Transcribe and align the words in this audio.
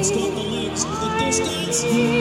Got 0.00 0.08
the 0.08 0.42
legs, 0.50 0.82
the 0.86 1.08
distance. 1.18 2.19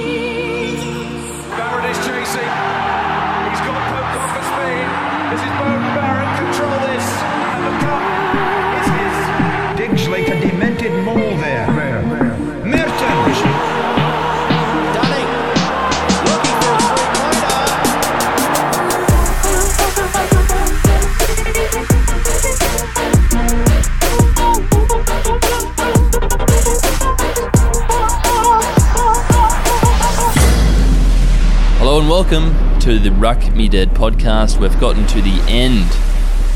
Welcome 32.29 32.79
to 32.79 32.99
the 32.99 33.11
Ruck 33.13 33.55
Me 33.55 33.67
Dead 33.67 33.89
podcast. 33.89 34.59
We've 34.59 34.79
gotten 34.79 35.07
to 35.07 35.19
the 35.19 35.43
end 35.47 35.87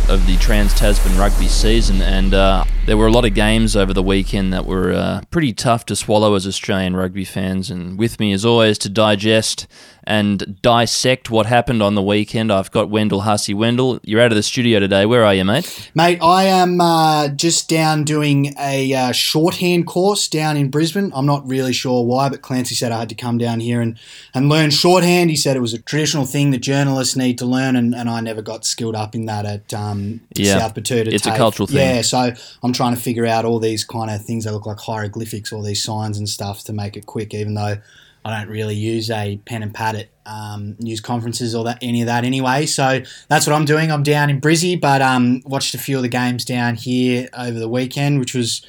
of 0.07 0.27
the 0.27 0.37
Trans 0.37 0.71
Tasman 0.75 1.17
rugby 1.17 1.47
season, 1.47 1.99
and 1.99 2.31
uh, 2.31 2.63
there 2.85 2.95
were 2.95 3.07
a 3.07 3.11
lot 3.11 3.25
of 3.25 3.33
games 3.33 3.75
over 3.75 3.91
the 3.91 4.03
weekend 4.03 4.53
that 4.53 4.67
were 4.67 4.93
uh, 4.93 5.21
pretty 5.31 5.51
tough 5.51 5.83
to 5.87 5.95
swallow 5.95 6.35
as 6.35 6.45
Australian 6.45 6.95
rugby 6.95 7.25
fans. 7.25 7.71
And 7.71 7.97
with 7.97 8.19
me, 8.19 8.33
as 8.33 8.45
always, 8.45 8.77
to 8.79 8.89
digest 8.89 9.65
and 10.05 10.61
dissect 10.61 11.29
what 11.29 11.45
happened 11.45 11.81
on 11.81 11.95
the 11.95 12.01
weekend, 12.01 12.51
I've 12.51 12.71
got 12.71 12.89
Wendell 12.89 13.21
Hussey. 13.21 13.53
Wendell, 13.53 13.99
you're 14.03 14.21
out 14.21 14.31
of 14.31 14.35
the 14.35 14.43
studio 14.43 14.79
today. 14.79 15.05
Where 15.05 15.23
are 15.23 15.33
you, 15.33 15.45
mate? 15.45 15.91
Mate, 15.95 16.19
I 16.21 16.43
am 16.43 16.81
uh, 16.81 17.29
just 17.29 17.69
down 17.69 18.03
doing 18.03 18.53
a 18.59 18.93
uh, 18.93 19.11
shorthand 19.11 19.87
course 19.87 20.27
down 20.27 20.57
in 20.57 20.69
Brisbane. 20.69 21.11
I'm 21.15 21.25
not 21.25 21.47
really 21.47 21.73
sure 21.73 22.03
why, 22.05 22.29
but 22.29 22.41
Clancy 22.41 22.75
said 22.75 22.91
I 22.91 22.99
had 22.99 23.09
to 23.09 23.15
come 23.15 23.37
down 23.37 23.59
here 23.59 23.81
and, 23.81 23.97
and 24.33 24.49
learn 24.49 24.71
shorthand. 24.71 25.29
He 25.29 25.35
said 25.35 25.55
it 25.55 25.61
was 25.61 25.73
a 25.73 25.81
traditional 25.81 26.25
thing 26.25 26.51
that 26.51 26.59
journalists 26.59 27.15
need 27.15 27.37
to 27.37 27.45
learn, 27.45 27.75
and, 27.75 27.95
and 27.95 28.09
I 28.09 28.19
never 28.21 28.41
got 28.41 28.65
skilled 28.65 28.95
up 28.95 29.15
in 29.15 29.25
that 29.25 29.45
at 29.45 29.73
um, 29.73 30.21
Yeah, 30.35 30.59
South 30.59 30.75
Betoota. 30.75 31.07
it's 31.07 31.25
a 31.25 31.35
cultural 31.35 31.67
thing. 31.67 31.77
Yeah, 31.77 32.01
so 32.01 32.31
I'm 32.61 32.73
trying 32.73 32.95
to 32.95 33.01
figure 33.01 33.25
out 33.25 33.45
all 33.45 33.59
these 33.59 33.83
kind 33.83 34.11
of 34.11 34.23
things 34.23 34.43
that 34.43 34.51
look 34.51 34.65
like 34.65 34.79
hieroglyphics, 34.79 35.53
all 35.53 35.61
these 35.61 35.83
signs 35.83 36.17
and 36.17 36.27
stuff 36.27 36.63
to 36.65 36.73
make 36.73 36.97
it 36.97 37.05
quick, 37.05 37.33
even 37.33 37.53
though 37.53 37.77
I 38.25 38.39
don't 38.39 38.49
really 38.49 38.75
use 38.75 39.09
a 39.11 39.37
pen 39.45 39.63
and 39.63 39.73
pad 39.73 39.95
at 39.95 40.07
um, 40.25 40.75
news 40.79 41.01
conferences 41.01 41.53
or 41.53 41.65
that 41.65 41.79
any 41.81 42.01
of 42.01 42.07
that 42.07 42.23
anyway. 42.23 42.65
So 42.65 43.01
that's 43.27 43.45
what 43.45 43.53
I'm 43.53 43.65
doing. 43.65 43.91
I'm 43.91 44.03
down 44.03 44.29
in 44.29 44.39
Brizzy, 44.39 44.79
but 44.79 45.01
um, 45.01 45.41
watched 45.45 45.75
a 45.75 45.77
few 45.77 45.97
of 45.97 46.01
the 46.03 46.09
games 46.09 46.45
down 46.45 46.75
here 46.75 47.27
over 47.37 47.59
the 47.59 47.67
weekend, 47.67 48.19
which 48.19 48.33
was 48.33 48.65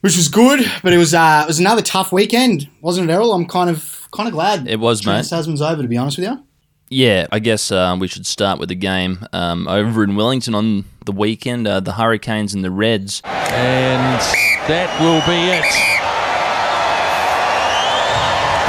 which 0.00 0.16
was 0.16 0.28
good. 0.28 0.70
But 0.82 0.92
it 0.92 0.98
was 0.98 1.14
uh, 1.14 1.42
it 1.44 1.48
was 1.48 1.58
another 1.60 1.82
tough 1.82 2.12
weekend, 2.12 2.68
wasn't 2.82 3.08
it, 3.08 3.12
Errol? 3.12 3.32
I'm 3.32 3.46
kind 3.46 3.70
of 3.70 4.08
kind 4.12 4.28
of 4.28 4.34
glad 4.34 4.68
It 4.68 4.78
was, 4.78 5.00
Trans 5.00 5.30
mate. 5.30 5.36
Tasman's 5.36 5.62
over. 5.62 5.80
To 5.82 5.88
be 5.88 5.96
honest 5.96 6.18
with 6.18 6.26
you. 6.28 6.44
Yeah, 6.90 7.26
I 7.32 7.38
guess 7.38 7.72
um, 7.72 7.98
we 7.98 8.06
should 8.06 8.26
start 8.26 8.60
with 8.60 8.68
the 8.68 8.74
game 8.74 9.26
um, 9.32 9.66
over 9.66 10.04
in 10.04 10.14
Wellington 10.16 10.54
on 10.54 10.84
the 11.06 11.12
weekend. 11.12 11.66
Uh, 11.66 11.80
the 11.80 11.92
Hurricanes 11.92 12.52
and 12.54 12.62
the 12.62 12.70
Reds. 12.70 13.22
And 13.24 14.20
that 14.68 15.00
will 15.00 15.20
be 15.26 15.50
it. 15.50 15.93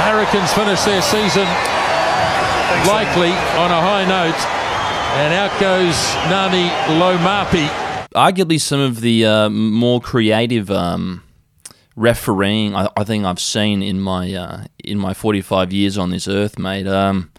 Hurricanes 0.06 0.52
finish 0.52 0.82
their 0.84 1.02
season 1.02 1.46
likely 2.86 3.30
on 3.58 3.72
a 3.72 3.80
high 3.80 4.04
note. 4.04 4.38
And 5.18 5.34
out 5.34 5.58
goes 5.58 5.96
Ngani 6.28 6.68
Laumape. 7.00 7.68
arguably 8.14 8.60
some 8.60 8.78
of 8.78 9.00
the 9.00 9.26
uh, 9.26 9.50
more 9.50 10.00
creative 10.00 10.70
um, 10.70 11.24
refereeing 11.96 12.76
I, 12.76 12.88
I 12.96 13.02
think 13.02 13.24
I've 13.24 13.40
seen 13.40 13.82
in 13.82 14.00
my 14.00 14.32
uh, 14.32 14.64
in 14.84 14.98
my 14.98 15.12
45 15.12 15.72
years 15.72 15.98
on 15.98 16.10
this 16.10 16.28
earth, 16.28 16.56
mate. 16.56 16.86
Um, 16.86 17.32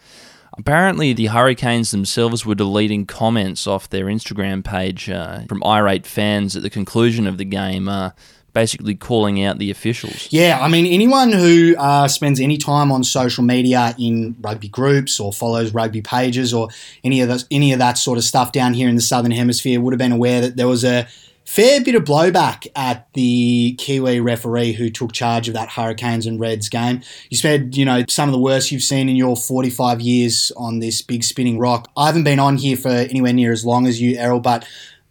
apparently, 0.57 1.13
the 1.13 1.27
Hurricanes 1.27 1.91
themselves 1.91 2.45
were 2.45 2.55
deleting 2.55 3.05
comments 3.05 3.65
off 3.65 3.89
their 3.89 4.05
Instagram 4.05 4.63
page 4.63 5.09
uh, 5.09 5.41
from 5.47 5.63
irate 5.63 6.05
fans 6.05 6.57
at 6.57 6.63
the 6.63 6.69
conclusion 6.69 7.27
of 7.27 7.37
the 7.37 7.45
game, 7.45 7.87
uh, 7.87 8.11
basically 8.57 8.95
calling 8.95 9.43
out 9.43 9.59
the 9.59 9.69
officials. 9.69 10.29
Yeah, 10.31 10.57
I 10.59 10.67
mean, 10.67 10.87
anyone 10.87 11.31
who 11.31 11.75
uh, 11.77 12.07
spends 12.07 12.39
any 12.39 12.57
time 12.57 12.91
on 12.91 13.03
social 13.03 13.43
media 13.43 13.93
in 13.99 14.35
rugby 14.41 14.67
groups 14.67 15.19
or 15.19 15.31
follows 15.31 15.75
rugby 15.75 16.01
pages 16.01 16.55
or 16.55 16.69
any 17.03 17.21
of 17.21 17.27
that, 17.27 17.43
any 17.51 17.71
of 17.71 17.77
that 17.77 17.99
sort 17.99 18.17
of 18.17 18.23
stuff 18.23 18.51
down 18.51 18.73
here 18.73 18.89
in 18.89 18.95
the 18.95 19.01
southern 19.01 19.29
hemisphere 19.29 19.79
would 19.79 19.93
have 19.93 19.99
been 19.99 20.11
aware 20.11 20.41
that 20.41 20.57
there 20.57 20.67
was 20.67 20.83
a 20.83 21.07
fair 21.45 21.83
bit 21.83 21.93
of 21.93 22.03
blowback 22.03 22.65
at 22.75 23.07
the 23.13 23.75
Kiwi 23.77 24.21
referee 24.21 24.71
who 24.71 24.89
took 24.89 25.11
charge 25.13 25.47
of 25.47 25.53
that 25.53 25.69
Hurricanes 25.69 26.25
and 26.25 26.39
Reds 26.39 26.67
game. 26.67 27.03
You 27.29 27.37
said, 27.37 27.77
you 27.77 27.85
know, 27.85 28.05
some 28.09 28.27
of 28.27 28.33
the 28.33 28.39
worst 28.39 28.71
you've 28.71 28.81
seen 28.81 29.07
in 29.07 29.15
your 29.15 29.37
45 29.37 30.01
years 30.01 30.51
on 30.57 30.79
this 30.79 31.03
big 31.03 31.23
spinning 31.23 31.59
rock. 31.59 31.91
I 31.95 32.07
haven't 32.07 32.23
been 32.23 32.39
on 32.39 32.57
here 32.57 32.75
for 32.75 32.89
anywhere 32.89 33.33
near 33.33 33.51
as 33.51 33.63
long 33.63 33.85
as 33.85 34.01
you, 34.01 34.17
Errol, 34.17 34.39
but 34.39 34.67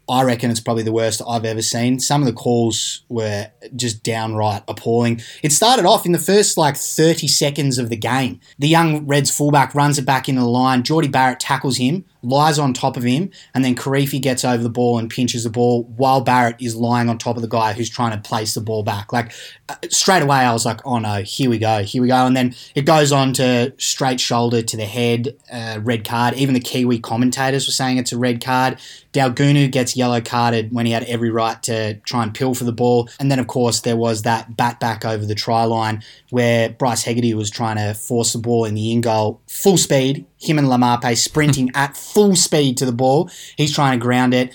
I 0.09 0.23
reckon 0.23 0.51
it's 0.51 0.61
probably 0.61 0.85
the 0.85 0.93
worst 0.93 1.21
I've 1.27 1.45
ever 1.45 1.63
seen. 1.63 1.99
Some 1.99 2.23
of 2.23 2.27
the 2.27 2.33
calls 2.33 3.03
were 3.09 3.51
just 3.75 4.05
downright 4.05 4.63
appalling. 4.69 5.21
It 5.43 5.51
started 5.51 5.85
off 5.85 6.07
in 6.07 6.13
the 6.13 6.19
first 6.19 6.57
like 6.57 6.77
30 6.77 7.27
seconds 7.27 7.79
of 7.79 7.89
the 7.89 7.97
game. 7.97 8.41
The 8.59 8.69
young 8.69 9.07
Reds 9.07 9.37
fullback 9.37 9.75
runs 9.75 9.99
it 9.99 10.05
back 10.05 10.29
into 10.29 10.43
the 10.43 10.47
line. 10.47 10.85
Jordie 10.85 11.09
Barrett 11.09 11.41
tackles 11.41 11.79
him, 11.79 12.05
lies 12.23 12.57
on 12.57 12.73
top 12.73 12.97
of 12.97 13.03
him, 13.03 13.31
and 13.53 13.65
then 13.65 13.75
Kirifi 13.75 14.21
gets 14.21 14.45
over 14.45 14.63
the 14.63 14.71
ball 14.71 14.97
and 14.99 15.11
pinches 15.11 15.43
the 15.43 15.51
ball 15.51 15.83
while 15.97 16.21
Barrett 16.21 16.61
is 16.61 16.77
lying 16.77 17.09
on 17.09 17.19
top 17.19 17.35
of 17.35 17.43
the 17.43 17.49
guy 17.49 17.73
who's 17.73 17.91
trying 17.91 18.13
to 18.13 18.29
place 18.29 18.55
the 18.55 18.61
ball 18.61 18.85
back. 18.85 19.13
Like 19.13 19.33
uh, 19.69 19.75
straight 19.91 20.23
away, 20.23 20.39
I 20.39 20.53
was 20.53 20.65
like, 20.65 20.81
oh 20.87 21.01
no, 21.01 21.23
here 21.23 21.51
we 21.51 21.59
go, 21.59 21.83
here 21.83 22.03
we 22.03 22.09
go. 22.09 22.27
And 22.27 22.37
then 22.37 22.55
it 22.77 22.83
goes 22.83 23.11
on 23.11 23.33
to 23.35 23.75
straight 23.79 24.21
shoulder 24.21 24.63
to 24.63 24.77
the 24.77 24.85
head, 24.85 25.37
uh, 25.51 25.81
red 25.83 26.05
card. 26.05 26.35
Even 26.35 26.55
the 26.55 26.61
Kiwi 26.61 27.01
commentators 27.01 27.67
were 27.67 27.73
saying 27.73 27.99
it's 27.99 28.13
a 28.13 28.19
red 28.19 28.41
card. 28.41 28.79
Daugunu 29.17 29.71
gets 29.71 29.97
yellow 29.97 30.21
carded 30.21 30.73
when 30.73 30.85
he 30.85 30.93
had 30.93 31.05
every 31.05 31.31
right 31.31 31.63
to 31.63 31.95
try 32.01 32.23
and 32.23 32.35
pill 32.35 32.53
for 32.53 32.65
the 32.65 32.73
ball. 32.73 33.09
And 33.19 33.31
then, 33.31 33.39
of 33.39 33.47
course, 33.47 33.81
there 33.81 33.97
was 33.97 34.23
that 34.23 34.59
bat 34.59 34.79
back 34.79 35.07
over 35.07 35.25
the 35.25 35.35
try 35.35 35.65
line 35.65 36.03
where 36.29 36.69
Bryce 36.69 37.03
Hegarty 37.03 37.33
was 37.33 37.51
trying 37.51 37.77
to 37.79 37.95
force 37.95 38.35
the 38.35 38.39
ball 38.39 38.67
in 38.67 38.75
the 38.75 38.93
in 38.93 39.01
goal, 39.01 39.41
full 39.49 39.79
speed. 39.79 40.27
Him 40.39 40.59
and 40.59 40.69
Laumape 40.69 41.17
sprinting 41.17 41.71
at 41.75 41.97
full 41.97 42.37
speed 42.37 42.77
to 42.77 42.85
the 42.85 42.93
ball. 42.93 43.31
He's 43.57 43.75
trying 43.75 43.99
to 43.99 44.03
ground 44.03 44.35
it. 44.35 44.55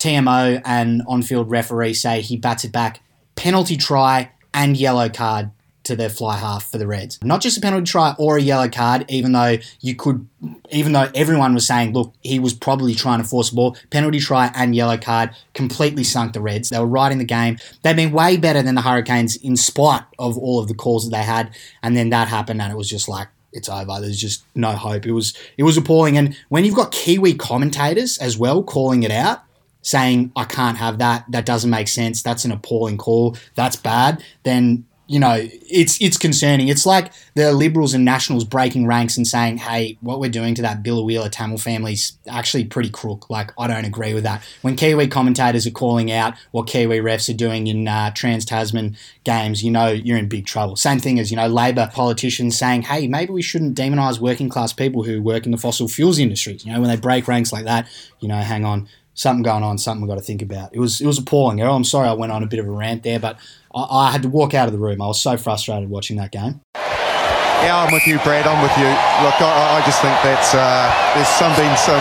TMO 0.00 0.60
and 0.64 1.02
on 1.06 1.22
field 1.22 1.48
referee 1.48 1.94
say 1.94 2.20
he 2.20 2.36
bats 2.36 2.64
it 2.64 2.72
back. 2.72 3.00
Penalty 3.36 3.76
try 3.76 4.32
and 4.52 4.76
yellow 4.76 5.08
card 5.08 5.52
to 5.90 5.96
the 5.96 6.08
fly 6.08 6.36
half 6.36 6.70
for 6.70 6.78
the 6.78 6.86
Reds. 6.86 7.18
Not 7.22 7.40
just 7.40 7.58
a 7.58 7.60
penalty 7.60 7.84
try 7.84 8.14
or 8.16 8.36
a 8.36 8.40
yellow 8.40 8.68
card, 8.68 9.04
even 9.08 9.32
though 9.32 9.58
you 9.80 9.96
could, 9.96 10.26
even 10.70 10.92
though 10.92 11.10
everyone 11.14 11.52
was 11.52 11.66
saying, 11.66 11.92
look, 11.92 12.14
he 12.20 12.38
was 12.38 12.54
probably 12.54 12.94
trying 12.94 13.20
to 13.20 13.28
force 13.28 13.50
the 13.50 13.56
ball. 13.56 13.76
Penalty 13.90 14.20
try 14.20 14.52
and 14.54 14.74
yellow 14.74 14.96
card 14.96 15.30
completely 15.52 16.04
sunk 16.04 16.32
the 16.32 16.40
Reds. 16.40 16.70
They 16.70 16.78
were 16.78 16.86
right 16.86 17.10
in 17.10 17.18
the 17.18 17.24
game. 17.24 17.58
They've 17.82 17.96
been 17.96 18.12
way 18.12 18.36
better 18.36 18.62
than 18.62 18.76
the 18.76 18.82
Hurricanes 18.82 19.34
in 19.36 19.56
spite 19.56 20.04
of 20.18 20.38
all 20.38 20.60
of 20.60 20.68
the 20.68 20.74
calls 20.74 21.08
that 21.08 21.16
they 21.16 21.24
had. 21.24 21.54
And 21.82 21.96
then 21.96 22.10
that 22.10 22.28
happened, 22.28 22.62
and 22.62 22.72
it 22.72 22.76
was 22.76 22.88
just 22.88 23.08
like, 23.08 23.28
it's 23.52 23.68
over. 23.68 24.00
There's 24.00 24.20
just 24.20 24.44
no 24.54 24.72
hope. 24.72 25.06
It 25.06 25.12
was 25.12 25.34
it 25.56 25.64
was 25.64 25.76
appalling. 25.76 26.16
And 26.16 26.36
when 26.50 26.64
you've 26.64 26.76
got 26.76 26.92
Kiwi 26.92 27.34
commentators 27.34 28.16
as 28.18 28.38
well 28.38 28.62
calling 28.62 29.02
it 29.02 29.10
out, 29.10 29.40
saying 29.82 30.30
I 30.36 30.44
can't 30.44 30.78
have 30.78 30.98
that, 30.98 31.24
that 31.30 31.46
doesn't 31.46 31.70
make 31.70 31.88
sense, 31.88 32.22
that's 32.22 32.44
an 32.44 32.52
appalling 32.52 32.96
call, 32.96 33.36
that's 33.56 33.74
bad, 33.74 34.22
then 34.44 34.84
you 35.10 35.18
know 35.18 35.36
it's 35.40 36.00
it's 36.00 36.16
concerning. 36.16 36.68
It's 36.68 36.86
like 36.86 37.12
the 37.34 37.52
Liberals 37.52 37.94
and 37.94 38.04
Nationals 38.04 38.44
breaking 38.44 38.86
ranks 38.86 39.16
and 39.16 39.26
saying, 39.26 39.56
"Hey, 39.58 39.98
what 40.00 40.20
we're 40.20 40.30
doing 40.30 40.54
to 40.54 40.62
that 40.62 40.84
Biloela 40.84 41.28
Tamil 41.28 41.58
family's 41.58 42.16
actually 42.28 42.64
pretty 42.64 42.90
crook." 42.90 43.28
Like 43.28 43.50
I 43.58 43.66
don't 43.66 43.84
agree 43.84 44.14
with 44.14 44.22
that. 44.22 44.44
When 44.62 44.76
Kiwi 44.76 45.08
commentators 45.08 45.66
are 45.66 45.72
calling 45.72 46.12
out 46.12 46.34
what 46.52 46.68
Kiwi 46.68 47.00
refs 47.00 47.28
are 47.28 47.36
doing 47.36 47.66
in 47.66 47.88
uh, 47.88 48.12
Trans 48.12 48.44
Tasman 48.44 48.96
games, 49.24 49.64
you 49.64 49.72
know 49.72 49.88
you're 49.88 50.16
in 50.16 50.28
big 50.28 50.46
trouble. 50.46 50.76
Same 50.76 51.00
thing 51.00 51.18
as 51.18 51.32
you 51.32 51.36
know 51.36 51.48
Labor 51.48 51.90
politicians 51.92 52.56
saying, 52.56 52.82
"Hey, 52.82 53.08
maybe 53.08 53.32
we 53.32 53.42
shouldn't 53.42 53.74
demonise 53.74 54.20
working 54.20 54.48
class 54.48 54.72
people 54.72 55.02
who 55.02 55.20
work 55.20 55.44
in 55.44 55.50
the 55.50 55.58
fossil 55.58 55.88
fuels 55.88 56.20
industry." 56.20 56.58
You 56.62 56.72
know 56.72 56.80
when 56.80 56.88
they 56.88 56.96
break 56.96 57.26
ranks 57.26 57.52
like 57.52 57.64
that, 57.64 57.88
you 58.20 58.28
know, 58.28 58.36
hang 58.36 58.64
on 58.64 58.86
something 59.14 59.42
going 59.42 59.62
on, 59.62 59.76
something 59.78 60.00
we've 60.02 60.08
got 60.08 60.18
to 60.18 60.24
think 60.24 60.42
about. 60.42 60.74
It 60.74 60.78
was 60.80 61.00
it 61.00 61.06
was 61.06 61.18
appalling. 61.18 61.60
Errol, 61.60 61.76
I'm 61.76 61.84
sorry 61.84 62.08
I 62.08 62.12
went 62.12 62.32
on 62.32 62.42
a 62.42 62.46
bit 62.46 62.58
of 62.60 62.66
a 62.66 62.70
rant 62.70 63.02
there, 63.02 63.18
but 63.20 63.36
I, 63.74 63.82
I 64.08 64.10
had 64.10 64.22
to 64.22 64.28
walk 64.28 64.54
out 64.54 64.66
of 64.66 64.72
the 64.72 64.78
room. 64.78 65.00
I 65.02 65.06
was 65.06 65.20
so 65.20 65.36
frustrated 65.36 65.88
watching 65.90 66.16
that 66.16 66.32
game. 66.32 66.60
Yeah, 66.74 67.76
I'm 67.76 67.92
with 67.92 68.06
you, 68.06 68.18
Brad. 68.20 68.46
I'm 68.46 68.62
with 68.62 68.72
you. 68.78 68.88
Look, 68.88 69.36
I, 69.42 69.80
I 69.80 69.84
just 69.84 70.00
think 70.00 70.16
that 70.24 70.44
uh, 70.56 70.88
there's 71.14 71.28
some 71.28 71.52
been 71.60 71.76
some 71.76 72.00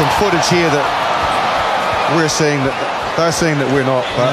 some 0.00 0.08
footage 0.18 0.48
here 0.48 0.70
that 0.72 0.86
we're 2.16 2.28
seeing 2.28 2.58
that 2.64 2.74
they're 3.16 3.32
seeing 3.32 3.58
that 3.58 3.68
we're 3.74 3.84
not. 3.84 4.04
But 4.16 4.32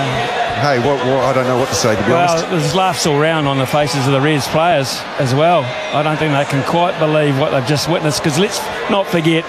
hey, 0.64 0.80
what, 0.80 0.98
what 1.06 1.24
I 1.28 1.34
don't 1.34 1.48
know 1.48 1.58
what 1.58 1.68
to 1.70 1.76
say 1.76 1.96
to 1.96 2.04
be 2.04 2.10
Well, 2.12 2.32
honest. 2.32 2.50
there's 2.50 2.76
laughs 2.76 3.06
all 3.06 3.20
round 3.20 3.48
on 3.48 3.58
the 3.58 3.68
faces 3.68 4.08
of 4.08 4.14
the 4.14 4.22
Reds 4.22 4.48
players 4.48 5.02
as 5.20 5.36
well. 5.36 5.64
I 5.94 6.02
don't 6.02 6.16
think 6.18 6.32
they 6.34 6.46
can 6.46 6.64
quite 6.70 6.98
believe 7.00 7.38
what 7.38 7.52
they've 7.52 7.68
just 7.68 7.90
witnessed 7.90 8.24
because 8.24 8.40
let's 8.40 8.60
not 8.90 9.06
forget. 9.08 9.44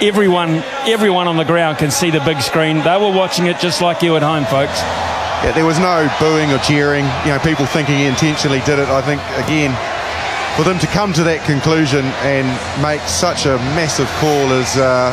Everyone, 0.00 0.62
everyone 0.86 1.26
on 1.26 1.36
the 1.36 1.44
ground 1.44 1.78
can 1.78 1.90
see 1.90 2.10
the 2.10 2.20
big 2.20 2.40
screen. 2.40 2.78
They 2.84 2.96
were 2.96 3.10
watching 3.10 3.46
it 3.46 3.58
just 3.58 3.82
like 3.82 4.00
you 4.00 4.14
at 4.14 4.22
home, 4.22 4.44
folks. 4.44 4.78
yeah, 5.42 5.50
there 5.54 5.66
was 5.66 5.78
no 5.80 6.06
booing 6.20 6.52
or 6.52 6.58
cheering. 6.58 7.04
You 7.26 7.34
know, 7.34 7.40
people 7.42 7.66
thinking 7.66 7.96
he 7.98 8.06
intentionally 8.06 8.60
did 8.60 8.78
it. 8.78 8.88
I 8.88 9.02
think 9.02 9.20
again, 9.34 9.74
for 10.56 10.62
them 10.62 10.78
to 10.78 10.86
come 10.86 11.12
to 11.14 11.24
that 11.24 11.42
conclusion 11.44 12.06
and 12.22 12.46
make 12.80 13.00
such 13.10 13.46
a 13.46 13.58
massive 13.74 14.06
call 14.22 14.46
is, 14.54 14.70
uh, 14.78 15.10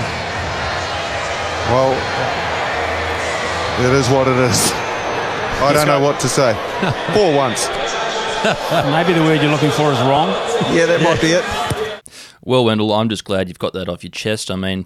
well, 1.74 1.94
it 3.82 3.94
is 3.98 4.06
what 4.14 4.28
it 4.30 4.38
is. 4.38 4.70
I 5.66 5.74
don't 5.74 5.88
know 5.88 6.00
what 6.00 6.20
to 6.22 6.30
say. 6.30 6.54
For 7.18 7.34
once. 7.34 7.66
Maybe 8.94 9.14
the 9.18 9.26
word 9.26 9.42
you're 9.42 9.50
looking 9.50 9.72
for 9.72 9.90
is 9.92 9.98
wrong. 10.02 10.30
Yeah, 10.70 10.86
that 10.86 11.02
might 11.02 11.20
be 11.20 11.32
it. 11.34 11.42
Well, 12.46 12.64
Wendell, 12.64 12.94
I'm 12.94 13.10
just 13.10 13.26
glad 13.26 13.48
you've 13.48 13.60
got 13.60 13.74
that 13.74 13.90
off 13.90 14.04
your 14.04 14.12
chest. 14.12 14.52
I 14.52 14.56
mean, 14.56 14.86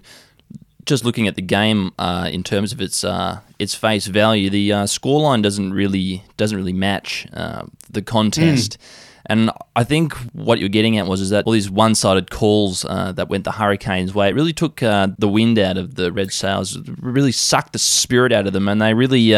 just 0.86 1.04
looking 1.04 1.28
at 1.28 1.36
the 1.36 1.42
game 1.42 1.92
uh, 1.98 2.28
in 2.32 2.42
terms 2.42 2.72
of 2.72 2.80
its 2.80 3.04
uh, 3.04 3.40
its 3.58 3.74
face 3.74 4.06
value, 4.06 4.48
the 4.48 4.72
uh, 4.72 4.84
scoreline 4.84 5.42
doesn't 5.42 5.72
really 5.72 6.24
doesn't 6.38 6.56
really 6.56 6.72
match 6.72 7.26
uh, 7.34 7.66
the 7.90 8.02
contest. 8.02 8.78
And 9.26 9.50
I 9.76 9.84
think 9.84 10.14
what 10.32 10.58
you're 10.58 10.70
getting 10.70 10.96
at 10.98 11.06
was 11.06 11.20
is 11.20 11.30
that 11.30 11.44
all 11.46 11.52
these 11.52 11.70
one-sided 11.70 12.30
calls 12.30 12.84
uh, 12.86 13.12
that 13.12 13.28
went 13.28 13.44
the 13.44 13.52
Hurricanes' 13.52 14.12
way, 14.12 14.28
it 14.28 14.34
really 14.34 14.54
took 14.54 14.82
uh, 14.82 15.08
the 15.18 15.28
wind 15.28 15.58
out 15.58 15.76
of 15.76 15.94
the 15.94 16.10
Red 16.10 16.32
Sails, 16.32 16.78
really 16.98 17.30
sucked 17.30 17.72
the 17.74 17.78
spirit 17.78 18.32
out 18.32 18.46
of 18.46 18.52
them, 18.52 18.66
and 18.68 18.80
they 18.80 18.94
really. 18.94 19.34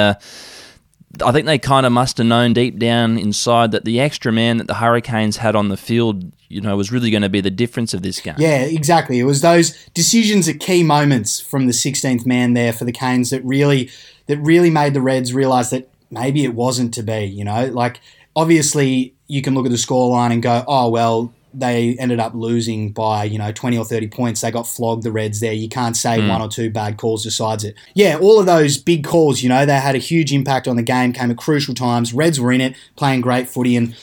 I 1.21 1.33
think 1.33 1.47
they 1.47 1.59
kind 1.59 1.85
of 1.85 1.93
must 1.93 2.19
have 2.19 2.27
known 2.27 2.55
deep 2.55 2.79
down 2.79 3.19
inside 3.19 3.73
that 3.73 3.85
the 3.85 4.01
extra 4.01 4.33
man 4.33 4.57
that 4.57 4.67
the 4.67 4.75
Hurricanes 4.75 5.37
had 5.37 5.55
on 5.55 5.69
the 5.69 5.77
field, 5.77 6.33
you 6.49 6.61
know, 6.61 6.77
was 6.77 6.91
really 6.91 7.11
going 7.11 7.23
to 7.23 7.29
be 7.29 7.43
the 7.43 7.51
difference 7.51 7.93
of 7.93 8.03
this 8.03 8.21
game. 8.21 8.35
Yeah, 8.39 8.63
exactly. 8.63 9.19
It 9.19 9.25
was 9.25 9.43
those 9.43 9.77
decisions 9.89 10.49
at 10.49 10.59
key 10.59 10.83
moments 10.83 11.39
from 11.39 11.67
the 11.67 11.73
16th 11.73 12.25
man 12.25 12.55
there 12.55 12.73
for 12.73 12.85
the 12.85 12.93
Canes 12.93 13.31
that 13.31 13.45
really 13.45 13.91
that 14.27 14.39
really 14.39 14.71
made 14.71 14.95
the 14.95 15.03
Reds 15.03 15.35
realise 15.35 15.71
that 15.71 15.89
maybe 16.11 16.45
it 16.45 16.55
wasn't 16.55 16.95
to 16.95 17.03
be. 17.03 17.25
You 17.25 17.45
know, 17.45 17.67
like 17.67 18.01
obviously 18.35 19.15
you 19.27 19.43
can 19.43 19.55
look 19.55 19.67
at 19.67 19.73
the 19.73 19.79
scoreline 19.79 20.33
and 20.33 20.43
go, 20.43 20.65
oh 20.67 20.89
well, 20.89 21.33
they 21.55 21.97
ended 21.99 22.21
up 22.21 22.35
losing 22.35 22.93
by 22.93 23.25
you 23.25 23.39
know 23.39 23.53
20 23.53 23.79
or 23.79 23.85
30 23.85 24.09
points. 24.09 24.41
They 24.41 24.51
got 24.51 24.67
flogged 24.67 25.03
the 25.03 25.13
reds 25.13 25.41
there. 25.41 25.53
You 25.53 25.69
can't 25.69 25.97
say 25.97 26.21
hmm. 26.21 26.29
one 26.29 26.43
or 26.43 26.49
two 26.49 26.71
bad 26.71 26.99
calls 26.99 27.23
decides 27.23 27.65
it. 27.65 27.75
Yeah 27.95 28.19
all 28.19 28.39
of 28.39 28.47
those 28.47 28.79
big 28.79 29.05
calls 29.05 29.43
you 29.43 29.49
know 29.49 29.67
they 29.67 29.79
had 29.79 29.95
a 29.95 29.99
huge 29.99 30.33
impact 30.33 30.69
on 30.69 30.77
the 30.77 30.83
game 30.83 31.13
came 31.13 31.31
at 31.31 31.37
crucial 31.39 31.75
times. 31.75 32.13
Reds 32.13 32.41
were 32.41 32.53
in 32.53 32.61
it 32.61 32.77
playing 32.97 33.21
great 33.21 33.49
footy. 33.49 33.77
And 33.77 33.95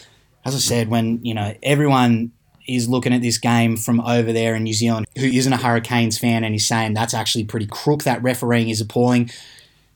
as 0.45 0.55
i 0.55 0.57
said 0.57 0.89
when 0.89 1.23
you 1.23 1.33
know 1.33 1.53
everyone 1.61 2.31
is 2.67 2.87
looking 2.87 3.13
at 3.13 3.21
this 3.21 3.37
game 3.37 3.75
from 3.75 3.99
over 4.01 4.31
there 4.31 4.55
in 4.55 4.63
new 4.63 4.73
zealand 4.73 5.05
who 5.17 5.25
isn't 5.25 5.53
a 5.53 5.57
hurricanes 5.57 6.17
fan 6.17 6.43
and 6.43 6.53
he's 6.53 6.67
saying 6.67 6.93
that's 6.93 7.13
actually 7.13 7.43
pretty 7.43 7.65
crook 7.65 8.03
that 8.03 8.21
refereeing 8.23 8.69
is 8.69 8.79
appalling 8.79 9.29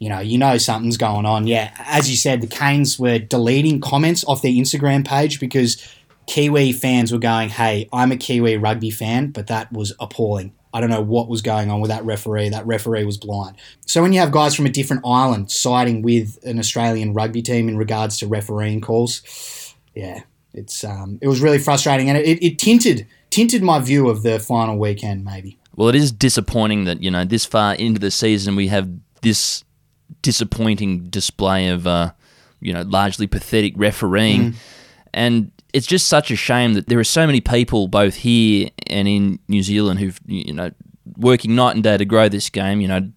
you 0.04 0.10
know, 0.10 0.20
you 0.20 0.38
know 0.38 0.58
something's 0.58 0.98
going 0.98 1.26
on. 1.26 1.48
Yeah, 1.48 1.72
as 1.80 2.10
you 2.10 2.18
said, 2.18 2.42
the 2.42 2.48
Canes 2.48 3.00
were 3.00 3.20
deleting 3.20 3.80
comments 3.80 4.26
off 4.26 4.42
their 4.42 4.52
Instagram 4.52 5.08
page 5.08 5.40
because 5.40 5.82
Kiwi 6.28 6.72
fans 6.74 7.12
were 7.12 7.20
going, 7.20 7.50
"Hey, 7.50 7.88
I'm 7.92 8.12
a 8.12 8.18
Kiwi 8.18 8.58
rugby 8.58 8.92
fan, 8.92 9.32
but 9.32 9.48
that 9.48 9.72
was 9.72 9.94
appalling. 10.00 10.54
I 10.74 10.82
don't 10.82 10.90
know 10.90 11.02
what 11.02 11.30
was 11.30 11.42
going 11.42 11.70
on 11.70 11.82
with 11.82 11.90
that 11.90 12.04
referee. 12.04 12.50
That 12.50 12.66
referee 12.66 13.06
was 13.06 13.18
blind." 13.18 13.56
So 13.86 14.02
when 14.02 14.14
you 14.14 14.20
have 14.20 14.32
guys 14.32 14.56
from 14.56 14.66
a 14.66 14.70
different 14.70 15.04
island 15.06 15.52
siding 15.52 16.02
with 16.02 16.40
an 16.44 16.60
Australian 16.60 17.14
rugby 17.14 17.42
team 17.42 17.70
in 17.70 17.78
regards 17.78 18.18
to 18.20 18.28
refereeing 18.28 18.82
calls, 18.82 19.76
yeah, 19.94 20.22
it's 20.54 20.84
um, 20.84 21.20
it 21.22 21.28
was 21.28 21.42
really 21.42 21.60
frustrating, 21.60 22.10
and 22.10 22.18
it, 22.18 22.44
it 22.44 22.60
tinted 22.60 23.08
tinted 23.30 23.64
my 23.64 23.80
view 23.80 24.10
of 24.10 24.24
the 24.24 24.40
final 24.40 24.78
weekend, 24.78 25.26
maybe. 25.26 25.58
Well, 25.76 25.90
it 25.90 25.96
is 25.96 26.12
disappointing 26.12 26.86
that 26.86 27.02
you 27.02 27.10
know 27.10 27.26
this 27.26 27.46
far 27.46 27.74
into 27.76 28.00
the 28.00 28.12
season 28.12 28.56
we 28.56 28.68
have 28.68 28.90
this 29.22 29.64
disappointing 30.22 31.10
display 31.10 31.70
of 31.70 31.88
uh, 31.88 32.12
you 32.62 32.74
know 32.74 32.84
largely 32.84 33.26
pathetic 33.26 33.74
refereeing, 33.76 34.54
and 35.14 35.52
it's 35.74 35.88
just 35.88 36.08
such 36.08 36.32
a 36.32 36.36
shame 36.36 36.76
that 36.76 36.88
there 36.88 37.00
are 37.00 37.04
so 37.04 37.26
many 37.26 37.42
people 37.42 37.88
both 37.88 38.16
here 38.16 38.70
and 38.88 39.08
in 39.08 39.40
New 39.48 39.64
Zealand 39.64 40.00
who've 40.00 40.20
you 40.26 40.54
know 40.54 40.72
working 41.18 41.56
night 41.56 41.76
and 41.76 41.84
day 41.84 41.98
to 41.98 42.06
grow 42.06 42.30
this 42.30 42.50
game. 42.50 42.80
You 42.80 42.88
know. 42.88 43.12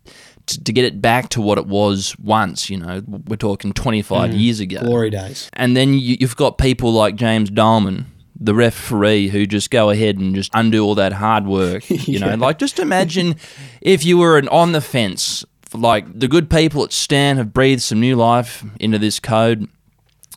To, 0.47 0.63
to 0.63 0.73
get 0.73 0.85
it 0.85 1.03
back 1.03 1.29
to 1.31 1.41
what 1.41 1.59
it 1.59 1.67
was 1.67 2.17
once, 2.21 2.71
you 2.71 2.77
know, 2.77 3.03
we're 3.05 3.35
talking 3.35 3.73
25 3.73 4.31
mm. 4.31 4.41
years 4.41 4.61
ago. 4.61 4.79
Glory 4.79 5.11
days. 5.11 5.51
And 5.55 5.77
then 5.77 5.95
you, 5.95 6.19
you've 6.21 6.37
got 6.37 6.57
people 6.57 6.93
like 6.93 7.17
James 7.17 7.51
Doleman, 7.51 8.07
the 8.39 8.55
referee, 8.55 9.27
who 9.27 9.45
just 9.45 9.73
go 9.73 9.91
ahead 9.91 10.19
and 10.19 10.37
just 10.37 10.53
undo 10.55 10.85
all 10.85 10.95
that 10.95 11.15
hard 11.15 11.49
work. 11.49 11.91
You 11.91 12.21
know, 12.21 12.33
like 12.37 12.61
just 12.61 12.79
imagine 12.79 13.35
if 13.81 14.05
you 14.05 14.19
were 14.19 14.39
an 14.39 14.47
on 14.51 14.71
the 14.71 14.81
fence, 14.81 15.45
like 15.75 16.07
the 16.17 16.29
good 16.29 16.49
people 16.49 16.85
at 16.85 16.93
Stan 16.93 17.39
have 17.39 17.53
breathed 17.53 17.83
some 17.83 17.99
new 17.99 18.15
life 18.15 18.65
into 18.79 19.01
this 19.01 19.19
code, 19.19 19.69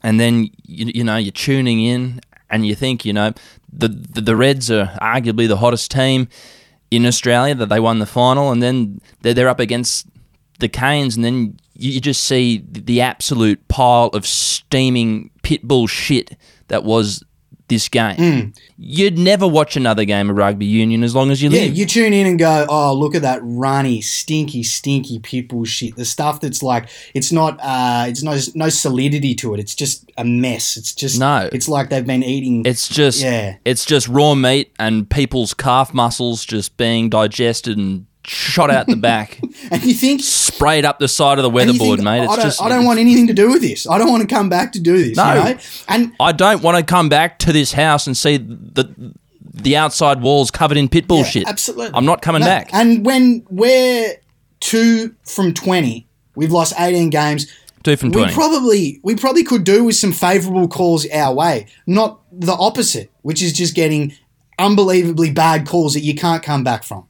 and 0.03 0.19
then 0.19 0.49
you, 0.63 0.91
you 0.95 1.03
know 1.03 1.17
you're 1.17 1.31
tuning 1.31 1.83
in 1.83 2.21
and 2.49 2.65
you 2.65 2.75
think 2.75 3.05
you 3.05 3.13
know 3.13 3.33
the, 3.71 3.87
the 3.87 4.21
the 4.21 4.35
Reds 4.35 4.71
are 4.71 4.87
arguably 5.01 5.47
the 5.47 5.57
hottest 5.57 5.91
team 5.91 6.27
in 6.91 7.05
Australia 7.05 7.55
that 7.55 7.69
they 7.69 7.79
won 7.79 7.99
the 7.99 8.05
final, 8.05 8.51
and 8.51 8.63
then 8.63 8.99
they're, 9.21 9.33
they're 9.33 9.49
up 9.49 9.59
against 9.59 10.07
the 10.59 10.67
Canes, 10.67 11.15
and 11.15 11.23
then 11.23 11.57
you, 11.73 11.91
you 11.91 12.01
just 12.01 12.23
see 12.23 12.63
the, 12.67 13.01
absolute 13.01 13.65
pile 13.67 14.07
of 14.07 14.25
steaming 14.25 15.29
pit 15.43 15.63
bull 15.63 15.87
shit 15.87 16.35
that 16.67 16.83
was 16.83 17.23
this 17.69 17.87
game. 17.89 18.53
You'd 18.77 19.17
never 19.17 19.47
watch 19.47 19.75
another 19.75 20.05
game 20.05 20.29
of 20.29 20.37
rugby 20.37 20.65
union 20.65 21.03
as 21.03 21.13
long 21.15 21.31
as 21.31 21.41
you 21.41 21.49
Yeah, 21.49 21.61
live. 21.61 21.77
you 21.77 21.85
tune 21.85 22.13
in 22.13 22.27
and 22.27 22.37
go, 22.39 22.65
oh, 22.69 22.93
look 22.93 23.15
at 23.15 23.21
that 23.23 23.39
runny, 23.43 24.01
stinky, 24.01 24.63
stinky 24.63 25.19
people 25.19 25.63
shit. 25.65 25.95
The 25.95 26.05
stuff 26.05 26.39
that's 26.41 26.61
like, 26.63 26.89
it's 27.13 27.31
not, 27.31 27.59
uh, 27.61 28.05
it's 28.07 28.23
no, 28.23 28.37
no 28.55 28.69
solidity 28.69 29.35
to 29.35 29.53
it. 29.53 29.59
It's 29.59 29.75
just 29.75 30.09
a 30.17 30.23
mess. 30.25 30.75
It's 30.77 30.93
just, 30.93 31.19
No. 31.19 31.49
It's 31.53 31.69
like 31.69 31.89
they've 31.89 32.05
been 32.05 32.23
eating. 32.23 32.63
It's 32.65 32.87
just 32.87 33.21
Yeah. 33.21 33.55
it's 33.65 33.85
just 33.85 34.07
raw 34.07 34.33
meat 34.35 34.71
and 34.79 35.09
people's 35.09 35.53
calf 35.53 35.93
muscles 35.93 36.45
just 36.45 36.75
being 36.77 37.09
digested 37.09 37.77
and 37.77 38.05
shot 38.29 38.69
out 38.69 38.85
the 38.87 38.95
back, 38.95 39.39
and 39.71 39.83
you 39.83 39.93
think, 39.93 40.21
sprayed 40.21 40.85
up 40.85 40.99
the 40.99 41.07
side 41.07 41.39
of 41.39 41.43
the 41.43 41.49
weatherboard, 41.49 41.97
think, 41.97 42.03
mate. 42.03 42.23
It's 42.23 42.31
I 42.31 42.35
don't, 42.35 42.45
just 42.45 42.61
I 42.61 42.69
don't 42.69 42.85
want 42.85 42.99
anything 42.99 43.27
to 43.27 43.33
do 43.33 43.49
with 43.49 43.61
this. 43.61 43.87
I 43.87 43.97
don't 43.97 44.09
want 44.11 44.21
to 44.27 44.33
come 44.33 44.49
back 44.49 44.71
to 44.73 44.79
do 44.79 44.97
this. 44.97 45.17
No. 45.17 45.33
You 45.33 45.43
know? 45.55 45.59
And 45.87 46.13
I 46.19 46.31
don't 46.31 46.61
want 46.61 46.77
to 46.77 46.83
come 46.83 47.09
back 47.09 47.39
to 47.39 47.51
this 47.51 47.73
house 47.73 48.05
and 48.07 48.15
see 48.15 48.37
the 48.37 49.13
the 49.41 49.75
outside 49.75 50.21
walls 50.21 50.51
covered 50.51 50.77
in 50.77 50.87
pit 50.87 51.07
bull 51.07 51.17
Yeah, 51.19 51.23
shit. 51.25 51.47
Absolutely. 51.47 51.91
I'm 51.93 52.05
not 52.05 52.21
coming 52.21 52.41
No, 52.41 52.45
back. 52.47 52.69
And 52.71 53.05
when 53.05 53.45
we're 53.49 54.13
two 54.61 55.15
from 55.25 55.53
20, 55.53 56.07
we've 56.35 56.51
lost 56.51 56.73
18 56.79 57.09
games. 57.09 57.51
Two 57.83 57.97
from 57.97 58.09
We 58.09 58.21
twenty. 58.21 58.33
probably 58.33 58.99
we 59.03 59.15
probably 59.15 59.43
could 59.43 59.63
do 59.63 59.83
with 59.85 59.95
some 59.95 60.11
favourable 60.11 60.67
calls 60.67 61.07
our 61.09 61.33
way, 61.33 61.65
not 61.87 62.21
the 62.31 62.53
opposite, 62.53 63.09
which 63.21 63.41
is 63.41 63.53
just 63.53 63.73
getting 63.73 64.13
unbelievably 64.59 65.31
bad 65.31 65.65
calls 65.65 65.93
that 65.93 66.01
you 66.01 66.13
can't 66.13 66.43
come 66.43 66.63
back 66.63 66.83
from. 66.83 67.05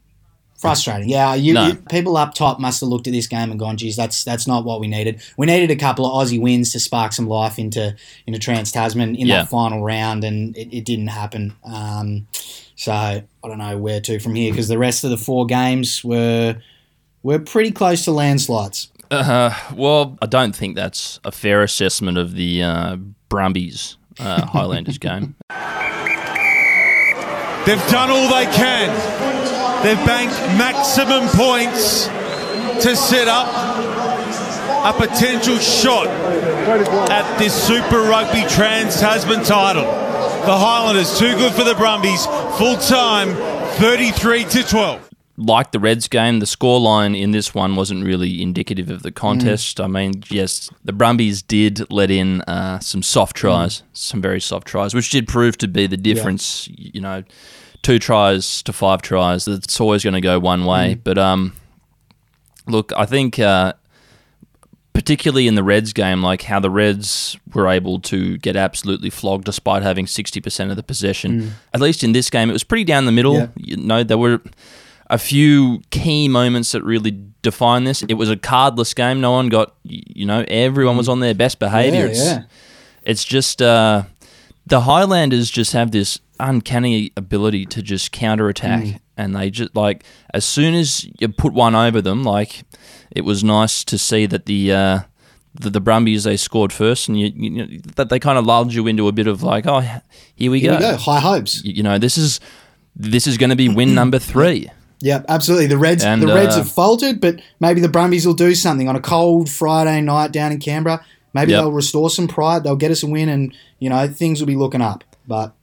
Frustrating. 0.59 1.07
Yeah, 1.09 1.35
you, 1.35 1.53
No. 1.53 1.67
you- 1.67 1.75
people 1.89 2.17
up 2.17 2.33
top 2.33 2.59
must 2.59 2.81
have 2.81 2.89
looked 2.89 3.07
at 3.07 3.13
this 3.13 3.27
game 3.27 3.49
and 3.49 3.57
gone, 3.59 3.77
"Geez, 3.77 3.95
that's 3.95 4.23
that's 4.25 4.45
not 4.45 4.65
what 4.65 4.79
we 4.81 4.87
needed. 4.87 5.21
We 5.37 5.45
needed 5.45 5.71
a 5.71 5.75
couple 5.77 6.05
of 6.05 6.11
Aussie 6.27 6.39
wins 6.39 6.71
to 6.73 6.79
spark 6.81 7.13
some 7.13 7.27
life 7.27 7.57
into 7.57 7.95
into 8.27 8.39
Trans 8.39 8.71
Tasman 8.71 9.15
in 9.15 9.27
Yeah. 9.27 9.37
that 9.43 9.49
final 9.49 9.81
round, 9.81 10.23
and 10.25 10.55
it, 10.57 10.67
it 10.75 10.83
didn't 10.85 11.07
happen. 11.07 11.53
Um, 11.63 12.27
so 12.75 12.91
I 12.93 13.23
don't 13.43 13.57
know 13.57 13.77
where 13.77 14.01
to 14.01 14.19
from 14.19 14.35
here 14.35 14.51
because 14.51 14.67
the 14.67 14.77
rest 14.77 15.03
of 15.05 15.11
the 15.11 15.17
four 15.17 15.45
games 15.45 16.03
were 16.03 16.57
were 17.23 17.39
pretty 17.39 17.71
close 17.71 18.03
to 18.05 18.11
landslides. 18.11 18.89
Uh, 19.11 19.51
well, 19.75 20.17
I 20.21 20.25
don't 20.25 20.55
think 20.55 20.75
that's 20.75 21.19
a 21.23 21.31
fair 21.31 21.63
assessment 21.63 22.17
of 22.17 22.35
the 22.35 22.61
uh, 22.63 22.97
Brumbies 23.29 23.97
uh, 24.19 24.45
Highlanders 24.45 24.97
game. 25.09 25.35
They've 27.65 27.87
done 27.89 28.09
all 28.09 28.29
they 28.29 28.45
can. 28.45 29.58
They've 29.83 30.05
banked 30.05 30.35
maximum 30.57 31.27
points 31.29 32.05
to 32.83 32.95
set 32.95 33.27
up 33.27 33.47
a 34.85 34.93
potential 34.97 35.57
shot 35.57 36.07
at 37.09 37.37
this 37.39 37.53
Super 37.67 38.01
Rugby 38.03 38.43
Trans 38.49 38.99
Tasman 38.99 39.43
title. 39.43 39.83
The 39.83 40.57
Highlanders 40.57 41.17
too 41.19 41.35
good 41.35 41.53
for 41.53 41.63
the 41.63 41.75
Brumbies. 41.75 42.25
Full 42.57 42.77
time, 42.77 43.29
33 43.77 44.43
to 44.45 44.63
12. 44.63 45.09
like 45.37 45.71
the 45.71 45.79
Reds 45.79 46.07
game, 46.09 46.39
the 46.39 46.45
scoreline 46.45 47.17
in 47.17 47.31
this 47.31 47.53
one 47.53 47.75
wasn't 47.77 48.03
really 48.05 48.41
indicative 48.41 48.89
of 48.89 49.03
the 49.03 49.11
contest. 49.11 49.79
I 49.79 49.87
mean, 49.87 50.23
yes, 50.29 50.69
the 50.83 50.91
Brumbies 50.93 51.41
did 51.41 51.89
let 51.91 52.11
in 52.11 52.41
uh, 52.41 52.79
some 52.79 53.01
soft 53.03 53.35
tries, 53.37 53.83
some 53.93 54.21
very 54.21 54.41
soft 54.41 54.67
tries, 54.67 54.93
which 54.93 55.09
did 55.09 55.27
prove 55.27 55.57
to 55.59 55.67
be 55.69 55.87
the 55.87 55.95
difference. 55.97 56.67
y- 56.69 56.91
You 56.93 57.01
know, 57.01 57.23
two 57.81 57.99
tries 57.99 58.61
to 58.63 58.73
five 58.73 59.01
tries, 59.01 59.47
it's 59.47 59.79
always 59.79 60.03
going 60.03 60.13
to 60.13 60.21
go 60.21 60.39
one 60.39 60.65
way. 60.65 60.95
But 60.95 61.17
um, 61.17 61.53
look, 62.67 62.91
I 62.95 63.05
think. 63.05 63.39
Uh, 63.39 63.73
Particularly 64.91 65.47
in 65.47 65.55
the 65.55 65.63
Reds 65.63 65.93
game, 65.93 66.21
like 66.21 66.41
how 66.41 66.59
the 66.59 66.69
Reds 66.69 67.37
were 67.53 67.69
able 67.69 68.01
to 68.01 68.37
get 68.39 68.57
absolutely 68.57 69.09
flogged 69.09 69.45
despite 69.45 69.81
having 69.81 70.05
60% 70.05 70.71
of 70.71 70.75
the 70.75 70.83
possession. 70.83 71.53
At 71.73 71.79
least 71.79 72.03
in 72.03 72.11
this 72.11 72.29
game, 72.29 72.49
it 72.49 72.53
was 72.53 72.65
pretty 72.65 72.83
down 72.83 73.05
the 73.05 73.13
middle. 73.13 73.35
Yeah. 73.35 73.47
You 73.55 73.77
know, 73.77 74.03
there 74.03 74.17
were 74.17 74.41
a 75.09 75.17
few 75.17 75.81
key 75.91 76.27
moments 76.27 76.73
that 76.73 76.83
really 76.83 77.17
define 77.41 77.85
this. 77.85 78.03
It 78.03 78.15
was 78.15 78.29
a 78.29 78.35
cardless 78.35 78.93
game. 78.93 79.21
No 79.21 79.31
one 79.31 79.47
got, 79.47 79.73
you 79.83 80.25
know, 80.25 80.43
everyone 80.49 80.97
was 80.97 81.07
on 81.07 81.21
their 81.21 81.33
best 81.33 81.59
behaviour. 81.59 82.01
Yeah, 82.01 82.11
it's, 82.11 82.25
yeah. 82.25 82.43
it's 83.03 83.23
just 83.23 83.61
uh, 83.61 84.03
the 84.65 84.81
Highlanders 84.81 85.49
just 85.49 85.71
have 85.71 85.91
this 85.91 86.19
uncanny 86.39 87.11
ability 87.17 87.65
to 87.67 87.81
just 87.81 88.11
counterattack, 88.11 88.83
Mm. 88.83 88.99
and 89.17 89.35
they 89.35 89.49
just 89.49 89.75
like 89.75 90.03
as 90.33 90.45
soon 90.45 90.73
as 90.73 91.07
you 91.19 91.27
put 91.29 91.53
one 91.53 91.75
over 91.75 92.01
them, 92.01 92.23
like 92.23 92.63
it 93.11 93.21
was 93.25 93.43
nice 93.43 93.83
to 93.85 93.97
see 93.97 94.25
that 94.25 94.45
the. 94.45 94.73
Uh, 94.73 94.99
the, 95.55 95.71
the 95.71 95.81
Brumbies 95.81 96.25
they 96.25 96.37
scored 96.37 96.71
first, 96.71 97.09
and 97.09 97.19
you, 97.19 97.31
you 97.35 97.49
know, 97.49 97.67
that 97.95 98.09
they 98.09 98.19
kind 98.19 98.37
of 98.37 98.45
lulled 98.45 98.71
you 98.71 98.85
into 98.85 99.07
a 99.07 99.11
bit 99.11 99.25
of 99.25 99.41
like, 99.41 99.65
oh, 99.65 99.79
here 100.35 100.51
we 100.51 100.59
Here 100.59 100.71
go. 100.73 100.75
we 100.77 100.81
go. 100.91 100.95
High 100.95 101.19
hopes. 101.19 101.63
You, 101.65 101.73
you 101.73 101.83
know, 101.83 101.97
this 101.97 102.19
is 102.19 102.39
this 102.95 103.25
is 103.25 103.35
going 103.37 103.49
to 103.49 103.55
be 103.55 103.67
win 103.67 103.95
number 103.95 104.19
three. 104.31 104.69
Yeah, 105.01 105.23
absolutely. 105.27 105.65
The 105.65 105.79
Reds, 105.79 106.03
And, 106.03 106.21
the 106.21 106.27
Reds 106.27 106.53
uh, 106.55 106.59
have 106.59 106.71
faltered, 106.71 107.19
but 107.19 107.41
maybe 107.59 107.81
the 107.81 107.89
Brumbies 107.89 108.27
will 108.27 108.35
do 108.35 108.53
something 108.53 108.87
on 108.87 108.95
a 108.95 109.01
cold 109.01 109.49
Friday 109.49 110.01
night 110.01 110.31
down 110.31 110.51
in 110.51 110.59
Canberra. 110.59 111.03
Maybe 111.33 111.51
Yep. 111.51 111.61
they'll 111.61 111.71
restore 111.71 112.11
some 112.11 112.27
pride. 112.27 112.63
They'll 112.63 112.75
get 112.75 112.91
us 112.91 113.01
a 113.01 113.07
win, 113.07 113.27
and 113.27 113.53
you 113.79 113.89
know 113.89 114.07
things 114.07 114.39
will 114.39 114.47
be 114.47 114.55
looking 114.55 114.81
up. 114.81 115.03
But 115.27 115.55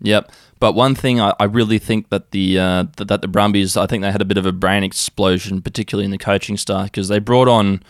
Yep. 0.00 0.30
But 0.60 0.72
one 0.72 0.94
thing 0.94 1.20
I, 1.20 1.34
I 1.38 1.44
really 1.44 1.78
think 1.78 2.10
that 2.10 2.30
the 2.30 2.58
uh, 2.58 2.84
that, 2.96 3.08
that 3.08 3.20
the 3.22 3.28
Brumbies, 3.28 3.76
I 3.76 3.86
think 3.86 4.02
they 4.02 4.12
had 4.12 4.22
a 4.22 4.26
bit 4.26 4.38
of 4.38 4.46
a 4.46 4.52
brain 4.52 4.82
explosion, 4.82 5.62
particularly 5.62 6.04
in 6.04 6.10
the 6.10 6.18
coaching 6.18 6.56
staff, 6.56 6.86
because 6.86 7.08
they 7.08 7.18
brought 7.18 7.48
on, 7.48 7.82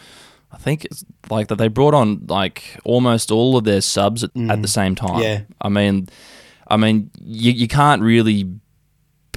I 0.53 0.59
think 0.59 0.85
it's 0.85 1.05
like 1.31 1.49
that 1.49 1.57
they 1.57 1.69
brought 1.69 1.95
on 1.95 2.25
like 2.29 2.79
almost 2.85 3.31
all 3.31 3.57
of 3.57 3.65
their 3.65 3.81
subs 3.81 4.25
at, 4.25 4.31
at 4.37 4.63
the 4.63 4.69
same 4.69 4.95
time. 4.95 5.21
Mm. 5.21 5.23
Yeah. 5.23 5.41
I 5.61 5.69
mean, 5.69 6.09
I 6.69 6.77
mean, 6.77 7.11
you 7.23 7.53
you 7.53 7.69
can't 7.69 8.03
really 8.03 8.51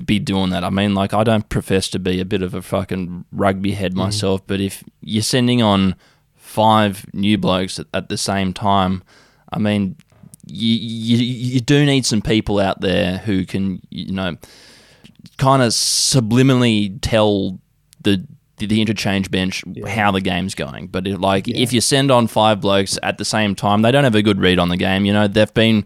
be 0.05 0.19
doing 0.19 0.49
that. 0.49 0.63
I 0.63 0.69
mean, 0.69 0.93
like 0.93 1.13
I 1.13 1.23
don't 1.23 1.47
profess 1.49 1.87
to 1.89 1.99
be 1.99 2.19
a 2.19 2.25
bit 2.25 2.41
of 2.41 2.53
a 2.53 2.61
fucking 2.61 3.25
rugby 3.31 3.71
head 3.71 3.95
myself, 3.95 4.45
but 4.47 4.59
if 4.59 4.83
you're 5.01 5.21
sending 5.21 5.61
on 5.61 5.95
five 6.35 7.05
new 7.13 7.37
blokes 7.37 7.79
at, 7.79 7.87
at 7.93 8.09
the 8.09 8.17
same 8.17 8.51
time, 8.53 9.03
I 9.53 9.59
mean, 9.59 9.95
you, 10.51 11.17
you 11.17 11.17
you 11.17 11.59
do 11.59 11.85
need 11.85 12.05
some 12.05 12.21
people 12.21 12.59
out 12.59 12.81
there 12.81 13.17
who 13.19 13.45
can 13.45 13.81
you 13.89 14.11
know 14.11 14.37
kind 15.37 15.61
of 15.61 15.69
subliminally 15.69 16.97
tell 17.01 17.59
the 18.01 18.25
the 18.57 18.81
interchange 18.81 19.31
bench 19.31 19.63
how 19.87 20.11
the 20.11 20.21
game's 20.21 20.55
going. 20.55 20.87
But 20.87 21.07
it, 21.07 21.19
like 21.19 21.47
if 21.47 21.73
you 21.73 21.81
send 21.81 22.11
on 22.11 22.27
five 22.27 22.61
blokes 22.61 22.97
at 23.01 23.17
the 23.17 23.25
same 23.25 23.55
time, 23.55 23.81
they 23.81 23.91
don't 23.91 24.03
have 24.03 24.15
a 24.15 24.21
good 24.21 24.39
read 24.39 24.59
on 24.59 24.69
the 24.69 24.77
game. 24.77 25.05
You 25.05 25.13
know, 25.13 25.27
they've 25.27 25.53
been 25.53 25.85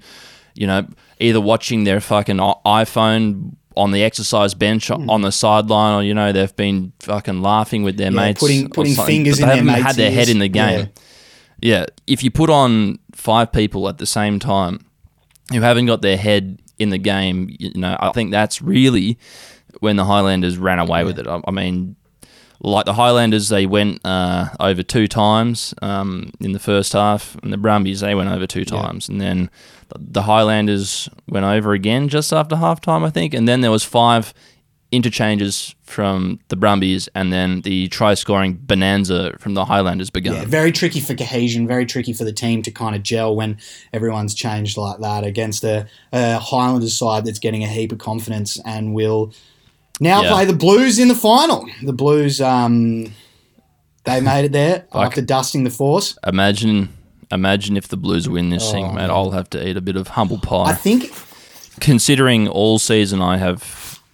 you 0.54 0.68
know 0.68 0.88
either 1.20 1.42
watching 1.42 1.84
their 1.84 2.02
fucking 2.02 2.38
iPhone 2.38 3.56
on 3.78 3.92
the 3.92 4.04
exercise 4.04 4.54
bench 4.54 4.88
hmm. 4.88 5.10
on 5.10 5.22
the 5.22 5.32
sideline, 5.32 6.00
or 6.00 6.04
you 6.04 6.14
know 6.14 6.32
they've 6.32 6.56
been 6.56 6.94
fucking 7.00 7.42
laughing 7.42 7.84
with 7.84 7.98
their. 7.98 8.12
Yeah, 8.12 8.18
mates, 8.18 8.40
putting- 8.40 8.70
putting 8.70 8.96
fingers 8.96 9.40
but 9.40 9.58
in 9.58 9.66
they 9.66 9.72
haven't 9.72 9.86
had 9.86 9.96
their 9.96 10.12
head 10.12 10.30
in 10.30 10.40
the 10.40 10.50
game. 10.50 10.80
Yeah. 10.80 11.02
Yeah, 11.62 11.86
if 12.06 12.22
you 12.22 12.32
put 12.32 12.50
on 12.50 13.00
five 13.26 13.52
people 13.52 13.90
at 13.90 13.98
the 13.98 14.06
same 14.06 14.38
time 14.38 14.86
who 15.52 15.62
haven't 15.62 15.88
got 15.88 16.04
their 16.04 16.16
head 16.16 16.60
in 16.78 16.92
the 16.92 17.00
game, 17.00 17.50
you 17.60 17.72
know, 17.74 17.98
I 18.00 18.12
think 18.12 18.30
that's 18.30 18.62
really 18.62 19.18
when 19.80 19.96
the 19.96 20.06
Highlanders 20.06 20.60
ran 20.60 20.78
away 20.78 21.04
with 21.04 21.18
it. 21.18 21.26
I, 21.26 21.42
I 21.48 21.50
mean, 21.52 21.96
like 22.62 22.86
the 22.86 22.94
Highlanders, 22.94 23.50
they 23.50 23.66
went 23.66 24.06
uh, 24.06 24.50
over 24.60 24.84
two 24.84 25.08
times 25.08 25.74
um, 25.82 26.34
in 26.40 26.52
the 26.52 26.60
first 26.60 26.94
half, 26.94 27.36
and 27.42 27.52
the 27.52 27.58
Brumbies 27.58 28.02
they 28.02 28.14
went 28.14 28.30
over 28.30 28.46
two 28.46 28.64
times, 28.64 29.10
and 29.10 29.20
then 29.20 29.50
the 29.98 30.22
Highlanders 30.22 31.10
went 31.28 31.48
over 31.48 31.74
again 31.74 32.10
just 32.10 32.32
after 32.32 32.56
half 32.56 32.80
time, 32.80 33.04
I 33.04 33.10
think, 33.10 33.34
and 33.34 33.48
then 33.48 33.62
there 33.62 33.72
was 33.72 33.84
five 33.84 34.36
interchanges 34.96 35.76
from 35.84 36.40
the 36.48 36.56
Brumbies, 36.56 37.08
and 37.14 37.32
then 37.32 37.62
the 37.62 37.88
try 37.90 38.14
scoring 38.14 38.54
bonanza 38.54 39.36
from 39.40 39.54
the 39.54 39.66
Highlanders 39.66 40.10
began. 40.10 40.34
yeah, 40.34 40.46
very 40.46 40.72
tricky 40.72 41.00
for 41.00 41.14
cohesion. 41.16 41.68
Very 41.68 41.86
tricky 41.86 42.14
for 42.14 42.24
the 42.24 42.34
team 42.34 42.62
to 42.64 42.72
kind 42.72 42.96
of 42.96 43.04
gel 43.04 43.36
when 43.36 43.58
everyone's 43.94 44.34
changed 44.34 44.78
like 44.78 45.00
that 45.02 45.24
against 45.24 45.64
a, 45.64 45.88
a 46.12 46.40
Highlanders 46.40 46.98
side 46.98 47.26
that's 47.26 47.40
getting 47.40 47.64
a 47.64 47.68
heap 47.68 47.92
of 47.92 47.98
confidence 48.00 48.60
and 48.66 48.94
will 48.94 49.34
now 50.00 50.22
Yeah. 50.24 50.32
play 50.32 50.46
the 50.46 50.54
Blues 50.54 51.00
in 51.00 51.08
the 51.08 51.16
final. 51.16 51.68
The 51.84 51.94
Blues, 51.94 52.42
um, 52.42 53.14
they 54.06 54.22
made 54.22 54.46
it 54.46 54.52
there 54.52 54.80
Fuck. 54.92 55.06
after 55.08 55.22
dusting 55.22 55.64
the 55.64 55.70
Force. 55.70 56.18
Imagine, 56.26 56.90
imagine 57.32 57.78
if 57.78 57.88
the 57.88 57.98
Blues 57.98 58.28
win 58.28 58.50
this 58.50 58.72
thing, 58.72 58.94
mate. 58.96 59.10
I'll 59.10 59.32
have 59.32 59.50
to 59.52 59.68
eat 59.68 59.78
a 59.78 59.82
bit 59.82 59.96
of 59.96 60.10
humble 60.10 60.40
pie. 60.40 60.56
Oh, 60.56 60.64
I 60.64 60.74
think 60.74 61.12
Considering 61.82 62.48
all 62.48 62.80
season, 62.80 63.22
I 63.22 63.36
have 63.36 63.62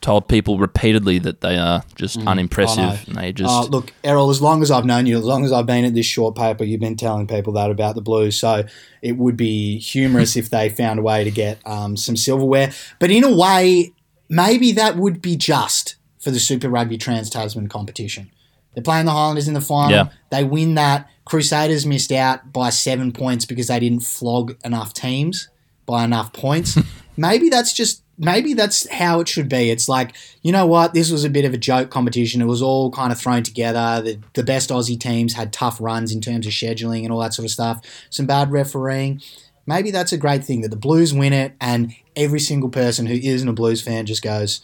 told 0.01 0.27
people 0.27 0.58
repeatedly 0.58 1.20
that 1.20 1.41
they 1.41 1.58
are 1.58 1.84
just 1.96 2.20
Mm, 2.20 2.27
unimpressive, 2.27 3.08
and 3.08 3.15
they 3.15 3.31
just 3.31 3.50
Uh, 3.51 3.63
look, 3.65 3.93
Errol, 4.03 4.29
as 4.31 4.41
long 4.41 4.62
as 4.63 4.72
I've 4.72 4.86
known 4.86 5.05
you, 5.05 5.17
as 5.17 5.24
long 5.24 5.46
as 5.46 5.51
I've 5.51 5.67
been 5.67 5.86
at 5.86 5.93
this 5.93 6.05
short 6.05 6.36
paper, 6.36 6.63
you've 6.63 6.81
been 6.81 6.98
telling 6.98 7.27
people 7.27 7.53
that 7.53 7.70
about 7.70 7.96
the 7.96 8.01
Blues. 8.01 8.38
So 8.39 8.63
it 9.01 9.17
would 9.17 9.38
be 9.38 9.77
humorous 9.77 10.36
if 10.36 10.50
they 10.50 10.70
found 10.70 11.00
a 11.00 11.03
way 11.03 11.24
to 11.24 11.31
get 11.31 11.60
um, 11.65 11.96
some 11.96 12.17
silverware. 12.17 12.72
But 13.00 13.12
in 13.12 13.24
a 13.24 13.36
way, 13.36 13.93
maybe 14.27 14.72
that 14.74 14.98
would 14.98 15.22
be 15.22 15.36
just 15.36 15.96
for 16.20 16.31
the 16.31 16.39
Super 16.39 16.70
Rugby 16.70 16.98
Trans 16.98 17.29
Tasman 17.29 17.67
competition. 17.67 18.31
They're 18.74 18.84
playing 18.84 19.05
the 19.05 19.12
Highlanders 19.12 19.48
in 19.48 19.53
the 19.53 19.62
final. 19.62 19.91
Yeah. 19.91 20.10
They 20.29 20.43
win 20.43 20.75
that. 20.75 21.10
Crusaders 21.25 21.86
missed 21.86 22.12
out 22.12 22.51
by 22.51 22.70
seven 22.72 23.12
points 23.12 23.46
because 23.46 23.67
they 23.67 23.79
didn't 23.79 24.01
flog 24.03 24.55
enough 24.63 24.93
teams 24.93 25.50
by 25.86 26.03
enough 26.03 26.34
points. 26.34 26.77
maybe 27.17 27.50
that's 27.50 27.74
just 27.74 28.01
maybe 28.22 28.54
that's 28.54 28.88
how 28.90 29.20
it 29.20 29.28
should 29.28 29.50
be. 29.50 29.72
It's 29.72 29.90
like, 29.90 30.16
you 30.44 30.51
know 30.51 30.68
what, 30.68 30.94
this 30.94 31.12
was 31.12 31.25
a 31.25 31.30
bit 31.30 31.44
of 31.44 31.54
a 31.54 31.58
joke 31.58 31.90
competition. 31.90 32.42
It 32.42 32.46
was 32.46 32.62
all 32.62 32.92
kind 32.92 33.12
of 33.12 33.20
thrown 33.20 33.44
together. 33.44 34.01
The, 34.01 34.20
the 34.34 34.44
best 34.44 34.70
Aussie 34.70 35.00
teams 35.00 35.34
had 35.34 35.51
tough 35.51 35.82
runs 35.82 36.13
in 36.13 36.22
terms 36.22 36.46
of 36.46 36.54
scheduling 36.54 37.04
and 37.04 37.12
all 37.12 37.20
that 37.20 37.34
sort 37.34 37.46
of 37.46 37.51
stuff. 37.51 37.84
Some 38.12 38.28
bad 38.28 38.51
refereeing. 38.51 39.22
Maybe 39.66 39.92
that's 39.92 40.13
a 40.13 40.18
great 40.18 40.44
thing 40.44 40.62
that 40.62 40.70
the 40.70 40.78
Blues 40.78 41.13
win 41.13 41.34
it 41.34 41.56
and 41.60 41.94
every 42.16 42.40
single 42.40 42.70
person 42.70 43.08
who 43.08 43.16
isn't 43.16 43.48
a 43.48 43.54
Blues 43.54 43.82
fan 43.82 44.06
just 44.06 44.22
goes, 44.22 44.62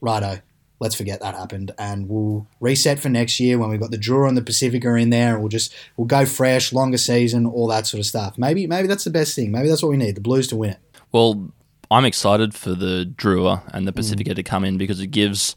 righto, 0.00 0.40
let's 0.80 0.94
forget 0.94 1.20
that 1.20 1.34
happened 1.34 1.72
and 1.78 2.08
we'll 2.08 2.46
reset 2.60 2.98
for 2.98 3.08
next 3.08 3.40
year 3.40 3.58
when 3.58 3.68
we've 3.68 3.80
got 3.80 3.90
the 3.90 3.98
Drua 3.98 4.28
and 4.28 4.36
the 4.36 4.42
Pasifika 4.42 5.00
in 5.00 5.10
there 5.10 5.34
and 5.34 5.40
we'll 5.40 5.48
just 5.48 5.74
we'll 5.96 6.06
go 6.06 6.24
fresh, 6.24 6.72
longer 6.72 6.98
season, 6.98 7.46
all 7.46 7.66
that 7.68 7.86
sort 7.86 7.98
of 7.98 8.06
stuff. 8.06 8.38
Maybe 8.38 8.66
maybe 8.66 8.88
that's 8.88 9.04
the 9.04 9.10
best 9.10 9.34
thing. 9.34 9.50
Maybe 9.50 9.68
that's 9.68 9.82
what 9.82 9.90
we 9.90 9.96
need, 9.96 10.14
the 10.14 10.20
Blues 10.22 10.46
to 10.48 10.56
win 10.56 10.70
it. 10.70 10.78
Well, 11.12 11.50
I'm 11.90 12.04
excited 12.04 12.54
for 12.54 12.74
the 12.74 13.10
Drua 13.16 13.62
and 13.72 13.86
the 13.86 13.92
mm. 13.92 13.98
Pasifika 13.98 14.34
to 14.34 14.42
come 14.42 14.64
in 14.64 14.78
because 14.78 15.00
it 15.00 15.08
gives 15.08 15.54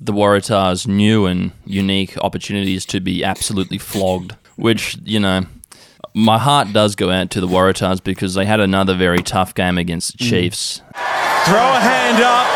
the 0.00 0.12
Waratahs 0.12 0.86
new 0.86 1.26
and 1.26 1.52
unique 1.66 2.16
opportunities 2.18 2.86
to 2.86 3.00
be 3.00 3.24
absolutely 3.24 3.78
flogged. 3.78 4.36
Which 4.56 4.98
you 5.04 5.20
know, 5.20 5.46
my 6.14 6.38
heart 6.38 6.72
does 6.72 6.96
go 6.96 7.10
out 7.10 7.30
to 7.30 7.40
the 7.40 7.48
Waratahs 7.48 8.02
because 8.02 8.34
they 8.34 8.44
had 8.44 8.60
another 8.60 8.94
very 8.94 9.22
tough 9.22 9.54
game 9.54 9.78
against 9.78 10.18
the 10.18 10.24
mm. 10.24 10.30
Chiefs. 10.30 10.82
Throw 11.44 11.68
a 11.74 11.80
hand 11.80 12.22
up 12.22 12.46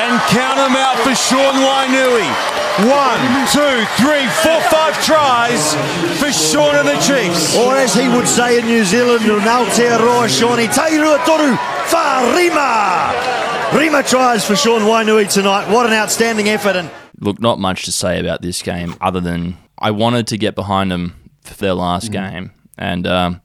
and 0.00 0.20
count 0.30 0.56
them 0.56 0.76
out 0.76 0.96
for 1.04 1.14
Sean 1.14 1.54
Wainui. 1.54 2.54
One, 2.90 3.22
two, 3.54 3.86
three, 4.02 4.26
four, 4.42 4.60
five 4.68 4.98
tries 5.04 5.74
for 6.18 6.32
Sean 6.32 6.74
and 6.74 6.88
the 6.88 6.98
Chiefs. 6.98 7.56
Or 7.56 7.76
as 7.76 7.94
he 7.94 8.08
would 8.08 8.26
say 8.26 8.58
in 8.58 8.66
New 8.66 8.84
Zealand, 8.84 9.24
Aotearoa 9.24 10.28
Shawnee, 10.28 10.66
Tairua 10.66 11.24
Toru, 11.24 11.56
Wharima! 11.90 13.74
Rima 13.78 14.02
tries 14.02 14.44
for 14.44 14.56
Sean 14.56 14.82
Wainui 14.82 15.32
tonight. 15.32 15.70
What 15.72 15.86
an 15.86 15.92
outstanding 15.92 16.48
effort. 16.48 16.76
And 16.76 16.90
Look, 17.20 17.40
not 17.40 17.58
much 17.58 17.84
to 17.84 17.92
say 17.92 18.20
about 18.20 18.42
this 18.42 18.62
game 18.62 18.94
other 19.00 19.20
than 19.20 19.56
I 19.78 19.90
wanted 19.90 20.26
to 20.28 20.38
get 20.38 20.54
behind 20.54 20.90
them 20.90 21.30
for 21.42 21.54
their 21.54 21.74
last 21.74 22.10
game, 22.10 22.52
and 22.78 23.06
um, 23.06 23.40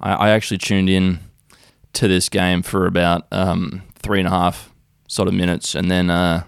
I, 0.00 0.12
I 0.12 0.30
actually 0.30 0.58
tuned 0.58 0.90
in 0.90 1.20
to 1.94 2.08
this 2.08 2.28
game 2.28 2.62
for 2.62 2.86
about 2.86 3.26
um, 3.32 3.82
three 3.94 4.18
and 4.18 4.28
a 4.28 4.30
half 4.30 4.70
sort 5.08 5.28
of 5.28 5.34
minutes, 5.34 5.74
and 5.74 5.90
then 5.90 6.10
uh, 6.10 6.42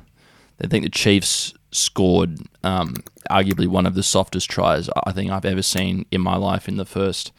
I 0.63 0.67
think 0.67 0.85
the 0.85 0.91
Chiefs 0.91 1.55
scored 1.71 2.39
um, 2.63 2.97
arguably 3.31 3.67
one 3.67 3.87
of 3.87 3.95
the 3.95 4.03
softest 4.03 4.51
tries 4.51 4.91
I 5.07 5.13
think 5.13 5.31
I've 5.31 5.45
ever 5.45 5.63
seen 5.63 6.05
in 6.11 6.21
my 6.21 6.37
life 6.37 6.69
in 6.69 6.77
the 6.77 6.85
first 6.85 7.33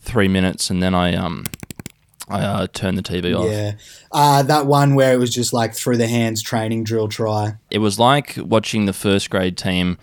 three 0.00 0.28
minutes, 0.28 0.68
and 0.70 0.82
then 0.82 0.94
I 0.94 1.14
um 1.14 1.44
I 2.28 2.40
uh, 2.42 2.66
turned 2.72 2.96
the 2.96 3.02
TV 3.02 3.36
off. 3.38 3.50
Yeah. 3.50 3.72
Uh, 4.10 4.42
that 4.44 4.66
one 4.66 4.94
where 4.94 5.12
it 5.12 5.16
was 5.18 5.34
just 5.34 5.52
like 5.52 5.74
through 5.74 5.96
the 5.96 6.06
hands 6.06 6.40
training 6.42 6.84
drill 6.84 7.08
try. 7.08 7.56
It 7.70 7.78
was 7.78 7.98
like 7.98 8.36
watching 8.38 8.86
the 8.86 8.92
first 8.92 9.28
grade 9.30 9.56
team 9.56 9.98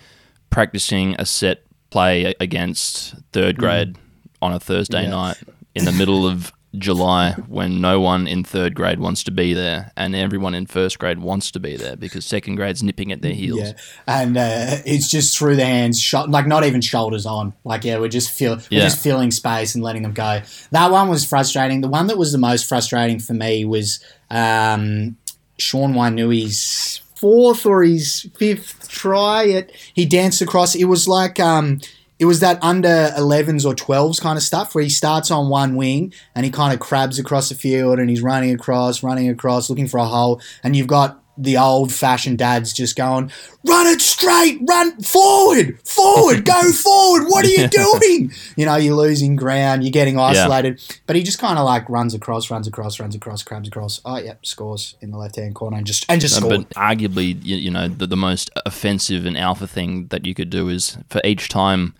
practicing 0.50 1.16
a 1.18 1.26
set 1.26 1.64
play 1.90 2.34
against 2.40 3.16
third 3.32 3.58
grade 3.58 3.96
on 4.42 4.54
a 4.54 4.60
Thursday 4.60 5.04
Yeah. 5.04 5.10
night 5.10 5.38
in 5.76 5.86
the 5.86 5.92
middle 5.92 6.28
of 6.28 6.52
July 6.78 7.32
when 7.48 7.82
no 7.82 8.00
one 8.00 8.28
in 8.28 8.44
third 8.44 8.76
grade 8.76 9.00
wants 9.00 9.24
to 9.24 9.32
be 9.32 9.54
there 9.54 9.92
and 9.98 10.16
everyone 10.16 10.54
in 10.54 10.68
first 10.68 11.00
grade 11.00 11.18
wants 11.20 11.50
to 11.52 11.60
be 11.60 11.76
there 11.76 11.96
because 11.96 12.26
second 12.26 12.56
grade's 12.56 12.84
nipping 12.84 13.12
at 13.12 13.22
their 13.22 13.34
heels. 13.34 13.60
Yeah, 13.60 13.74
and 14.06 14.38
uh, 14.38 14.78
it's 14.86 15.10
just 15.10 15.38
through 15.38 15.56
the 15.56 15.66
hands, 15.66 16.00
sho- 16.00 16.26
like 16.26 16.46
not 16.46 16.64
even 16.64 16.82
shoulders 16.82 17.26
on. 17.26 17.54
Like 17.64 17.84
yeah, 17.84 17.98
we're 17.98 18.08
just 18.08 18.30
feel 18.32 18.58
we're 18.72 18.82
just 18.82 19.02
filling 19.02 19.32
space 19.32 19.74
and 19.74 19.84
letting 19.84 20.04
them 20.04 20.14
go. 20.14 20.42
That 20.72 20.92
one 20.92 21.10
was 21.10 21.26
frustrating. 21.26 21.82
The 21.82 21.88
one 21.88 22.08
that 22.08 22.18
was 22.18 22.32
the 22.32 22.38
most 22.38 22.70
frustrating 22.70 23.20
for 23.20 23.34
me 23.34 23.66
was 23.66 24.00
um, 24.30 25.18
Sean 25.58 25.94
Wainui's 25.94 27.02
fourth 27.16 27.66
or 27.66 27.84
his 27.84 28.30
fifth 28.38 28.88
try. 28.88 29.44
It, 29.44 29.72
he 29.94 30.06
danced 30.06 30.42
across. 30.42 30.76
It 30.76 30.86
was 30.86 31.08
like 31.08 31.40
um, 31.40 31.82
it 32.20 32.26
was 32.26 32.42
that 32.42 32.62
under 32.62 33.12
11s 33.18 33.66
or 33.66 33.74
12s 33.74 34.22
kind 34.22 34.38
of 34.38 34.44
stuff 34.44 34.76
where 34.76 34.84
he 34.84 34.90
starts 34.90 35.32
on 35.32 35.50
one 35.50 35.76
wing 35.76 36.14
and 36.36 36.46
he 36.46 36.52
kind 36.52 36.74
of 36.74 36.80
crabs 36.80 37.18
across 37.18 37.48
the 37.48 37.56
field 37.56 37.98
and 37.98 38.10
he's 38.10 38.22
running 38.22 38.54
across, 38.54 39.02
running 39.02 39.30
across, 39.30 39.70
looking 39.70 39.88
for 39.88 40.00
a 40.00 40.06
hole. 40.06 40.42
And 40.62 40.76
you've 40.76 40.88
got 40.88 41.24
the 41.42 41.58
old 41.58 41.94
fashioned 41.94 42.38
dads 42.38 42.74
just 42.74 42.98
going, 42.98 43.32
run 43.66 43.88
it 43.88 44.02
straight, 44.02 44.60
run 44.68 45.02
forward, 45.02 45.80
forward, 45.88 46.44
go 46.44 46.62
forward. 46.84 47.28
What 47.30 47.46
are 47.46 47.50
you 47.50 47.68
doing? 47.68 48.32
You 48.58 48.66
know, 48.66 48.76
you're 48.76 48.96
losing 48.96 49.38
ground, 49.38 49.84
you're 49.84 49.92
getting 49.92 50.20
isolated. 50.20 50.82
But 51.08 51.16
he 51.16 51.24
just 51.24 51.40
kind 51.40 51.58
of 51.58 51.64
like 51.66 51.90
runs 51.90 52.14
across, 52.14 52.52
runs 52.52 52.68
across, 52.68 53.00
runs 53.00 53.16
across, 53.16 53.42
crabs 53.42 53.70
across. 53.70 54.02
Oh, 54.04 54.18
yep, 54.18 54.46
scores 54.46 54.96
in 55.00 55.12
the 55.12 55.18
left 55.18 55.38
hand 55.38 55.56
corner 55.56 55.78
and 55.78 55.88
just 55.88 56.06
and 56.10 56.20
just 56.20 56.42
No, 56.42 56.48
scored. 56.50 56.68
but 56.70 56.76
arguably, 56.78 57.42
you, 57.44 57.56
you 57.56 57.72
know, 57.72 57.88
the, 57.88 58.06
the 58.06 58.18
most 58.18 58.52
offensive 58.66 59.26
and 59.26 59.38
alpha 59.38 59.66
thing 59.66 60.08
that 60.08 60.26
you 60.26 60.36
could 60.36 60.50
do 60.50 60.68
is 60.68 60.98
for 61.10 61.22
each 61.24 61.48
time 61.48 61.96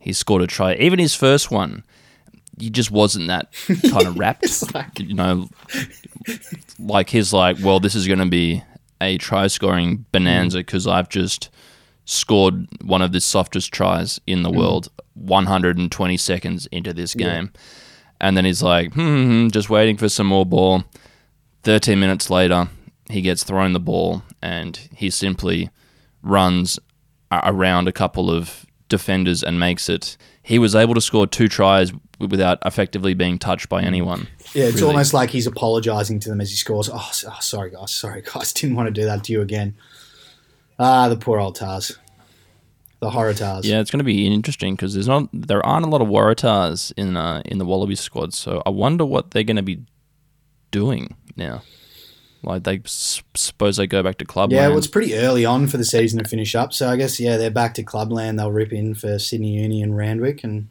he 0.00 0.12
scored 0.12 0.42
a 0.42 0.46
try, 0.48 0.74
even 0.74 0.98
his 0.98 1.14
first 1.14 1.50
one, 1.52 1.84
he 2.58 2.70
just 2.70 2.90
wasn't 2.90 3.28
that 3.28 3.52
kind 3.90 4.06
of 4.06 4.18
wrapped. 4.18 4.64
you 4.98 5.14
know, 5.14 5.48
like 6.78 7.10
he's 7.10 7.32
like, 7.32 7.58
well, 7.62 7.80
this 7.80 7.94
is 7.94 8.06
going 8.06 8.18
to 8.18 8.26
be 8.26 8.62
a 9.00 9.18
try 9.18 9.46
scoring 9.46 10.04
bonanza 10.12 10.58
because 10.58 10.86
I've 10.86 11.08
just 11.08 11.50
scored 12.04 12.66
one 12.82 13.02
of 13.02 13.12
the 13.12 13.20
softest 13.20 13.72
tries 13.72 14.20
in 14.26 14.42
the 14.42 14.50
Mm. 14.50 14.56
world 14.56 14.88
120 15.14 16.16
seconds 16.16 16.66
into 16.72 16.92
this 16.92 17.14
Yeah. 17.14 17.26
game. 17.26 17.52
And 18.20 18.36
then 18.36 18.44
he's 18.44 18.62
like, 18.62 18.92
hmm, 18.94 19.00
hmm, 19.24 19.48
just 19.48 19.70
waiting 19.70 19.96
for 19.96 20.08
some 20.08 20.26
more 20.26 20.44
ball. 20.44 20.84
13 21.62 21.98
minutes 22.00 22.30
later, 22.30 22.68
he 23.08 23.20
gets 23.20 23.44
thrown 23.44 23.72
the 23.72 23.80
ball 23.80 24.22
and 24.42 24.78
he 24.94 25.10
simply 25.10 25.70
runs 26.22 26.78
around 27.32 27.86
a 27.88 27.92
couple 27.92 28.30
of 28.30 28.66
defenders 28.88 29.42
and 29.42 29.58
makes 29.60 29.88
it. 29.88 30.16
He 30.42 30.58
was 30.58 30.74
able 30.74 30.94
to 30.94 31.00
score 31.00 31.26
two 31.26 31.48
tries 31.48 31.92
without 32.18 32.58
effectively 32.64 33.14
being 33.14 33.38
touched 33.38 33.68
by 33.68 33.82
anyone. 33.82 34.28
Yeah, 34.52 34.64
it's 34.64 34.76
really. 34.76 34.88
almost 34.88 35.14
like 35.14 35.30
he's 35.30 35.46
apologising 35.46 36.20
to 36.20 36.28
them 36.28 36.40
as 36.40 36.50
he 36.50 36.56
scores. 36.56 36.88
Oh, 36.88 36.96
oh, 36.96 37.38
sorry, 37.40 37.70
guys. 37.70 37.92
Sorry, 37.92 38.22
guys. 38.22 38.52
Didn't 38.54 38.76
want 38.76 38.86
to 38.86 38.92
do 38.92 39.04
that 39.04 39.24
to 39.24 39.32
you 39.32 39.42
again. 39.42 39.74
Ah, 40.78 41.08
the 41.08 41.16
poor 41.16 41.38
old 41.38 41.56
Tars. 41.56 41.98
The 43.00 43.10
horror 43.10 43.34
Tars. 43.34 43.66
Yeah, 43.66 43.80
it's 43.80 43.90
going 43.90 43.98
to 43.98 44.04
be 44.04 44.26
interesting 44.26 44.74
because 44.74 44.94
there's 44.94 45.08
not 45.08 45.28
there 45.32 45.64
aren't 45.64 45.86
a 45.86 45.88
lot 45.88 46.02
of 46.02 46.08
Waratahs 46.08 46.92
in 46.96 47.16
uh, 47.16 47.42
in 47.44 47.58
the 47.58 47.64
Wallaby 47.64 47.94
squad, 47.94 48.34
so 48.34 48.62
I 48.66 48.70
wonder 48.70 49.04
what 49.04 49.30
they're 49.30 49.42
going 49.42 49.56
to 49.56 49.62
be 49.62 49.82
doing 50.70 51.16
now. 51.36 51.62
Like 52.42 52.64
they 52.64 52.78
s- 52.84 53.22
suppose 53.34 53.76
they 53.76 53.86
go 53.86 54.02
back 54.02 54.18
to 54.18 54.24
club. 54.24 54.50
Yeah, 54.52 54.68
well, 54.68 54.78
it's 54.78 54.86
pretty 54.86 55.14
early 55.14 55.44
on 55.44 55.66
for 55.66 55.76
the 55.76 55.84
season 55.84 56.22
to 56.22 56.28
finish 56.28 56.54
up. 56.54 56.72
So 56.72 56.88
I 56.88 56.96
guess, 56.96 57.20
yeah, 57.20 57.36
they're 57.36 57.50
back 57.50 57.74
to 57.74 57.82
clubland. 57.82 58.38
They'll 58.38 58.50
rip 58.52 58.72
in 58.72 58.94
for 58.94 59.18
Sydney 59.18 59.60
Uni 59.60 59.82
and 59.82 59.96
Randwick 59.96 60.42
and 60.42 60.68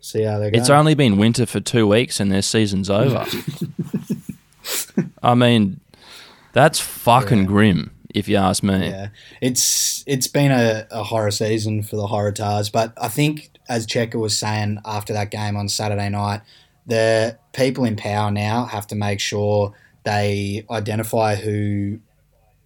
see 0.00 0.22
how 0.22 0.38
they 0.38 0.50
go. 0.50 0.58
It's 0.58 0.68
only 0.70 0.94
been 0.94 1.16
winter 1.16 1.46
for 1.46 1.60
two 1.60 1.86
weeks 1.86 2.20
and 2.20 2.30
their 2.30 2.42
season's 2.42 2.90
over. 2.90 3.24
I 5.22 5.34
mean, 5.34 5.80
that's 6.52 6.78
fucking 6.80 7.46
grim, 7.46 7.90
if 8.14 8.28
you 8.28 8.36
ask 8.36 8.62
me. 8.62 8.88
Yeah, 8.88 9.08
it's 9.40 10.04
it's 10.06 10.26
been 10.26 10.50
a, 10.50 10.86
a 10.90 11.02
horror 11.04 11.30
season 11.30 11.82
for 11.82 11.96
the 11.96 12.06
horror 12.06 12.32
Tars, 12.32 12.68
but 12.68 12.92
I 13.00 13.08
think 13.08 13.50
as 13.68 13.86
Checker 13.86 14.18
was 14.18 14.36
saying 14.38 14.78
after 14.84 15.12
that 15.14 15.30
game 15.30 15.56
on 15.56 15.68
Saturday 15.68 16.10
night, 16.10 16.42
the 16.86 17.38
people 17.52 17.84
in 17.84 17.96
power 17.96 18.30
now 18.30 18.64
have 18.66 18.86
to 18.88 18.94
make 18.94 19.20
sure 19.20 19.72
they 20.04 20.66
identify 20.70 21.36
who 21.36 22.00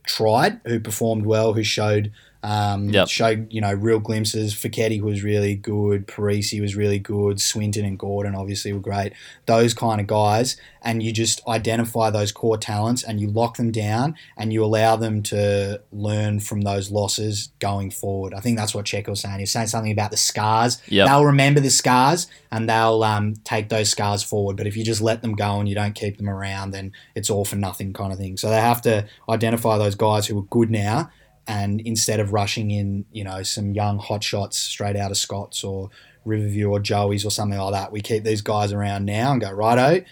tried, 0.07 0.61
who 0.65 0.81
performed 0.81 1.27
well, 1.27 1.53
who 1.53 1.63
showed 1.63 2.13
um, 2.47 2.91
Yep. 2.91 3.09
showed 3.09 3.53
you 3.53 3.61
know 3.61 3.73
real 3.73 3.99
glimpses. 3.99 4.55
Foketi 4.55 5.01
was 5.01 5.25
really 5.25 5.57
good. 5.57 6.07
Perese 6.07 6.61
was 6.61 6.77
really 6.77 7.01
good. 7.01 7.41
Swinton 7.41 7.85
and 7.85 7.99
Gordon 7.99 8.37
obviously 8.37 8.73
were 8.73 8.79
great. 8.79 9.13
Those 9.47 9.75
kind 9.75 10.01
of 10.01 10.07
guys, 10.07 10.57
and 10.81 11.03
you 11.03 11.11
just 11.13 11.41
identify 11.49 12.09
those 12.11 12.31
core 12.31 12.57
talents 12.57 13.03
and 13.03 13.21
you 13.21 13.29
lock 13.29 13.57
them 13.57 13.73
down 13.73 14.15
and 14.37 14.53
you 14.53 14.65
allow 14.65 14.95
them 14.95 15.25
to 15.25 15.81
learn 15.91 16.39
from 16.39 16.61
those 16.61 16.93
losses 16.93 17.49
going 17.59 17.91
forward. 17.91 18.33
I 18.33 18.39
think 18.39 18.57
that's 18.57 18.73
what 18.77 18.87
Check 18.87 19.09
was 19.09 19.21
saying. 19.21 19.41
He's 19.41 19.51
saying 19.51 19.67
something 19.67 19.91
about 19.91 20.13
the 20.13 20.17
scars. 20.17 20.81
Yep. 20.87 21.09
They'll 21.09 21.25
remember 21.25 21.59
the 21.59 21.71
scars 21.71 22.29
and 22.53 22.69
they'll 22.69 23.03
um, 23.03 23.35
take 23.43 23.71
those 23.71 23.89
scars 23.89 24.23
forward. 24.23 24.57
But 24.57 24.69
if 24.69 24.77
you 24.77 24.85
just 24.85 25.01
let 25.01 25.21
them 25.21 25.35
go 25.35 25.59
and 25.59 25.69
you 25.69 25.75
don't 25.75 25.97
keep 25.97 26.19
them 26.19 26.29
around, 26.29 26.71
then 26.71 26.93
it's 27.17 27.29
all 27.29 27.45
for 27.45 27.57
nothing 27.57 27.93
kind 27.93 28.13
of 28.13 28.19
thing. 28.21 28.37
So 28.37 28.49
they 28.49 28.61
have 28.61 28.83
to 28.83 29.07
identify 29.29 29.79
those 29.79 29.97
guys 29.97 30.29
who 30.29 30.39
are 30.39 30.43
good 30.45 30.71
now 30.71 31.11
and 31.47 31.81
instead 31.83 32.21
of 32.21 32.33
rushing 32.33 32.71
in, 32.71 33.05
you 33.13 33.25
know, 33.25 33.43
some 33.43 33.73
young 33.73 33.99
hot 33.99 34.23
shots 34.25 34.59
straight 34.59 34.97
out 34.97 35.11
of 35.11 35.17
Scots 35.17 35.63
or 35.65 35.91
Riverview 36.25 36.69
or 36.71 36.81
Joey's 36.81 37.25
or 37.25 37.31
something 37.31 37.59
like 37.59 37.73
that, 37.73 37.93
we 37.93 38.01
keep 38.01 38.25
these 38.25 38.43
guys 38.43 38.73
around 38.73 39.05
now 39.05 39.33
and 39.33 39.41
go, 39.41 39.51
righto, 39.53 40.05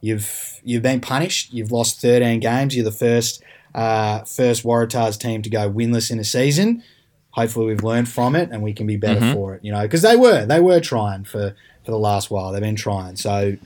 you've 0.00 0.60
you've 0.64 0.82
been 0.82 1.00
punished. 1.00 1.52
You've 1.52 1.72
lost 1.72 2.00
13 2.00 2.40
games. 2.40 2.74
You're 2.76 2.84
the 2.84 2.90
first 2.92 3.42
uh, 3.74 4.24
first 4.24 4.64
Waratahs 4.64 5.18
team 5.18 5.40
to 5.42 5.48
go 5.50 5.70
winless 5.70 6.10
in 6.10 6.18
a 6.18 6.24
season. 6.24 6.82
Hopefully, 7.30 7.64
we've 7.66 7.82
learned 7.82 8.08
from 8.10 8.36
it 8.36 8.50
and 8.52 8.62
we 8.62 8.74
can 8.74 8.86
be 8.86 8.96
better 8.96 9.20
Mhm. 9.20 9.32
for 9.32 9.54
it. 9.54 9.64
You 9.64 9.72
know, 9.72 9.80
because 9.82 10.02
they 10.02 10.16
were 10.16 10.44
they 10.44 10.60
were 10.60 10.80
trying 10.80 11.24
for 11.24 11.54
for 11.84 11.90
the 11.90 11.98
last 11.98 12.30
while. 12.30 12.52
They've 12.52 12.60
been 12.60 12.76
trying. 12.76 13.16
So 13.16 13.56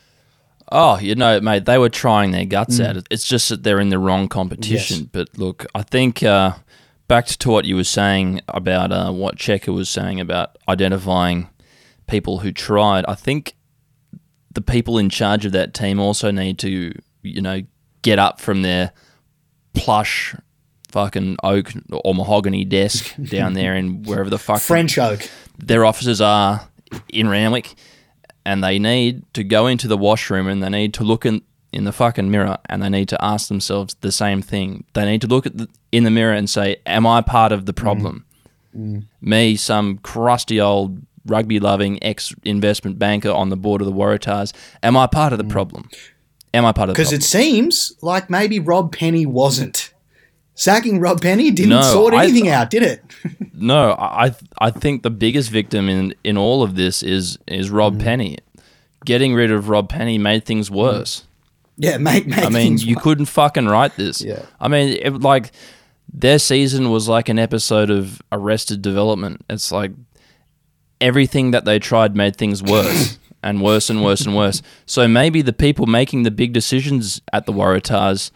Oh, 0.73 0.99
you 0.99 1.15
know, 1.15 1.41
mate, 1.41 1.65
they 1.65 1.79
were 1.79 1.89
trying 1.89 2.33
their 2.33 2.45
guts 2.45 2.81
Mm. 2.81 2.87
out. 2.97 3.07
It's 3.09 3.27
just 3.27 3.49
that 3.51 3.63
they're 3.63 3.79
in 3.81 3.89
the 3.91 4.01
wrong 4.01 4.29
competition. 4.29 5.09
But 5.13 5.29
look, 5.39 5.65
I 5.77 5.83
think 5.83 6.25
uh, 6.25 6.55
back 7.09 7.27
to 7.27 7.51
what 7.51 7.65
you 7.65 7.77
were 7.77 7.85
saying 7.85 8.41
about 8.49 8.93
uh, 8.93 9.11
what 9.11 9.37
Checker 9.37 9.73
was 9.73 9.89
saying 9.89 10.21
about 10.21 10.57
identifying 10.69 11.49
people 12.07 12.39
who 12.39 12.53
tried. 12.53 13.05
I 13.07 13.15
think 13.15 13.57
the 14.53 14.61
people 14.61 14.99
in 14.99 15.11
charge 15.11 15.45
of 15.45 15.53
that 15.53 15.75
team 15.75 16.01
also 16.01 16.31
need 16.31 16.59
to, 16.61 16.93
you 17.23 17.43
know, 17.43 17.63
get 18.03 18.19
up 18.19 18.41
from 18.41 18.63
their 18.63 18.93
plush 19.75 20.35
fucking 20.89 21.37
oak 21.43 21.73
or 21.93 22.15
mahogany 22.15 22.65
desk 22.65 23.15
down 23.23 23.53
there 23.53 23.75
in 23.75 24.03
wherever 24.05 24.31
the 24.31 24.39
fuck 24.39 24.61
French 24.61 24.97
oak. 24.99 25.29
their 25.59 25.85
offices 25.85 26.21
are 26.21 26.69
in 27.09 27.29
Randwick, 27.29 27.75
and 28.45 28.63
they 28.63 28.79
need 28.79 29.23
to 29.35 29.45
go 29.45 29.67
into 29.67 29.89
the 29.89 29.97
washroom 29.97 30.47
and 30.47 30.63
they 30.63 30.69
need 30.69 30.95
to 30.95 31.05
look 31.05 31.27
in 31.27 31.43
in 31.77 31.85
the 31.85 31.93
fucking 31.93 32.31
mirror 32.31 32.57
and 32.69 32.83
they 32.83 32.89
need 32.89 33.09
to 33.11 33.25
ask 33.25 33.49
themselves 33.49 33.95
the 34.01 34.11
same 34.11 34.43
thing. 34.43 34.85
They 34.95 35.05
need 35.05 35.21
to 35.21 35.27
look 35.27 35.47
at 35.47 35.57
the, 35.57 35.69
in 35.93 36.05
the 36.05 36.11
mirror 36.11 36.33
and 36.33 36.49
say, 36.49 36.77
"Am 36.87 37.07
I 37.07 37.21
part 37.21 37.53
of 37.53 37.67
the 37.67 37.73
mm. 37.75 37.77
problem?" 37.77 38.25
Mm. 38.75 38.97
Mm. 38.97 39.05
Me, 39.21 39.57
some 39.57 39.99
crusty 39.99 40.61
old 40.61 41.01
rugby 41.27 41.61
loving 41.61 42.03
ex 42.03 42.35
investment 42.45 42.99
banker 42.99 43.31
on 43.31 43.51
the 43.51 43.57
board 43.57 43.81
of 43.81 43.87
the 43.87 43.93
Waratahs, 43.93 44.53
am 44.83 44.97
I 44.97 45.07
part 45.07 45.33
of 45.33 45.39
the 45.39 45.45
problem? 45.45 45.89
Am 46.55 46.65
I 46.65 46.73
part 46.73 46.89
of 46.89 46.95
the 46.95 47.03
because 47.03 47.13
it 47.13 47.23
seems 47.23 47.93
like 48.01 48.31
maybe 48.31 48.59
Rob 48.59 48.93
Penney 48.93 49.27
wasn't. 49.27 49.93
Sacking 50.55 51.01
Rob 51.01 51.21
Penney 51.21 51.51
didn't 51.51 51.69
No, 51.69 51.83
sort 51.83 52.15
anything 52.15 52.49
out, 52.49 52.71
did 52.71 52.83
it? 52.83 53.03
No, 53.59 53.93
I 53.99 54.35
I 54.59 54.71
think 54.71 55.03
the 55.03 55.11
biggest 55.11 55.51
victim 55.51 55.89
in 55.89 56.15
in 56.23 56.37
all 56.37 56.63
of 56.63 56.77
this 56.77 57.03
is 57.03 57.39
is 57.47 57.71
Rob 57.71 57.99
Penney. 57.99 58.37
Getting 59.07 59.35
rid 59.35 59.51
of 59.51 59.71
Rob 59.71 59.89
Penney 59.89 60.19
made 60.19 60.45
things 60.45 60.71
worse. 60.71 61.25
Yeah, 61.77 61.99
make 61.99 62.27
make 62.27 62.45
I 62.45 62.49
mean, 62.49 62.79
you 62.79 62.97
couldn't 62.97 63.27
fucking 63.27 63.67
write 63.67 63.97
this. 63.97 64.23
Yeah. 64.23 64.43
I 64.59 64.69
mean, 64.69 64.99
it, 65.01 65.21
like 65.21 65.53
their 66.13 66.39
season 66.39 66.91
was 66.91 67.09
like 67.09 67.29
an 67.29 67.39
episode 67.39 67.91
of 67.91 68.23
Arrested 68.33 68.81
Development. 68.81 69.45
It's 69.51 69.71
like 69.71 69.93
everything 71.01 71.51
that 71.51 71.65
they 71.65 71.79
tried 71.79 72.17
made 72.17 72.37
things 72.37 72.63
worse 72.63 73.19
and 73.43 73.61
worse 73.61 73.91
and 73.91 74.03
worse 74.03 74.23
and 74.23 74.35
worse. 74.35 74.63
So 74.87 75.07
maybe 75.07 75.43
the 75.43 75.53
people 75.53 75.87
making 75.87 76.23
the 76.23 76.31
big 76.31 76.53
decisions 76.53 77.21
at 77.33 77.45
the 77.45 77.53
Waratahs, 77.53 78.31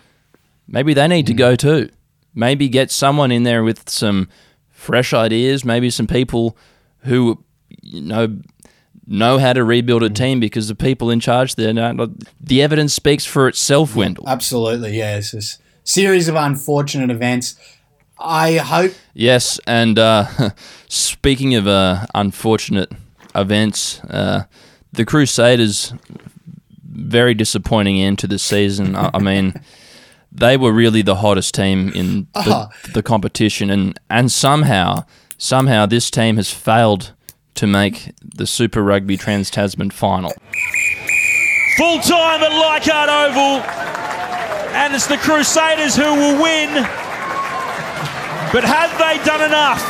maybe 0.68 0.92
they 0.92 1.08
need 1.08 1.26
to 1.28 1.34
mm. 1.34 1.38
go 1.38 1.56
too. 1.56 1.90
Maybe 2.34 2.68
get 2.68 2.90
someone 2.90 3.32
in 3.32 3.44
there 3.44 3.64
with 3.64 3.88
some 3.88 4.28
fresh 4.68 5.12
ideas. 5.14 5.64
Maybe 5.64 5.90
some 5.90 6.06
people 6.06 6.56
who 7.04 7.42
you 7.82 8.02
know 8.02 8.38
know 9.10 9.38
how 9.38 9.52
to 9.52 9.62
rebuild 9.64 10.02
a 10.02 10.08
team 10.08 10.40
because 10.40 10.68
the 10.68 10.74
people 10.74 11.10
in 11.10 11.20
charge 11.20 11.56
there. 11.56 11.72
know- 11.74 12.14
The 12.40 12.62
evidence 12.62 12.94
speaks 12.94 13.26
for 13.26 13.48
itself, 13.48 13.94
Wendell. 13.96 14.24
Absolutely, 14.28 14.96
yeah. 14.96 15.16
It's 15.18 15.32
this 15.32 15.58
series 15.84 16.28
of 16.28 16.36
unfortunate 16.36 17.10
events. 17.10 17.56
I 18.18 18.56
hope 18.58 18.92
Yes, 19.14 19.58
and 19.66 19.98
uh, 19.98 20.26
speaking 20.88 21.54
of 21.56 21.66
uh, 21.66 22.06
unfortunate 22.14 22.92
events, 23.34 24.00
uh, 24.04 24.44
the 24.92 25.04
Crusaders 25.04 25.92
very 26.92 27.34
disappointing 27.34 28.00
end 28.00 28.18
to 28.20 28.26
the 28.26 28.38
season. 28.38 28.94
I, 28.94 29.10
I 29.14 29.18
mean, 29.18 29.54
they 30.32 30.56
were 30.56 30.72
really 30.72 31.02
the 31.02 31.16
hottest 31.16 31.54
team 31.54 31.88
in 31.94 32.26
the, 32.34 32.54
Ah. 32.54 32.68
the 32.94 33.02
competition, 33.02 33.70
and 33.70 33.98
and 34.08 34.30
somehow 34.30 35.04
somehow 35.38 35.86
this 35.86 36.10
team 36.10 36.36
has 36.36 36.52
failed 36.52 37.12
to 37.54 37.66
make 37.66 38.12
the 38.22 38.46
Super 38.46 38.82
Rugby 38.82 39.16
Trans 39.16 39.50
Tasman 39.50 39.90
final. 39.90 40.32
Full 41.76 42.00
time 42.00 42.42
at 42.42 42.52
Leichhardt 42.52 43.08
Oval. 43.08 43.62
And 44.76 44.94
it's 44.94 45.06
the 45.06 45.16
Crusaders 45.18 45.96
who 45.96 46.02
will 46.14 46.40
win 46.42 46.72
But 48.52 48.64
have 48.64 48.96
they 48.98 49.22
done 49.24 49.42
enough? 49.42 49.82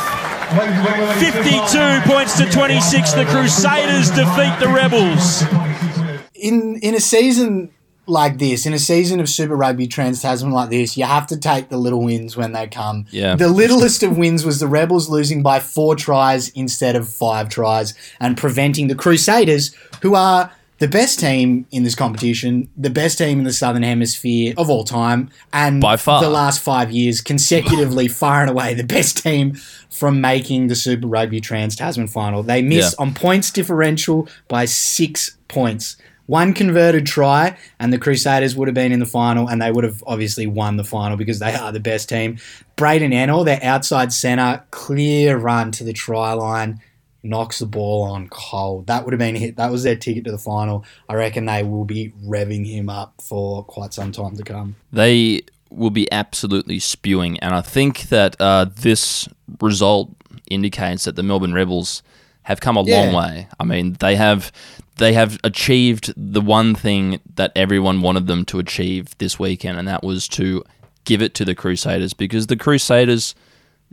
52 1.19 2.11
points 2.11 2.37
to 2.37 2.49
26. 2.49 3.13
The 3.13 3.25
Crusaders 3.25 4.09
defeat 4.09 4.59
the 4.59 4.67
Rebels. 4.73 5.43
in 6.35 6.77
in 6.77 6.95
a 6.95 6.99
season 6.99 7.71
like 8.11 8.37
this, 8.37 8.65
in 8.65 8.73
a 8.73 8.79
season 8.79 9.19
of 9.19 9.27
Super 9.29 9.55
Rugby 9.55 9.87
Trans 9.87 10.21
Tasman 10.21 10.51
like 10.51 10.69
this, 10.69 10.95
you 10.97 11.05
have 11.05 11.25
to 11.27 11.37
take 11.37 11.69
the 11.69 11.77
little 11.77 12.03
wins 12.03 12.37
when 12.37 12.51
they 12.51 12.67
come. 12.67 13.05
Yeah. 13.09 13.35
The 13.35 13.47
littlest 13.47 14.03
of 14.03 14.17
wins 14.17 14.45
was 14.45 14.59
the 14.59 14.67
Rebels 14.67 15.09
losing 15.09 15.41
by 15.41 15.59
four 15.59 15.95
tries 15.95 16.49
instead 16.49 16.95
of 16.95 17.09
five 17.09 17.49
tries 17.49 17.93
and 18.19 18.37
preventing 18.37 18.87
the 18.87 18.95
Crusaders, 18.95 19.73
who 20.01 20.13
are 20.15 20.51
the 20.79 20.87
best 20.87 21.19
team 21.19 21.65
in 21.71 21.83
this 21.83 21.93
competition, 21.93 22.67
the 22.75 22.89
best 22.89 23.19
team 23.19 23.37
in 23.37 23.43
the 23.43 23.53
Southern 23.53 23.83
Hemisphere 23.83 24.55
of 24.57 24.67
all 24.67 24.83
time, 24.83 25.29
and 25.53 25.79
By 25.79 25.95
far. 25.95 26.21
the 26.23 26.29
last 26.29 26.59
five 26.59 26.91
years 26.91 27.21
consecutively, 27.21 28.07
far 28.23 28.41
and 28.41 28.49
away 28.49 28.73
the 28.73 28.83
best 28.83 29.21
team 29.21 29.53
from 29.91 30.19
making 30.21 30.67
the 30.67 30.75
Super 30.75 31.05
Rugby 31.07 31.39
Trans 31.39 31.75
Tasman 31.75 32.07
final. 32.07 32.41
They 32.41 32.63
miss 32.63 32.95
Yeah. 32.97 33.03
on 33.05 33.13
points 33.13 33.51
differential 33.51 34.27
by 34.47 34.65
six 34.65 35.37
points. 35.47 35.97
One 36.31 36.53
converted 36.53 37.05
try, 37.05 37.57
and 37.77 37.91
the 37.91 37.97
Crusaders 37.97 38.55
would 38.55 38.69
have 38.69 38.73
been 38.73 38.93
in 38.93 39.01
the 39.01 39.05
final, 39.05 39.49
and 39.49 39.61
they 39.61 39.69
would 39.69 39.83
have 39.83 40.01
obviously 40.07 40.47
won 40.47 40.77
the 40.77 40.85
final 40.85 41.17
because 41.17 41.39
they 41.39 41.53
are 41.53 41.73
the 41.73 41.81
best 41.81 42.07
team. 42.07 42.37
Braydon 42.77 43.11
Ennor, 43.11 43.43
their 43.43 43.59
outside 43.61 44.13
centre, 44.13 44.63
clear 44.71 45.35
run 45.35 45.73
to 45.73 45.83
the 45.83 45.91
try 45.91 46.31
line, 46.31 46.79
knocks 47.21 47.59
the 47.59 47.65
ball 47.65 48.03
on 48.03 48.29
cold. 48.29 48.87
That 48.87 49.03
would 49.03 49.11
have 49.11 49.19
been 49.19 49.35
hit. 49.35 49.57
That 49.57 49.71
was 49.71 49.83
their 49.83 49.97
ticket 49.97 50.23
to 50.23 50.31
the 50.31 50.37
final. 50.37 50.85
I 51.09 51.15
reckon 51.15 51.47
they 51.47 51.63
will 51.63 51.83
be 51.83 52.13
revving 52.23 52.65
him 52.65 52.89
up 52.89 53.13
for 53.21 53.65
quite 53.65 53.93
some 53.93 54.13
time 54.13 54.37
to 54.37 54.43
come. 54.43 54.77
They 54.93 55.41
will 55.69 55.89
be 55.89 56.09
absolutely 56.13 56.79
spewing, 56.79 57.39
and 57.39 57.53
I 57.53 57.59
think 57.59 58.03
that 58.03 58.39
uh, 58.39 58.67
this 58.73 59.27
result 59.59 60.11
indicates 60.49 61.03
that 61.03 61.17
the 61.17 61.23
Melbourne 61.23 61.53
Rebels 61.53 62.03
have 62.43 62.59
come 62.59 62.75
a 62.75 62.81
long 62.81 63.13
way. 63.13 63.47
I 63.59 63.63
mean, 63.63 63.93
they 63.99 64.15
have 64.15 64.51
they 65.01 65.13
have 65.13 65.37
achieved 65.43 66.13
the 66.15 66.41
one 66.41 66.75
thing 66.75 67.19
that 67.35 67.51
everyone 67.55 68.01
wanted 68.01 68.27
them 68.27 68.45
to 68.45 68.59
achieve 68.59 69.17
this 69.17 69.37
weekend, 69.37 69.77
and 69.77 69.87
that 69.87 70.03
was 70.03 70.27
to 70.29 70.63
give 71.03 71.21
it 71.21 71.33
to 71.35 71.43
the 71.43 71.55
Crusaders 71.55 72.13
because 72.13 72.47
the 72.47 72.57
Crusaders, 72.57 73.35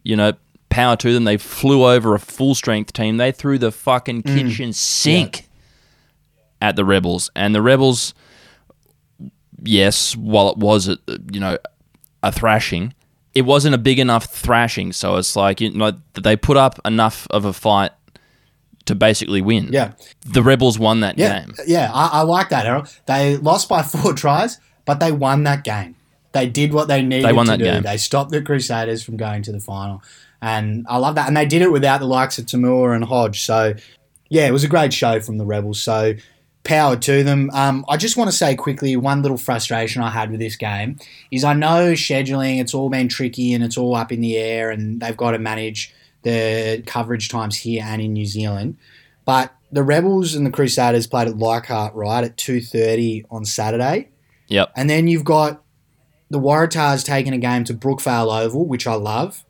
you 0.03 0.15
know. 0.15 0.35
Power 0.71 0.97
to 0.97 1.15
them. 1.15 1.25
They 1.25 1.39
flew 1.39 1.87
over 1.87 2.15
a 2.15 2.19
full 2.19 2.55
strength 2.55 2.93
team. 2.93 3.17
They 3.17 3.33
threw 3.33 3.57
the 3.57 3.73
fucking 3.73 4.23
mm. 4.23 4.35
kitchen 4.37 4.75
sink 4.75 5.49
at 6.61 6.77
the 6.77 6.85
Rebels. 6.85 7.31
And 7.35 7.55
the 7.55 7.63
Rebels, 7.63 8.13
yes, 9.63 10.15
while 10.15 10.51
it 10.51 10.59
was, 10.59 10.89
a, 10.89 10.99
you 11.33 11.41
know, 11.41 11.57
a 12.23 12.31
thrashing, 12.31 12.93
it 13.35 13.47
wasn't 13.47 13.75
a 13.75 13.79
big 13.79 13.99
enough 13.99 14.27
thrashing. 14.27 14.93
So 14.93 15.17
it's 15.17 15.35
like, 15.35 15.63
you 15.63 15.71
know, 15.71 15.93
they 16.13 16.37
put 16.37 16.59
up 16.59 16.79
enough 16.85 17.27
of 17.31 17.47
a 17.47 17.55
fight 17.55 17.93
to 18.89 18.95
basically 18.95 19.41
win. 19.41 19.69
Yeah. 19.73 19.93
The 20.27 20.43
Rebels 20.43 20.79
won 20.79 21.01
that 21.01 21.17
Yeah, 21.19 21.41
game. 21.41 21.55
yeah, 21.67 21.91
I, 21.95 22.09
I 22.09 22.21
like 22.23 22.49
that, 22.51 22.67
Errol. 22.67 22.85
They 23.07 23.37
lost 23.37 23.69
by 23.69 23.83
four 23.83 24.13
tries, 24.25 24.59
but 24.85 25.01
they 25.01 25.13
won 25.13 25.45
that 25.45 25.65
game. 25.65 25.95
They 26.33 26.47
did 26.49 26.73
what 26.75 26.89
they 26.89 27.01
needed 27.01 27.25
They 27.27 27.33
won 27.33 27.47
to 27.47 27.53
that 27.53 27.59
do. 27.59 27.65
game. 27.65 27.83
They 27.83 27.97
stopped 27.97 28.31
the 28.31 28.43
Crusaders 28.43 29.03
from 29.03 29.17
going 29.17 29.43
to 29.45 29.53
the 29.53 29.61
final, 29.61 30.03
and 30.43 30.85
I 30.89 30.99
love 30.99 31.15
that. 31.15 31.27
And 31.29 31.37
they 31.37 31.47
did 31.47 31.63
it 31.63 31.73
without 31.73 32.01
the 32.01 32.07
likes 32.07 32.39
of 32.39 32.45
To'omua 32.47 32.95
and 32.95 33.05
Hodge. 33.05 33.41
So, 33.43 33.75
yeah, 34.29 34.47
it 34.47 34.53
was 34.53 34.65
a 34.65 34.69
great 34.69 34.93
show 34.93 35.21
from 35.21 35.39
the 35.39 35.47
Rebels. 35.47 35.81
So, 35.83 36.15
power 36.65 36.97
to 36.97 37.25
them. 37.25 37.49
Um, 37.55 37.85
I 37.89 37.97
just 37.97 38.17
want 38.19 38.31
to 38.31 38.37
say 38.37 38.55
quickly 38.55 38.95
one 38.97 39.23
little 39.23 39.39
frustration 39.39 40.03
I 40.03 40.11
had 40.11 40.31
with 40.31 40.39
this 40.39 40.55
game 40.57 40.99
is 41.31 41.45
I 41.45 41.55
know 41.55 41.93
scheduling. 41.95 42.61
It's 42.61 42.75
all 42.75 42.91
been 42.91 43.09
tricky 43.09 43.55
and 43.55 43.65
it's 43.65 43.79
all 43.79 43.95
up 43.95 44.13
in 44.13 44.21
the 44.21 44.37
air, 44.37 44.71
and 44.71 45.01
they've 45.01 45.17
got 45.17 45.31
to 45.31 45.39
manage 45.39 45.95
the 46.23 46.83
coverage 46.87 47.29
times 47.29 47.59
here 47.59 47.83
and 47.85 48.03
in 48.03 48.13
New 48.13 48.27
Zealand. 48.27 48.77
But 49.25 49.55
the 49.71 49.83
Rebels 49.83 50.35
and 50.35 50.47
the 50.47 50.51
Crusaders 50.51 51.07
played 51.07 51.29
at 51.29 51.37
Leichhardt, 51.37 51.95
right, 51.95 52.25
at 52.25 52.37
2.30 52.37 53.25
on 53.31 53.45
Saturday. 53.45 54.09
Yep. 54.49 54.73
And 54.77 54.89
then 54.89 55.09
you've 55.09 55.25
got 55.25 55.63
the 56.31 56.41
Waratahs 56.41 57.05
taking 57.05 57.33
a 57.33 57.39
game 57.39 57.65
to 57.65 57.75
Brookvale 57.75 58.45
Oval, 58.45 58.67
which 58.67 58.87
I 58.87 58.95
love. 58.95 59.45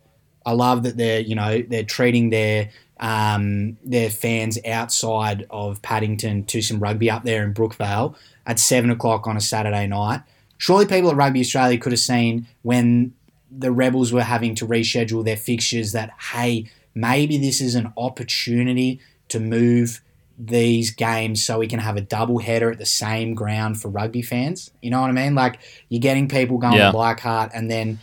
I 0.44 0.52
love 0.52 0.82
that 0.84 0.96
they're, 0.96 1.20
you 1.20 1.34
know, 1.34 1.62
they're 1.62 1.84
treating 1.84 2.30
their 2.30 2.70
um, 3.00 3.76
their 3.84 4.10
fans 4.10 4.58
outside 4.66 5.46
of 5.50 5.80
Paddington 5.82 6.44
to 6.46 6.60
some 6.60 6.80
rugby 6.80 7.10
up 7.10 7.22
there 7.22 7.44
in 7.44 7.54
Brookvale 7.54 8.16
at 8.44 8.58
seven 8.58 8.90
o'clock 8.90 9.26
on 9.26 9.36
a 9.36 9.40
Saturday 9.40 9.86
night. 9.86 10.22
Surely 10.56 10.86
people 10.86 11.10
at 11.10 11.16
Rugby 11.16 11.40
Australia 11.40 11.78
could 11.78 11.92
have 11.92 12.00
seen 12.00 12.48
when 12.62 13.14
the 13.50 13.72
Rebels 13.72 14.12
were 14.12 14.22
having 14.22 14.54
to 14.56 14.66
reschedule 14.66 15.24
their 15.24 15.36
fixtures 15.36 15.92
that, 15.92 16.10
hey, 16.32 16.66
maybe 16.94 17.38
this 17.38 17.60
is 17.60 17.74
an 17.74 17.92
opportunity 17.96 19.00
to 19.28 19.40
move 19.40 20.00
these 20.38 20.90
games 20.92 21.44
so 21.44 21.58
we 21.58 21.66
can 21.66 21.80
have 21.80 21.96
a 21.96 22.00
double 22.00 22.38
header 22.38 22.70
at 22.70 22.78
the 22.78 22.86
same 22.86 23.34
ground 23.34 23.80
for 23.80 23.88
rugby 23.88 24.22
fans. 24.22 24.70
You 24.82 24.90
know 24.90 25.00
what 25.00 25.10
I 25.10 25.12
mean? 25.12 25.34
Like 25.34 25.58
you're 25.88 26.00
getting 26.00 26.28
people 26.28 26.58
going 26.58 26.74
Yeah. 26.74 26.92
to 26.92 26.96
Leichhardt 26.96 27.50
and 27.54 27.68
then 27.70 27.98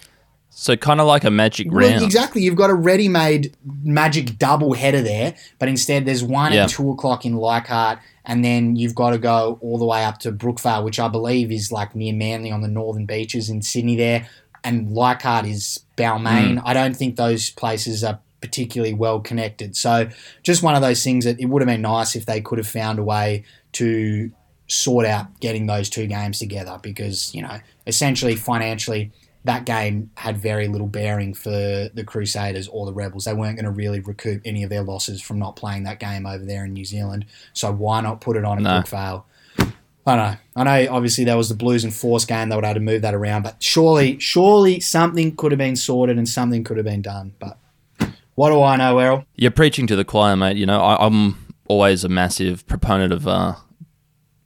So 0.50 0.76
kind 0.76 1.00
of 1.00 1.08
like 1.08 1.24
a 1.24 1.32
magic 1.32 1.72
well, 1.72 1.90
round. 1.90 2.04
exactly. 2.04 2.42
You've 2.42 2.56
got 2.56 2.70
a 2.70 2.74
ready-made 2.74 3.56
magic 3.84 4.38
double 4.38 4.74
header 4.74 5.02
there, 5.02 5.36
but 5.60 5.70
instead 5.70 6.06
there's 6.06 6.24
one 6.24 6.52
Yeah. 6.54 6.64
at 6.64 6.70
two 6.70 6.90
o'clock 6.92 7.26
in 7.26 7.36
Leichhardt, 7.38 8.00
and 8.26 8.44
then 8.44 8.76
you've 8.76 8.96
got 8.96 9.12
to 9.12 9.18
go 9.18 9.58
all 9.62 9.78
the 9.78 9.86
way 9.86 10.04
up 10.04 10.18
to 10.20 10.32
Brookvale, 10.32 10.84
which 10.84 11.00
I 11.00 11.08
believe 11.08 11.52
is 11.52 11.72
like 11.72 11.96
near 11.96 12.14
Manly 12.14 12.52
on 12.52 12.62
the 12.62 12.68
northern 12.68 13.06
beaches 13.06 13.50
in 13.50 13.62
Sydney 13.62 13.96
there, 13.96 14.28
and 14.66 14.92
Leichhardt 14.92 15.46
is 15.46 15.80
Balmain. 15.96 16.56
Mm. 16.56 16.62
I 16.66 16.74
don't 16.74 16.96
think 16.96 17.16
those 17.16 17.52
places 17.52 18.04
are 18.04 18.20
particularly 18.42 18.94
well 18.94 19.20
connected. 19.22 19.78
So 19.78 20.10
just 20.44 20.62
one 20.62 20.76
of 20.76 20.82
those 20.82 21.04
things 21.04 21.24
that 21.26 21.40
it 21.40 21.46
would 21.46 21.62
have 21.62 21.68
been 21.68 21.82
nice 21.82 22.16
if 22.16 22.26
they 22.26 22.42
could 22.42 22.58
have 22.58 22.68
found 22.68 23.00
a 23.00 23.04
way 23.04 23.44
to 23.74 24.32
sort 24.68 25.06
out 25.06 25.40
getting 25.40 25.68
those 25.68 25.90
two 25.90 26.08
games 26.08 26.40
together 26.40 26.80
because 26.82 27.34
you 27.36 27.42
know 27.42 27.60
essentially 27.86 28.36
financially 28.36 29.12
that 29.44 29.64
game 29.64 30.10
had 30.16 30.38
very 30.38 30.68
little 30.68 30.88
bearing 30.88 31.32
for 31.36 31.52
the 31.52 32.04
Crusaders 32.04 32.68
or 32.68 32.88
the 32.88 32.94
Rebels. 32.94 33.26
They 33.26 33.34
weren't 33.34 33.58
going 33.58 33.66
to 33.66 33.72
really 33.72 34.00
recoup 34.00 34.42
any 34.44 34.64
of 34.64 34.72
their 34.72 34.82
losses 34.82 35.22
from 35.22 35.38
not 35.38 35.56
playing 35.56 35.84
that 35.84 36.00
game 36.00 36.26
over 36.26 36.44
there 36.44 36.66
in 36.66 36.74
New 36.74 36.84
Zealand. 36.84 37.28
So 37.54 37.72
why 37.72 38.02
not 38.02 38.22
put 38.22 38.38
it 38.38 38.44
on 38.44 38.58
at 38.58 38.64
No. 38.64 38.82
Brookvale? 38.82 39.24
I 40.08 40.16
know. 40.16 40.36
I 40.56 40.64
know. 40.86 40.94
Obviously, 40.94 41.24
there 41.24 41.36
was 41.38 41.50
the 41.50 41.56
Blues 41.56 41.84
and 41.84 41.94
Force 41.94 42.26
game. 42.26 42.50
They 42.50 42.56
would 42.56 42.64
have 42.64 42.76
had 42.76 42.80
to 42.80 42.86
move 42.86 43.02
that 43.02 43.16
around, 43.16 43.42
but 43.44 43.62
surely, 43.62 44.20
surely 44.20 44.80
something 44.80 45.36
could 45.36 45.52
have 45.52 45.58
been 45.60 45.76
sorted 45.76 46.18
and 46.18 46.30
something 46.30 46.64
could 46.64 46.78
have 46.78 46.86
been 46.86 47.02
done. 47.02 47.34
But 47.40 47.58
what 48.36 48.50
do 48.52 48.62
I 48.62 48.76
know, 48.76 49.00
Errol? 49.00 49.26
You're 49.36 49.52
preaching 49.52 49.88
to 49.88 49.96
the 49.96 50.06
choir, 50.06 50.36
mate. 50.36 50.58
You 50.58 50.66
know, 50.68 50.80
I, 50.82 51.04
I'm 51.06 51.38
always 51.68 52.04
a 52.04 52.10
massive 52.10 52.68
proponent 52.68 53.14
of 53.14 53.28
uh, 53.28 53.56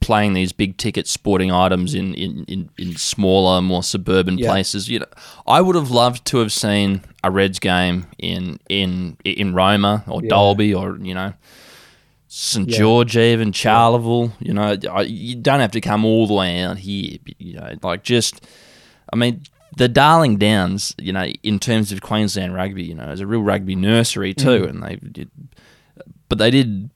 playing 0.00 0.32
these 0.32 0.52
big 0.52 0.78
ticket 0.78 1.06
sporting 1.06 1.50
items 1.52 1.94
in, 1.94 2.14
in, 2.14 2.44
in, 2.44 2.70
in 2.78 2.96
smaller, 2.96 3.60
more 3.60 3.82
suburban 3.82 4.38
Yeah. 4.38 4.48
places. 4.50 4.88
You 4.88 5.00
know, 5.00 5.06
I 5.46 5.60
would 5.60 5.76
have 5.76 5.90
loved 5.90 6.24
to 6.28 6.38
have 6.38 6.52
seen 6.52 7.02
a 7.22 7.30
Reds 7.30 7.58
game 7.58 8.06
in 8.18 8.58
in 8.70 9.18
in 9.24 9.52
Roma 9.52 10.04
or 10.08 10.22
Yeah. 10.22 10.30
Dalby 10.30 10.72
or 10.72 10.96
you 11.02 11.12
know 11.12 11.34
St 12.32 12.68
Yeah. 12.70 12.78
George, 12.78 13.16
even 13.16 13.50
Charleville. 13.52 14.32
You 14.38 14.54
know, 14.54 14.76
you 15.02 15.34
don't 15.34 15.58
have 15.58 15.72
to 15.72 15.80
come 15.80 16.04
all 16.04 16.28
the 16.28 16.34
way 16.34 16.60
out 16.60 16.78
here. 16.78 17.18
You 17.38 17.54
know, 17.54 17.74
like 17.82 18.02
just, 18.04 18.46
I 19.12 19.16
mean. 19.16 19.42
The 19.76 19.86
Darling 19.86 20.36
Downs, 20.36 20.96
you 20.98 21.12
know, 21.12 21.26
in 21.44 21.60
terms 21.60 21.92
of 21.92 22.00
Queensland 22.02 22.54
rugby, 22.56 22.82
you 22.82 22.94
know, 22.94 23.08
is 23.12 23.20
a 23.20 23.26
real 23.26 23.40
rugby 23.40 23.76
nursery 23.76 24.34
too, 24.34 24.62
Mm. 24.62 24.68
and 24.68 24.82
they 24.82 24.96
did 24.96 25.30
but 26.28 26.38
they 26.38 26.50
did 26.50 26.90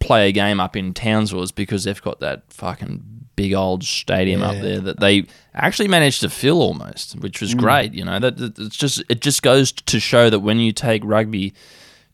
play 0.00 0.28
a 0.28 0.32
game 0.32 0.58
up 0.58 0.76
in 0.76 0.92
Townsville 0.92 1.46
because 1.54 1.84
they've 1.84 2.02
got 2.02 2.18
that 2.18 2.42
fucking 2.52 3.00
big 3.36 3.54
old 3.54 3.84
stadium 3.84 4.42
up 4.42 4.60
there 4.60 4.80
that 4.80 4.98
they 4.98 5.24
actually 5.54 5.86
managed 5.88 6.20
to 6.22 6.28
fill 6.28 6.60
almost, 6.60 7.14
which 7.20 7.40
was 7.40 7.54
Mm. 7.54 7.58
great. 7.58 7.94
You 7.94 8.04
know, 8.04 8.18
that 8.18 8.38
that- 8.38 8.58
it's 8.58 8.76
just 8.76 9.00
it 9.08 9.20
just 9.20 9.44
goes 9.44 9.70
to 9.70 10.00
show 10.00 10.28
that 10.30 10.40
when 10.40 10.58
you 10.58 10.72
take 10.72 11.02
rugby 11.04 11.54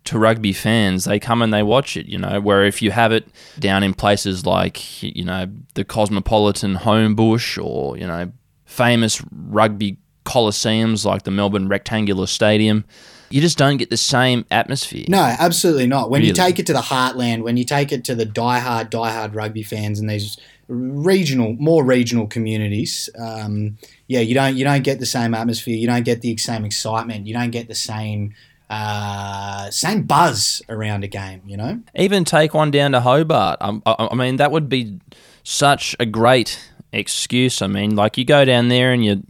to 0.04 0.18
rugby 0.18 0.52
fans, 0.52 1.04
they 1.04 1.18
come 1.18 1.42
and 1.42 1.52
they 1.52 1.62
watch 1.62 1.96
it. 1.96 2.06
You 2.06 2.18
know, 2.18 2.40
where 2.40 2.64
if 2.64 2.82
you 2.82 2.90
have 2.90 3.12
it 3.12 3.28
down 3.58 3.82
in 3.82 3.94
places 3.94 4.46
like 4.46 5.02
you 5.02 5.24
know 5.24 5.46
the 5.74 5.84
Cosmopolitan 5.84 6.76
Homebush 6.76 7.62
or 7.62 7.96
you 7.96 8.06
know 8.06 8.32
famous 8.64 9.22
rugby 9.32 9.98
coliseums 10.24 11.04
like 11.04 11.24
the 11.24 11.30
Melbourne 11.30 11.68
Rectangular 11.68 12.26
Stadium. 12.26 12.84
You 13.30 13.40
just 13.40 13.58
don't 13.58 13.76
get 13.76 13.90
the 13.90 13.96
same 13.96 14.44
atmosphere. 14.50 15.04
No, 15.08 15.20
absolutely 15.20 15.86
not. 15.86 16.10
When 16.10 16.22
you 16.22 16.32
take 16.32 16.58
it 16.58 16.66
to 16.66 16.72
the 16.72 16.80
heartland, 16.80 17.42
when 17.42 17.56
you 17.56 17.64
take 17.64 17.92
it 17.92 18.04
to 18.04 18.14
the 18.16 18.26
diehard, 18.26 18.90
diehard 18.90 19.36
rugby 19.36 19.62
fans 19.62 20.00
and 20.00 20.10
these 20.10 20.36
regional, 20.66 21.54
more 21.54 21.84
regional 21.84 22.26
communities, 22.26 23.08
um, 23.16 23.78
yeah, 24.08 24.18
you 24.20 24.34
don't 24.34 24.56
you 24.56 24.64
don't 24.64 24.82
get 24.82 24.98
the 24.98 25.06
same 25.06 25.32
atmosphere. 25.32 25.76
You 25.76 25.86
don't 25.86 26.04
get 26.04 26.22
the 26.22 26.36
same 26.38 26.64
excitement. 26.64 27.28
You 27.28 27.34
don't 27.34 27.50
get 27.50 27.68
the 27.68 27.74
same 27.74 28.34
uh, 28.70 29.70
same 29.70 30.04
buzz 30.04 30.62
around 30.68 31.04
a 31.04 31.09
game. 31.09 31.42
You 31.46 31.56
know. 31.56 31.83
Even 31.94 32.24
take 32.24 32.54
one 32.54 32.70
down 32.70 32.92
to 32.92 33.00
Hobart. 33.00 33.59
Um, 33.61 33.83
I, 33.85 34.09
I 34.11 34.14
mean, 34.14 34.37
that 34.37 34.50
would 34.52 34.68
be 34.68 35.00
such 35.42 35.94
a 36.00 36.06
great 36.06 36.70
excuse. 36.92 37.61
I 37.61 37.66
mean, 37.66 37.96
like 37.96 38.16
you 38.16 38.24
go 38.24 38.44
down 38.44 38.68
there 38.68 38.92
and 38.92 39.04
you 39.04 39.24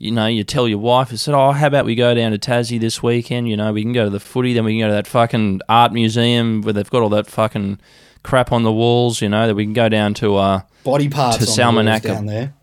you 0.00 0.10
know, 0.10 0.26
you 0.26 0.44
tell 0.44 0.66
your 0.66 0.78
wife, 0.78 1.10
you 1.10 1.18
said, 1.18 1.34
oh, 1.34 1.52
how 1.52 1.66
about 1.66 1.84
we 1.84 1.94
go 1.94 2.14
down 2.14 2.32
to 2.32 2.38
Tassie 2.38 2.80
this 2.80 3.02
weekend? 3.02 3.50
You 3.50 3.56
know, 3.58 3.70
we 3.70 3.82
can 3.82 3.92
go 3.92 4.04
to 4.04 4.10
the 4.10 4.18
footy, 4.18 4.54
then 4.54 4.64
we 4.64 4.72
can 4.72 4.80
go 4.80 4.86
to 4.86 4.94
that 4.94 5.06
fucking 5.06 5.60
art 5.68 5.92
museum 5.92 6.62
where 6.62 6.72
they've 6.72 6.88
got 6.88 7.02
all 7.02 7.10
that 7.10 7.26
fucking 7.26 7.78
crap 8.22 8.50
on 8.50 8.62
the 8.62 8.72
walls. 8.72 9.20
You 9.20 9.28
know, 9.28 9.46
that 9.46 9.54
we 9.54 9.64
can 9.64 9.74
go 9.74 9.90
down 9.90 10.14
to 10.14 10.36
uh 10.36 10.62
Body 10.84 11.10
parts 11.10 11.36
to 11.36 11.42
on 11.42 11.44
the 11.44 11.50
walls 11.50 11.56
Salamanca 11.56 12.08
down 12.08 12.26
there. 12.26 12.54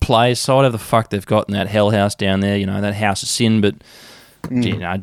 place, 0.00 0.38
so 0.38 0.56
whatever 0.56 0.72
the 0.72 0.78
fuck 0.78 1.10
they've 1.10 1.26
got 1.26 1.48
in 1.48 1.54
that 1.54 1.66
hell 1.66 1.90
house 1.90 2.14
down 2.14 2.38
there. 2.38 2.56
You 2.56 2.66
know, 2.66 2.80
that 2.80 2.94
house 2.94 3.24
of 3.24 3.28
sin, 3.28 3.60
but 3.60 3.74
Mm. 4.44 4.66
you 4.66 4.76
know, 4.78 5.02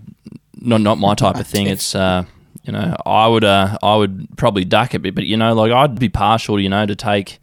not 0.61 0.81
not 0.81 0.97
my 0.97 1.15
type 1.15 1.35
of 1.37 1.47
thing. 1.47 1.67
It's 1.67 1.95
uh, 1.95 2.25
you 2.63 2.73
know, 2.73 2.95
I 3.05 3.27
would 3.27 3.43
uh, 3.43 3.77
I 3.81 3.95
would 3.95 4.27
probably 4.37 4.65
duck 4.65 4.93
a 4.93 4.99
bit, 4.99 5.15
but 5.15 5.25
you 5.25 5.37
know, 5.37 5.53
like 5.53 5.71
I'd 5.71 5.97
be 5.99 6.09
partial, 6.09 6.59
you 6.59 6.69
know, 6.69 6.85
to 6.85 6.95
take 6.95 7.39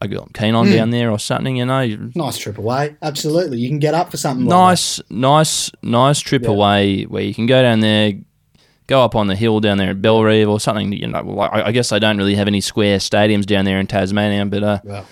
a 0.00 0.08
girl 0.08 0.22
I'm 0.24 0.32
keen 0.32 0.54
on 0.56 0.66
Mm. 0.66 0.72
down 0.74 0.90
there 0.90 1.10
or 1.10 1.18
something. 1.18 1.56
You 1.56 1.64
know, 1.64 1.86
Nice 2.16 2.36
trip 2.38 2.58
away. 2.58 2.96
Absolutely. 3.02 3.58
You 3.58 3.68
can 3.68 3.78
get 3.78 3.94
up 3.94 4.10
for 4.10 4.16
something 4.16 4.46
like 4.46 4.56
nice, 4.58 5.00
nice, 5.10 5.70
nice 5.82 6.18
trip 6.18 6.46
away 6.48 7.04
where 7.04 7.22
you 7.22 7.32
can 7.32 7.46
go 7.46 7.62
down 7.62 7.78
there, 7.80 8.14
go 8.88 9.04
up 9.04 9.14
on 9.14 9.28
the 9.28 9.36
hill 9.36 9.60
down 9.60 9.78
there 9.78 9.90
at 9.90 10.02
Bellerive 10.02 10.48
or 10.48 10.58
something. 10.58 10.92
You 10.92 11.06
know, 11.06 11.20
like, 11.22 11.52
I 11.52 11.62
I 11.68 11.72
guess 11.72 11.90
they 11.90 12.00
don't 12.00 12.18
really 12.18 12.34
have 12.34 12.48
any 12.48 12.60
square 12.60 12.98
stadiums 12.98 13.46
down 13.46 13.64
there 13.64 13.78
in 13.78 13.86
Tasmania, 13.86 14.44
but 14.46 14.62
uh, 14.64 14.80
Yeah. 14.84 15.04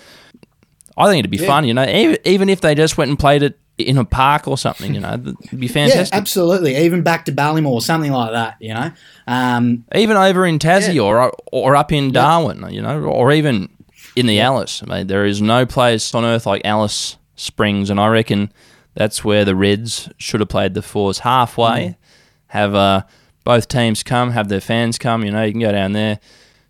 I 0.97 1.05
think 1.07 1.19
it'd 1.19 1.31
be 1.31 1.37
Yeah. 1.37 1.47
fun. 1.47 1.65
You 1.65 1.73
know, 1.73 1.87
even, 1.87 2.17
even 2.25 2.49
if 2.49 2.59
they 2.59 2.75
just 2.75 2.97
went 2.97 3.07
and 3.09 3.17
played 3.17 3.43
it 3.43 3.57
in 3.77 3.97
a 3.97 4.05
park 4.05 4.47
or 4.47 4.57
something, 4.57 4.93
you 4.93 4.99
know, 4.99 5.13
it'd 5.13 5.59
be 5.59 5.67
fantastic. 5.69 6.13
Yeah, 6.13 6.17
absolutely. 6.19 6.75
Even 6.77 7.01
back 7.01 7.25
to 7.25 7.31
Ballymore, 7.31 7.71
or 7.71 7.81
something 7.81 8.11
like 8.11 8.31
that, 8.31 8.57
you 8.59 8.73
know. 8.73 8.91
Um, 9.27 9.85
even 9.95 10.17
over 10.17 10.45
in 10.45 10.59
Tassie 10.59 11.03
or 11.03 11.33
or 11.51 11.75
up 11.75 11.91
in 11.91 12.11
Darwin, 12.11 12.65
you 12.71 12.81
know, 12.81 13.03
or 13.03 13.31
even 13.31 13.69
in 14.15 14.25
the 14.25 14.39
Alice. 14.39 14.83
I 14.83 14.85
mean, 14.97 15.07
there 15.07 15.25
is 15.25 15.41
no 15.41 15.65
place 15.65 16.13
on 16.13 16.25
earth 16.25 16.45
like 16.45 16.61
Alice 16.65 17.17
Springs, 17.35 17.89
and 17.89 17.99
I 17.99 18.07
reckon 18.07 18.51
that's 18.93 19.23
where 19.23 19.45
the 19.45 19.55
Reds 19.55 20.09
should 20.17 20.41
have 20.41 20.49
played 20.49 20.73
the 20.73 20.81
fours 20.81 21.19
halfway. 21.19 21.97
Have 22.47 22.75
uh, 22.75 23.03
both 23.43 23.67
teams 23.67 24.03
come, 24.03 24.31
have 24.31 24.49
their 24.49 24.59
fans 24.61 24.97
come. 24.97 25.23
You 25.23 25.31
know, 25.31 25.43
you 25.43 25.51
can 25.51 25.61
go 25.61 25.71
down 25.71 25.93
there, 25.93 26.19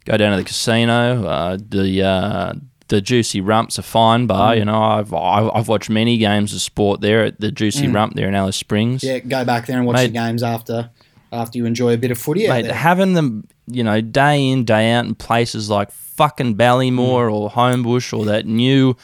go 0.05 0.17
down 0.17 0.31
to 0.31 0.37
the 0.37 0.43
casino. 0.43 1.25
Uh, 1.25 1.57
the 1.57 2.03
uh, 2.03 2.53
the 2.91 3.01
Juicy 3.01 3.41
Rump's 3.41 3.79
a 3.79 3.81
fine 3.83 4.27
bar. 4.27 4.53
Mm. 4.53 4.57
You 4.59 4.65
know, 4.65 4.81
I've 4.81 5.13
I've 5.13 5.49
I've 5.55 5.67
watched 5.67 5.89
many 5.89 6.17
games 6.17 6.53
of 6.53 6.61
sport 6.61 7.01
there 7.01 7.23
at 7.25 7.39
the 7.41 7.51
Juicy 7.51 7.87
Mm. 7.87 7.95
Rump 7.95 8.13
there 8.15 8.27
in 8.27 8.35
Alice 8.35 8.57
Springs. 8.57 9.03
yeah, 9.03 9.17
go 9.19 9.43
back 9.43 9.65
there 9.65 9.77
and 9.77 9.87
watch 9.87 9.95
Mate. 9.95 10.07
the 10.07 10.13
games 10.13 10.43
after 10.43 10.89
after 11.33 11.57
you 11.57 11.65
enjoy 11.65 11.93
a 11.93 11.97
bit 11.97 12.11
of 12.11 12.17
footy 12.17 12.47
Mate, 12.47 12.65
having 12.65 13.13
them, 13.13 13.47
you 13.65 13.83
know, 13.83 14.01
day 14.01 14.49
in, 14.49 14.65
day 14.65 14.91
out 14.91 15.05
in 15.05 15.15
places 15.15 15.69
like 15.69 15.89
fucking 15.91 16.55
Ballymore 16.57 17.29
Mm. 17.29 17.33
or 17.33 17.49
Homebush 17.49 18.11
or 18.17 18.25
that 18.25 18.45
new 18.45 18.95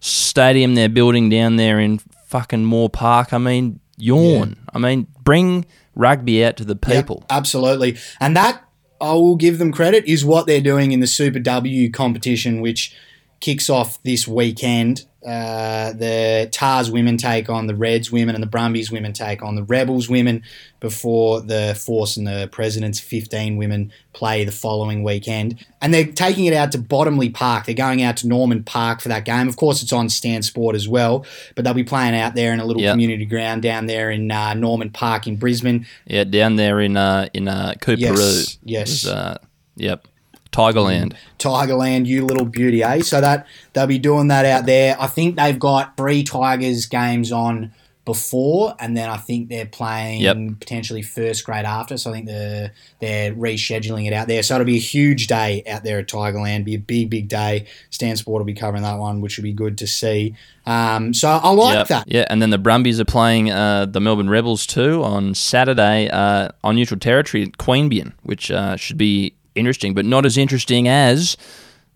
stadium 0.00 0.74
they're 0.74 0.88
building 0.88 1.28
down 1.30 1.56
there 1.56 1.78
in 1.78 1.98
fucking 2.26 2.64
Moore 2.64 2.90
Park. 2.90 3.32
I 3.32 3.38
mean, 3.38 3.80
yawn. 3.96 4.56
I 4.74 4.78
mean, 4.78 5.06
bring 5.24 5.64
rugby 5.94 6.44
out 6.44 6.56
to 6.56 6.64
the 6.64 6.74
Yep, 6.86 6.96
people. 6.96 7.24
absolutely. 7.30 7.96
And 8.20 8.36
that, 8.36 8.64
I 9.00 9.12
will 9.12 9.36
give 9.36 9.58
them 9.58 9.72
credit, 9.72 10.04
is 10.06 10.24
what 10.24 10.46
they're 10.46 10.60
doing 10.60 10.92
in 10.92 11.00
the 11.00 11.06
Super 11.06 11.38
W 11.38 11.90
competition, 11.90 12.60
which 12.60 12.94
kicks 13.40 13.70
off 13.70 14.02
this 14.02 14.28
weekend. 14.28 15.04
Uh, 15.26 15.92
the 15.92 16.48
Tars 16.50 16.90
women 16.90 17.18
take 17.18 17.50
on 17.50 17.66
the 17.66 17.74
Reds 17.74 18.10
women, 18.10 18.34
and 18.34 18.42
the 18.42 18.48
Brumbies 18.48 18.90
women 18.90 19.12
take 19.12 19.42
on 19.42 19.54
the 19.54 19.62
Rebels 19.62 20.08
women 20.08 20.42
before 20.80 21.42
the 21.42 21.78
Force 21.78 22.16
and 22.16 22.26
the 22.26 22.48
President's 22.50 22.98
15 23.00 23.58
women 23.58 23.92
play 24.14 24.44
the 24.44 24.52
following 24.52 25.02
weekend. 25.02 25.62
And 25.82 25.92
they're 25.92 26.06
taking 26.06 26.46
it 26.46 26.54
out 26.54 26.72
to 26.72 26.78
Bottomley 26.78 27.28
Park. 27.28 27.66
They're 27.66 27.74
going 27.74 28.02
out 28.02 28.16
to 28.18 28.28
Norman 28.28 28.64
Park 28.64 29.02
for 29.02 29.10
that 29.10 29.26
game. 29.26 29.46
Of 29.46 29.56
course, 29.56 29.82
it's 29.82 29.92
on 29.92 30.08
Stan 30.08 30.40
Sport 30.40 30.74
as 30.74 30.88
well, 30.88 31.26
but 31.54 31.66
they'll 31.66 31.74
be 31.74 31.84
playing 31.84 32.14
out 32.14 32.34
there 32.34 32.54
in 32.54 32.60
a 32.60 32.64
little 32.64 32.80
Yep. 32.80 32.94
community 32.94 33.26
ground 33.26 33.60
down 33.60 33.84
there 33.84 34.10
in 34.10 34.30
uh, 34.30 34.54
Norman 34.54 34.88
Park 34.88 35.26
in 35.26 35.36
Brisbane. 35.36 35.86
Yeah, 36.06 36.24
down 36.24 36.56
there 36.56 36.80
in 36.80 36.96
uh, 36.96 37.28
in 37.34 37.46
uh, 37.46 37.74
Coorparoo. 37.78 37.98
Yes, 37.98 38.58
yes. 38.64 38.88
Was, 39.04 39.06
uh, 39.06 39.38
yep. 39.76 40.06
Tigerland. 40.52 41.14
Tigerland, 41.38 42.06
you 42.06 42.24
little 42.26 42.44
beauty, 42.46 42.82
eh? 42.82 43.00
So 43.00 43.20
that 43.20 43.46
they'll 43.72 43.86
be 43.86 43.98
doing 43.98 44.28
that 44.28 44.44
out 44.44 44.66
there. 44.66 44.96
I 45.00 45.06
think 45.06 45.36
they've 45.36 45.58
got 45.58 45.96
three 45.96 46.22
Tigers 46.24 46.86
games 46.86 47.30
on 47.32 47.72
before, 48.06 48.74
and 48.80 48.96
then 48.96 49.08
I 49.08 49.18
think 49.18 49.50
they're 49.50 49.66
playing 49.66 50.22
Yep. 50.22 50.36
potentially 50.58 51.02
first 51.02 51.44
grade 51.44 51.64
after. 51.66 51.96
So 51.96 52.10
I 52.10 52.14
think 52.14 52.26
they're 52.26 52.72
they're 52.98 53.32
rescheduling 53.32 54.06
it 54.06 54.12
out 54.12 54.26
there. 54.26 54.42
So 54.42 54.54
it'll 54.56 54.64
be 54.64 54.76
a 54.76 54.80
huge 54.80 55.28
day 55.28 55.62
out 55.68 55.84
there 55.84 55.98
at 56.00 56.08
Tigerland. 56.08 56.64
Be 56.64 56.74
a 56.74 56.78
big, 56.78 57.10
big 57.10 57.28
day. 57.28 57.66
Stan 57.90 58.16
Sport 58.16 58.40
will 58.40 58.46
be 58.46 58.54
covering 58.54 58.82
that 58.82 58.98
one, 58.98 59.20
which 59.20 59.36
will 59.36 59.44
be 59.44 59.52
good 59.52 59.78
to 59.78 59.86
see. 59.86 60.34
Um, 60.66 61.14
so 61.14 61.28
I 61.28 61.50
like 61.50 61.74
Yep. 61.74 61.88
that. 61.88 62.04
Yeah, 62.08 62.24
and 62.30 62.40
then 62.42 62.50
the 62.50 62.58
Brumbies 62.58 62.98
are 63.00 63.04
playing 63.04 63.50
uh, 63.50 63.86
the 63.86 64.00
Melbourne 64.00 64.30
Rebels 64.30 64.66
too 64.66 65.04
on 65.04 65.34
Saturday 65.34 66.08
uh, 66.08 66.48
on 66.64 66.74
neutral 66.76 66.98
territory 66.98 67.44
at 67.44 67.52
Queanbeyan, 67.58 68.12
which 68.24 68.50
uh, 68.50 68.76
should 68.76 68.98
be 68.98 69.34
interesting, 69.54 69.94
but 69.94 70.04
not 70.04 70.26
as 70.26 70.36
interesting 70.36 70.88
as 70.88 71.36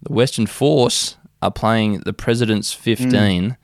the 0.02 0.12
Western 0.12 0.46
Force 0.46 1.16
are 1.42 1.50
playing 1.50 2.00
the 2.00 2.12
President's 2.12 2.72
15 2.72 3.56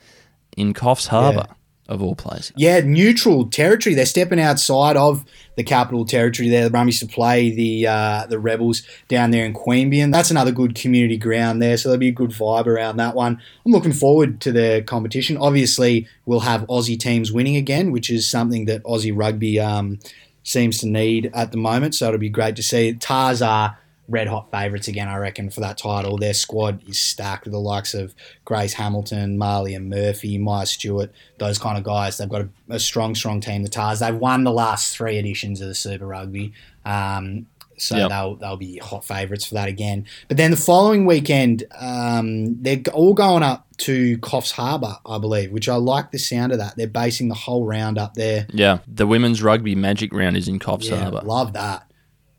in 0.57 0.75
Coffs 0.75 1.09
Harbour, 1.09 1.47
of 1.89 2.03
all 2.03 2.15
places. 2.15 2.53
Yeah, 2.57 2.81
neutral 2.81 3.49
territory. 3.49 3.95
They're 3.95 4.07
stepping 4.07 4.41
outside 4.41 4.97
of 4.97 5.25
the 5.57 5.65
capital 5.65 6.05
territory 6.05 6.49
there. 6.49 6.65
The 6.65 6.71
Brumbies 6.71 7.01
to 7.01 7.07
play 7.07 7.51
the 7.51 7.87
uh, 7.87 8.27
the 8.27 8.39
Rebels 8.39 8.83
down 9.09 9.31
there 9.31 9.45
in 9.45 9.55
Queanbeyan. 9.55 10.13
That's 10.13 10.31
another 10.31 10.53
good 10.53 10.75
community 10.75 11.17
ground 11.17 11.61
there, 11.61 11.77
so 11.77 11.89
there'll 11.89 11.99
be 11.99 12.09
a 12.09 12.13
good 12.13 12.31
vibe 12.31 12.67
around 12.67 12.97
that 12.99 13.15
one. 13.15 13.41
I'm 13.65 13.73
looking 13.73 13.93
forward 13.93 14.41
to 14.43 14.53
the 14.53 14.83
competition. 14.87 15.37
Obviously, 15.37 16.07
we'll 16.27 16.41
have 16.41 16.63
Aussie 16.63 16.99
teams 16.99 17.33
winning 17.33 17.57
again, 17.57 17.93
which 17.93 18.11
is 18.11 18.29
something 18.29 18.67
that 18.67 18.85
Aussie 18.85 19.13
rugby 19.15 19.59
um, 19.59 19.99
seems 20.43 20.79
to 20.79 20.89
need 20.89 21.31
at 21.35 21.53
the 21.53 21.59
moment. 21.59 21.95
So 21.95 22.09
it'll 22.09 22.19
be 22.19 22.29
great 22.29 22.57
to 22.57 22.63
see. 22.63 22.95
Tars 22.95 23.43
are 23.43 23.79
red 24.09 24.27
hot 24.27 24.51
favourites 24.51 24.89
again, 24.89 25.09
I 25.09 25.17
reckon, 25.17 25.51
for 25.51 25.61
that 25.61 25.79
title. 25.79 26.19
Their 26.19 26.35
squad 26.35 26.83
is 26.89 27.01
stacked 27.01 27.45
with 27.45 27.53
the 27.53 27.61
likes 27.61 27.95
of 27.95 28.15
Grace 28.45 28.75
Hamilton, 28.75 29.39
Marley 29.39 29.75
and 29.75 29.89
Murphy, 29.89 30.37
Maya 30.37 30.67
Stewart, 30.67 31.13
those 31.39 31.59
kind 31.59 31.79
of 31.79 31.85
guys. 31.85 32.19
They've 32.19 32.29
got 32.29 32.43
a, 32.43 32.49
a 32.69 32.81
strong, 32.81 33.15
strong 33.15 33.41
team, 33.41 33.63
the 33.63 33.69
Tars. 33.69 34.01
They've 34.01 34.15
won 34.15 34.45
the 34.45 34.53
last 34.53 34.97
three 34.97 35.17
editions 35.17 35.61
of 35.61 35.69
the 35.69 35.75
Super 35.75 36.07
Rugby. 36.07 36.53
Um, 36.85 37.47
so 37.81 37.97
Yep. 37.97 38.09
they'll 38.11 38.37
they'll 38.37 38.57
be 38.57 38.79
hot 38.79 39.05
favourites 39.05 39.45
for 39.45 39.55
that 39.55 39.69
again. 39.69 40.07
But 40.29 40.37
then 40.37 40.51
the 40.51 40.57
following 40.57 41.07
weekend, 41.07 41.65
um, 41.79 42.61
they're 42.63 42.83
all 42.93 43.15
going 43.15 43.43
up 43.43 43.67
to 43.79 44.19
Coffs 44.19 44.53
Harbour, 44.53 44.97
I 45.07 45.19
believe, 45.19 45.51
which 45.53 45.69
I 45.69 45.77
like 45.77 46.11
the 46.13 46.19
sound 46.19 46.53
of 46.53 46.59
that. 46.59 46.77
They're 46.77 46.87
basing 46.87 47.29
the 47.29 47.35
whole 47.35 47.65
round 47.67 47.99
up 47.99 48.15
there. 48.15 48.47
Yeah, 48.53 48.79
the 48.87 49.07
women's 49.07 49.43
rugby 49.43 49.75
magic 49.75 50.13
round 50.13 50.37
is 50.37 50.49
in 50.49 50.59
Coffs 50.59 50.89
Yeah, 50.91 50.97
Harbour. 51.03 51.23
love 51.25 51.55
that. 51.55 51.91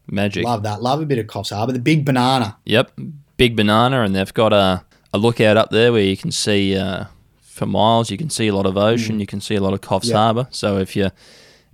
Magic. 0.07 0.43
Love 0.45 0.63
that. 0.63 0.81
Love 0.81 1.01
a 1.01 1.05
bit 1.05 1.19
of 1.19 1.27
Coffs 1.27 1.51
Harbour. 1.55 1.71
The 1.73 1.79
big 1.79 2.05
banana. 2.05 2.57
Yep, 2.65 2.91
big 3.37 3.55
banana, 3.55 4.01
and 4.03 4.15
they've 4.15 4.33
got 4.33 4.51
a, 4.53 4.83
a 5.13 5.17
lookout 5.17 5.57
up 5.57 5.69
there 5.69 5.91
where 5.91 6.01
you 6.03 6.17
can 6.17 6.31
see 6.31 6.75
uh, 6.75 7.05
for 7.41 7.65
miles. 7.65 8.09
You 8.11 8.17
can 8.17 8.29
see 8.29 8.47
a 8.47 8.53
lot 8.55 8.65
of 8.65 8.75
ocean. 8.77 9.19
You 9.19 9.25
can 9.27 9.39
see 9.41 9.55
a 9.55 9.61
lot 9.61 9.73
of 9.73 9.81
Coffs 9.81 10.05
Mm. 10.05 10.09
Yeah. 10.09 10.15
Harbour. 10.17 10.47
So 10.51 10.77
if 10.79 10.95
you 10.95 11.11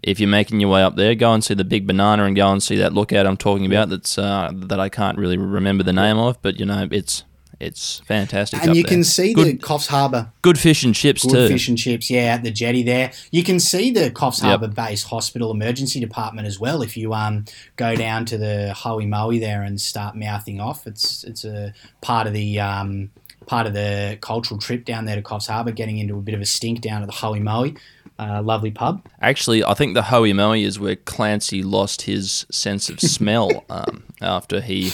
if 0.03 0.19
you're 0.19 0.29
making 0.29 0.59
your 0.59 0.69
way 0.69 0.83
up 0.83 0.95
there, 0.95 1.15
go 1.15 1.33
and 1.33 1.43
see 1.43 1.53
the 1.53 1.65
big 1.65 1.87
banana 1.87 2.23
and 2.25 2.35
go 2.35 2.51
and 2.51 2.61
see 2.61 2.77
that 2.77 2.93
lookout 2.93 3.25
I'm 3.25 3.37
talking 3.37 3.65
about. 3.65 3.89
That's 3.89 4.17
uh, 4.17 4.51
that 4.53 4.79
I 4.79 4.89
can't 4.89 5.17
really 5.17 5.37
remember 5.37 5.83
the 5.83 5.93
name 5.93 6.17
of, 6.17 6.41
but 6.41 6.59
you 6.59 6.65
know 6.65 6.87
it's 6.91 7.23
it's 7.59 7.99
fantastic. 8.05 8.63
And 8.63 8.75
you 8.75 8.83
there. 8.83 8.89
can 8.89 9.03
see 9.03 9.33
good, 9.33 9.47
the 9.47 9.57
Coffs 9.57 9.87
Harbour 9.87 10.31
good 10.43 10.59
fish 10.59 10.83
and 10.83 10.93
chips 10.93 11.23
good 11.23 11.31
too. 11.31 11.47
fish 11.47 11.67
and 11.67 11.77
chips, 11.77 12.09
yeah, 12.09 12.35
at 12.35 12.43
the 12.43 12.51
jetty 12.51 12.83
there. 12.83 13.11
You 13.31 13.43
can 13.43 13.59
see 13.59 13.89
the 13.91 14.11
Coffs 14.11 14.41
Yep. 14.41 14.47
Harbour 14.47 14.67
Base 14.67 15.03
Hospital 15.03 15.49
Emergency 15.51 15.99
Department 15.99 16.47
as 16.47 16.59
well. 16.59 16.81
If 16.81 16.95
you 16.95 17.13
um 17.13 17.45
go 17.75 17.95
down 17.95 18.25
to 18.25 18.37
the 18.37 18.73
Hoey 18.73 19.07
Moey 19.07 19.39
there 19.39 19.63
and 19.63 19.81
start 19.81 20.15
mouthing 20.15 20.59
off, 20.61 20.85
it's 20.85 21.23
it's 21.23 21.43
a 21.43 21.73
part 22.01 22.27
of 22.27 22.33
the 22.33 22.59
um 22.59 23.09
part 23.47 23.65
of 23.65 23.73
the 23.73 24.17
cultural 24.21 24.59
trip 24.59 24.85
down 24.85 25.05
there 25.05 25.15
to 25.15 25.21
Coffs 25.21 25.47
Harbour, 25.47 25.71
getting 25.71 25.97
into 25.97 26.17
a 26.17 26.21
bit 26.21 26.35
of 26.35 26.41
a 26.41 26.45
stink 26.45 26.81
down 26.81 27.01
at 27.01 27.07
the 27.07 27.15
Hoey 27.15 27.39
Moey. 27.39 27.75
Uh, 28.19 28.41
lovely 28.41 28.71
pub. 28.71 29.05
Actually, 29.21 29.63
I 29.63 29.73
think 29.75 29.93
the 29.93 30.03
Hoey 30.03 30.33
Moey 30.33 30.63
is 30.63 30.79
where 30.79 30.95
Clancy 30.95 31.61
lost 31.63 32.03
his 32.03 32.45
sense 32.51 32.89
of 32.89 32.99
smell 32.99 33.63
um, 33.69 34.03
after 34.21 34.59
he 34.61 34.91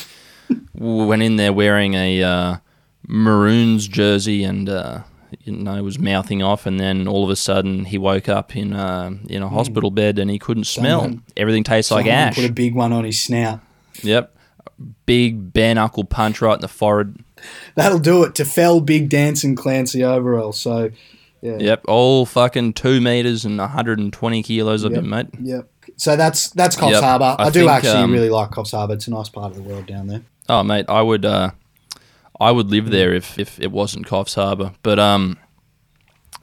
went 0.74 1.22
in 1.24 1.38
there 1.38 1.54
wearing 1.54 1.94
a 1.94 2.22
uh, 2.24 2.56
Maroons 3.08 3.88
jersey 3.88 4.44
and 4.44 4.68
uh, 4.70 5.04
you 5.44 5.54
know 5.54 5.82
was 5.84 5.98
mouthing 6.00 6.44
off, 6.44 6.66
and 6.66 6.80
then 6.80 7.08
all 7.08 7.24
of 7.24 7.30
a 7.30 7.36
sudden 7.36 7.86
he 7.86 7.98
woke 7.98 8.28
up 8.28 8.56
in 8.56 8.74
uh, 8.74 9.12
in 9.30 9.42
a 9.42 9.50
hospital 9.50 9.92
bed 9.92 10.20
and 10.20 10.30
he 10.30 10.40
couldn't 10.40 10.66
smell. 10.66 11.02
Someone- 11.02 11.24
Everything 11.38 11.64
tastes 11.64 11.92
like 11.92 12.06
ash. 12.08 12.36
Put 12.36 12.50
a 12.50 12.52
big 12.54 12.76
one 12.76 12.92
on 12.94 13.04
his 13.06 13.22
snout. 13.22 13.62
Yep, 14.02 14.36
big 15.06 15.54
bare 15.54 15.76
knuckle 15.76 16.04
punch 16.04 16.42
right 16.42 16.56
in 16.56 16.62
the 16.62 16.68
forehead. 16.68 17.24
That'll 17.76 18.00
do 18.00 18.24
it 18.24 18.36
to 18.36 18.46
fell 18.46 18.80
big 18.82 19.10
dancing 19.10 19.56
Clancy 19.56 20.00
Overell. 20.00 20.54
So, 20.54 20.92
yeah. 21.44 21.58
Yep, 21.60 21.86
all 21.88 22.26
fucking 22.26 22.74
two 22.74 23.00
meters 23.02 23.46
and 23.46 23.58
120 23.60 24.42
kilos 24.44 24.84
of 24.84 24.94
Yep. 24.94 25.00
him, 25.04 25.10
mate. 25.10 25.28
Yep. 25.42 25.70
So 25.98 26.16
that's 26.16 26.50
that's 26.52 26.76
Coffs 26.76 26.94
Yep. 26.94 27.04
Harbour. 27.04 27.36
I, 27.38 27.44
I 27.46 27.50
do 27.52 27.60
think, 27.60 27.72
actually 27.72 27.92
um, 28.02 28.12
really 28.12 28.30
like 28.32 28.50
Coffs 28.50 28.72
Harbour. 28.72 28.94
It's 28.96 29.08
a 29.08 29.12
nice 29.12 29.30
part 29.30 29.52
of 29.52 29.56
the 29.58 29.62
world 29.64 29.86
down 29.86 30.08
there. 30.08 30.22
Oh, 30.50 30.64
mate, 30.64 30.86
I 30.90 31.02
would, 31.02 31.24
uh, 31.26 31.52
I 32.40 32.52
would 32.52 32.68
live 32.72 32.90
there 32.90 33.14
if, 33.14 33.38
if 33.38 33.60
it 33.60 33.72
wasn't 33.72 34.08
Coffs 34.08 34.36
Harbour. 34.36 34.74
But 34.82 34.98
um, 35.00 35.38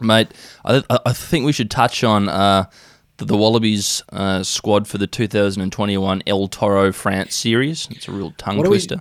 Mate, 0.00 0.28
I, 0.64 0.82
I- 1.04 1.12
think 1.12 1.44
we 1.44 1.52
should 1.52 1.70
touch 1.70 2.02
on 2.02 2.28
uh, 2.28 2.64
the, 3.18 3.36
Wallabies 3.36 4.02
uh, 4.12 4.42
squad 4.42 4.88
for 4.88 4.96
the 4.96 5.06
2021 5.06 6.22
El 6.26 6.48
Toro 6.48 6.90
France 6.92 7.34
series. 7.34 7.86
It's 7.90 8.08
a 8.08 8.12
real 8.12 8.32
tongue 8.38 8.56
do 8.56 8.62
we- 8.62 8.68
twister. 8.68 8.98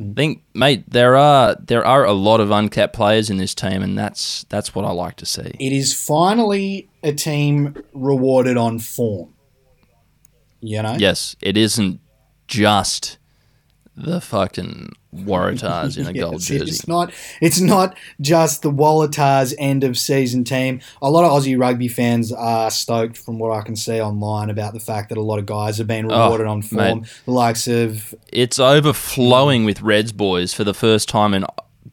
I 0.00 0.12
think, 0.14 0.42
mate, 0.54 0.84
there 0.88 1.16
are 1.16 1.56
there 1.56 1.84
are 1.84 2.04
a 2.04 2.12
lot 2.12 2.40
of 2.40 2.50
uncapped 2.50 2.94
players 2.94 3.28
in 3.28 3.36
this 3.36 3.54
team, 3.54 3.82
and 3.82 3.98
that's 3.98 4.44
that's 4.48 4.74
what 4.74 4.84
I 4.84 4.92
like 4.92 5.16
to 5.16 5.26
see. 5.26 5.52
It 5.58 5.72
is 5.72 5.92
finally 5.92 6.88
a 7.02 7.12
team 7.12 7.76
rewarded 7.92 8.56
on 8.56 8.78
form. 8.78 9.34
You 10.60 10.82
know? 10.82 10.96
Yes, 10.98 11.36
it 11.40 11.56
isn't 11.56 12.00
just 12.46 13.18
the 14.04 14.20
fucking 14.20 14.92
Waratahs 15.14 15.98
in 15.98 16.06
a 16.06 16.10
Yes, 16.14 16.22
gold 16.22 16.40
jersey. 16.40 16.56
It's 16.70 16.86
not. 16.88 17.12
It's 17.40 17.60
not 17.60 17.96
just 18.20 18.62
the 18.62 18.70
Waratahs 18.70 19.54
end 19.58 19.84
of 19.84 19.98
season 19.98 20.44
team. 20.44 20.80
A 21.02 21.10
lot 21.10 21.24
of 21.24 21.30
Aussie 21.32 21.58
rugby 21.58 21.88
fans 21.88 22.32
are 22.32 22.70
stoked, 22.70 23.16
from 23.18 23.38
what 23.38 23.50
I 23.56 23.62
can 23.62 23.76
see 23.76 24.00
online, 24.00 24.50
about 24.50 24.72
the 24.72 24.80
fact 24.80 25.08
that 25.08 25.18
a 25.18 25.22
lot 25.22 25.38
of 25.38 25.46
guys 25.46 25.78
have 25.78 25.86
been 25.86 26.10
Oh, 26.10 26.24
rewarded 26.24 26.46
on 26.46 26.62
form. 26.62 27.00
mate. 27.00 27.20
The 27.24 27.30
likes 27.32 27.66
of 27.68 28.14
It's 28.32 28.58
overflowing 28.58 29.64
with 29.64 29.80
Reds 29.82 30.12
boys 30.12 30.52
for 30.54 30.64
the 30.64 30.74
first 30.74 31.08
time 31.08 31.34
in 31.34 31.44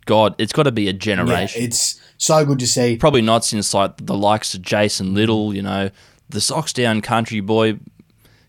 God. 0.06 0.36
It's 0.38 0.54
got 0.54 0.64
to 0.64 0.72
be 0.72 0.88
a 0.88 0.92
yeah, 0.92 0.98
generation. 0.98 1.62
it's 1.64 2.00
so 2.18 2.46
good 2.46 2.60
to 2.60 2.68
see. 2.68 2.98
Probably 2.98 3.22
not 3.22 3.46
since 3.46 3.74
like 3.74 4.06
the 4.06 4.16
likes 4.18 4.54
of 4.54 4.62
Jason 4.62 5.14
Little, 5.14 5.54
you 5.56 5.62
know, 5.62 5.90
the 6.30 6.42
socks 6.42 6.74
down 6.74 7.02
country 7.02 7.40
boy, 7.40 7.80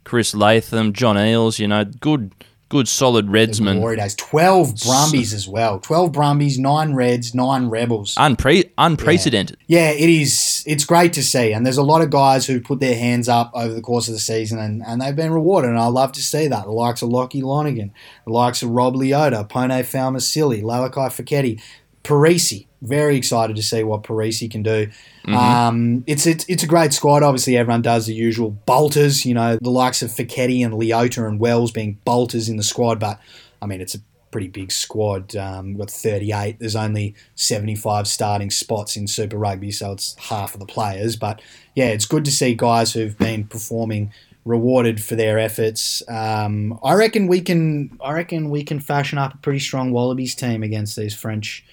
Chris 0.05 0.35
Latham, 0.35 0.93
John 0.93 1.17
Eales. 1.17 1.59
you 1.59 1.69
know, 1.69 1.85
good, 1.85 2.33
good 2.69 2.89
solid 2.89 3.31
Redsmen. 3.31 3.79
Glory 3.79 3.97
days. 3.97 4.15
Twelve 4.15 4.75
Brumbies 4.77 5.33
as 5.33 5.49
well. 5.49 5.81
Twelve 5.81 6.13
Brumbies, 6.13 6.59
nine 6.59 6.95
Reds, 6.95 7.35
nine 7.35 7.69
Rebels. 7.69 8.15
Unpre- 8.17 8.71
unprecedented. 8.79 9.57
Yeah, 9.67 9.91
it 9.91 10.09
is. 10.09 10.63
It's 10.67 10.85
great 10.85 11.13
to 11.15 11.23
see, 11.23 11.53
and 11.53 11.65
there's 11.65 11.79
a 11.79 11.83
lot 11.83 12.03
of 12.03 12.11
guys 12.11 12.47
who 12.47 12.61
put 12.61 12.81
their 12.81 12.97
hands 12.97 13.29
up 13.29 13.51
over 13.55 13.73
the 13.73 13.81
course 13.81 14.09
of 14.09 14.15
the 14.15 14.21
season, 14.21 14.59
and, 14.59 14.83
and 14.87 15.01
they've 15.01 15.17
been 15.17 15.33
rewarded. 15.33 15.71
And 15.71 15.79
I 15.79 15.87
love 15.87 16.13
to 16.13 16.23
see 16.23 16.49
that. 16.49 16.65
The 16.65 16.71
likes 16.71 17.03
of 17.03 17.09
Lachie 17.11 17.43
Lonergan, 17.43 17.93
the 18.27 18.33
likes 18.33 18.63
of 18.63 18.71
Rob 18.71 18.95
Leota, 18.95 19.49
Pone 19.49 19.71
Fa'amausili, 19.71 20.63
Lalakai 20.63 21.09
Foketi, 21.09 21.61
Perese. 22.05 22.67
Very 22.81 23.17
excited 23.17 23.57
to 23.57 23.63
see 23.63 23.83
what 23.83 24.05
Perese 24.05 24.49
can 24.51 24.63
do. 24.63 24.89
Mhm. 25.27 25.35
Um, 25.35 26.05
it's, 26.07 26.27
it's 26.27 26.45
it's 26.49 26.63
a 26.63 26.67
great 26.67 26.93
squad. 26.93 27.23
Obviously, 27.23 27.57
everyone 27.57 27.83
does 27.83 28.07
the 28.07 28.15
usual 28.15 28.51
bolters. 28.67 29.27
You 29.27 29.35
know, 29.35 29.59
the 29.61 29.71
likes 29.71 30.01
of 30.03 30.11
Foketi 30.11 30.65
and 30.65 30.75
Leota 30.75 31.27
and 31.27 31.41
Wells 31.41 31.73
being 31.73 31.99
bolters 32.05 32.49
in 32.49 32.57
the 32.57 32.63
squad, 32.63 33.01
but 33.01 33.19
I 33.61 33.67
mean, 33.67 33.81
it's 33.81 33.97
a 33.97 33.99
pretty 34.31 34.49
big 34.49 34.71
squad. 34.71 35.35
Um, 35.35 35.69
we've 35.69 35.79
got 35.79 35.91
38. 35.91 36.59
There's 36.61 36.77
only 36.77 37.15
75 37.35 38.07
starting 38.07 38.51
spots 38.51 38.97
in 38.97 39.07
Super 39.09 39.39
Rugby, 39.39 39.73
so 39.73 39.93
it's 39.93 40.15
half 40.17 40.55
of 40.55 40.61
the 40.61 40.67
players. 40.67 41.17
But 41.17 41.43
yeah, 41.75 41.87
it's 41.87 42.05
good 42.05 42.25
to 42.27 42.31
see 42.31 42.55
guys 42.55 42.93
who've 42.93 43.19
been 43.19 43.45
performing 43.45 44.13
rewarded 44.45 45.03
for 45.03 45.17
their 45.17 45.39
efforts. 45.39 46.03
Um, 46.09 46.79
I 46.85 46.95
reckon 46.95 47.27
we 47.27 47.41
can. 47.41 47.99
I 48.03 48.13
reckon 48.13 48.51
we 48.51 48.63
can 48.63 48.79
fashion 48.81 49.19
up 49.19 49.35
a 49.35 49.39
pretty 49.39 49.59
strong 49.59 49.91
Wallabies 49.91 50.35
team 50.37 50.63
against 50.63 50.97
these 50.97 51.15
French. 51.15 51.65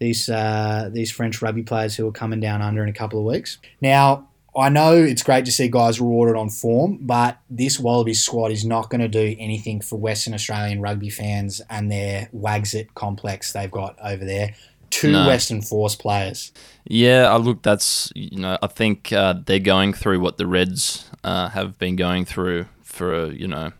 These 0.00 0.28
uh, 0.28 0.90
these 0.92 1.12
French 1.12 1.40
rugby 1.42 1.62
players 1.62 1.94
who 1.94 2.08
are 2.08 2.12
coming 2.12 2.40
down 2.40 2.62
under 2.62 2.82
in 2.82 2.88
a 2.88 2.92
couple 2.92 3.18
of 3.18 3.24
weeks. 3.26 3.58
Now, 3.80 4.28
I 4.56 4.68
know 4.68 4.94
it's 4.94 5.22
great 5.22 5.44
to 5.44 5.52
see 5.52 5.68
guys 5.68 6.00
rewarded 6.00 6.36
on 6.36 6.50
form, 6.50 6.98
but 7.02 7.38
this 7.48 7.78
Wallaby 7.78 8.14
squad 8.14 8.50
is 8.50 8.64
not 8.64 8.90
going 8.90 9.00
to 9.00 9.08
do 9.08 9.36
anything 9.38 9.80
for 9.80 9.96
Western 9.96 10.34
Australian 10.34 10.80
rugby 10.80 11.10
fans 11.10 11.60
and 11.70 11.90
their 11.90 12.28
Wagsit 12.34 12.94
complex 12.94 13.52
they've 13.52 13.70
got 13.70 13.96
over 14.02 14.24
there. 14.24 14.54
Two 14.88 15.12
No. 15.12 15.28
Western 15.28 15.62
Force 15.62 15.94
players. 15.94 16.50
Yeah, 16.84 17.32
I 17.32 17.36
look, 17.36 17.62
that's 17.62 18.10
you 18.16 18.40
know, 18.40 18.58
I 18.60 18.66
think 18.66 19.12
uh, 19.12 19.34
they're 19.46 19.60
going 19.60 19.92
through 19.92 20.18
what 20.18 20.36
the 20.36 20.48
Reds 20.48 21.08
uh, 21.22 21.50
have 21.50 21.78
been 21.78 21.94
going 21.94 22.24
through 22.24 22.66
for 22.82 23.14
uh, 23.14 23.26
you 23.26 23.46
know 23.46 23.70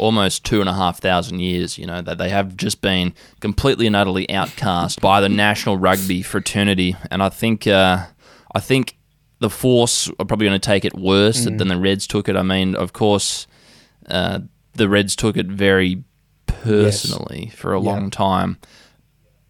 almost 0.00 0.44
two 0.44 0.60
and 0.60 0.68
a 0.68 0.74
half 0.74 0.98
thousand 1.00 1.40
years. 1.40 1.78
You 1.78 1.86
know 1.86 2.00
that 2.02 2.18
they 2.18 2.28
have 2.30 2.56
just 2.56 2.80
been 2.80 3.14
completely 3.40 3.86
and 3.86 3.94
utterly 3.96 4.28
outcast 4.30 5.00
by 5.00 5.20
the 5.20 5.28
national 5.28 5.76
rugby 5.76 6.22
fraternity, 6.22 6.96
and 7.10 7.22
I 7.22 7.28
think 7.28 7.66
uh, 7.66 8.06
I 8.54 8.60
think 8.60 8.96
the 9.38 9.50
Force 9.50 10.08
are 10.18 10.24
probably 10.26 10.46
going 10.48 10.60
to 10.60 10.66
take 10.66 10.84
it 10.84 10.94
worse 10.94 11.46
Mm. 11.46 11.58
than 11.58 11.68
the 11.68 11.78
Reds 11.78 12.06
took 12.06 12.28
it. 12.28 12.36
I 12.36 12.42
mean, 12.42 12.74
of 12.76 12.92
course, 12.92 13.46
uh, 14.06 14.40
the 14.74 14.88
Reds 14.88 15.16
took 15.16 15.36
it 15.36 15.46
very 15.46 16.02
personally 16.46 17.50
for 17.54 17.72
a 17.74 17.80
Yeah. 17.80 17.90
long 17.90 18.10
time 18.10 18.58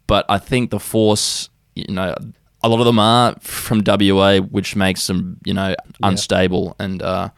but 0.07 0.25
I 0.27 0.39
think 0.39 0.71
the 0.71 0.79
Force, 0.79 1.49
you 1.73 1.85
know, 1.93 2.13
a 2.61 2.67
lot 2.67 2.79
of 2.81 2.85
them 2.85 2.99
are 2.99 3.33
from 3.39 3.79
WA, 3.81 4.39
which 4.39 4.75
makes 4.75 5.07
them, 5.07 5.37
you 5.45 5.53
know, 5.53 5.73
unstable 6.03 6.75
and 6.79 7.01
uh, 7.01 7.29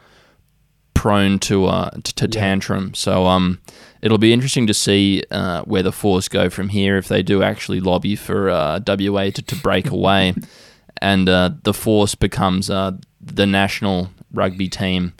prone 1.04 1.38
to 1.38 1.66
uh, 1.66 1.90
t- 2.02 2.14
to 2.16 2.26
tantrum. 2.26 2.94
So 2.94 3.26
um, 3.26 3.60
it'll 4.00 4.16
be 4.16 4.32
interesting 4.32 4.66
to 4.68 4.72
see 4.72 5.22
uh, 5.30 5.60
where 5.64 5.82
the 5.82 5.92
Force 5.92 6.28
go 6.30 6.48
from 6.48 6.70
here 6.70 6.96
if 6.96 7.08
they 7.08 7.22
do 7.22 7.42
actually 7.42 7.80
lobby 7.80 8.16
for 8.16 8.48
uh, 8.48 8.80
WA 8.86 9.24
to, 9.24 9.42
to 9.42 9.56
break 9.56 9.90
away, 9.90 10.32
and 11.02 11.28
uh, 11.28 11.50
the 11.62 11.74
Force 11.74 12.14
becomes 12.14 12.70
uh, 12.70 12.92
the 13.20 13.44
national 13.44 14.12
rugby 14.32 14.66
team 14.66 15.12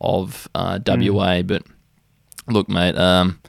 of 0.00 0.46
uh, 0.54 0.78
WA. 0.86 1.42
But 1.42 1.64
look, 2.46 2.68
mate. 2.68 2.96
Um, 2.96 3.40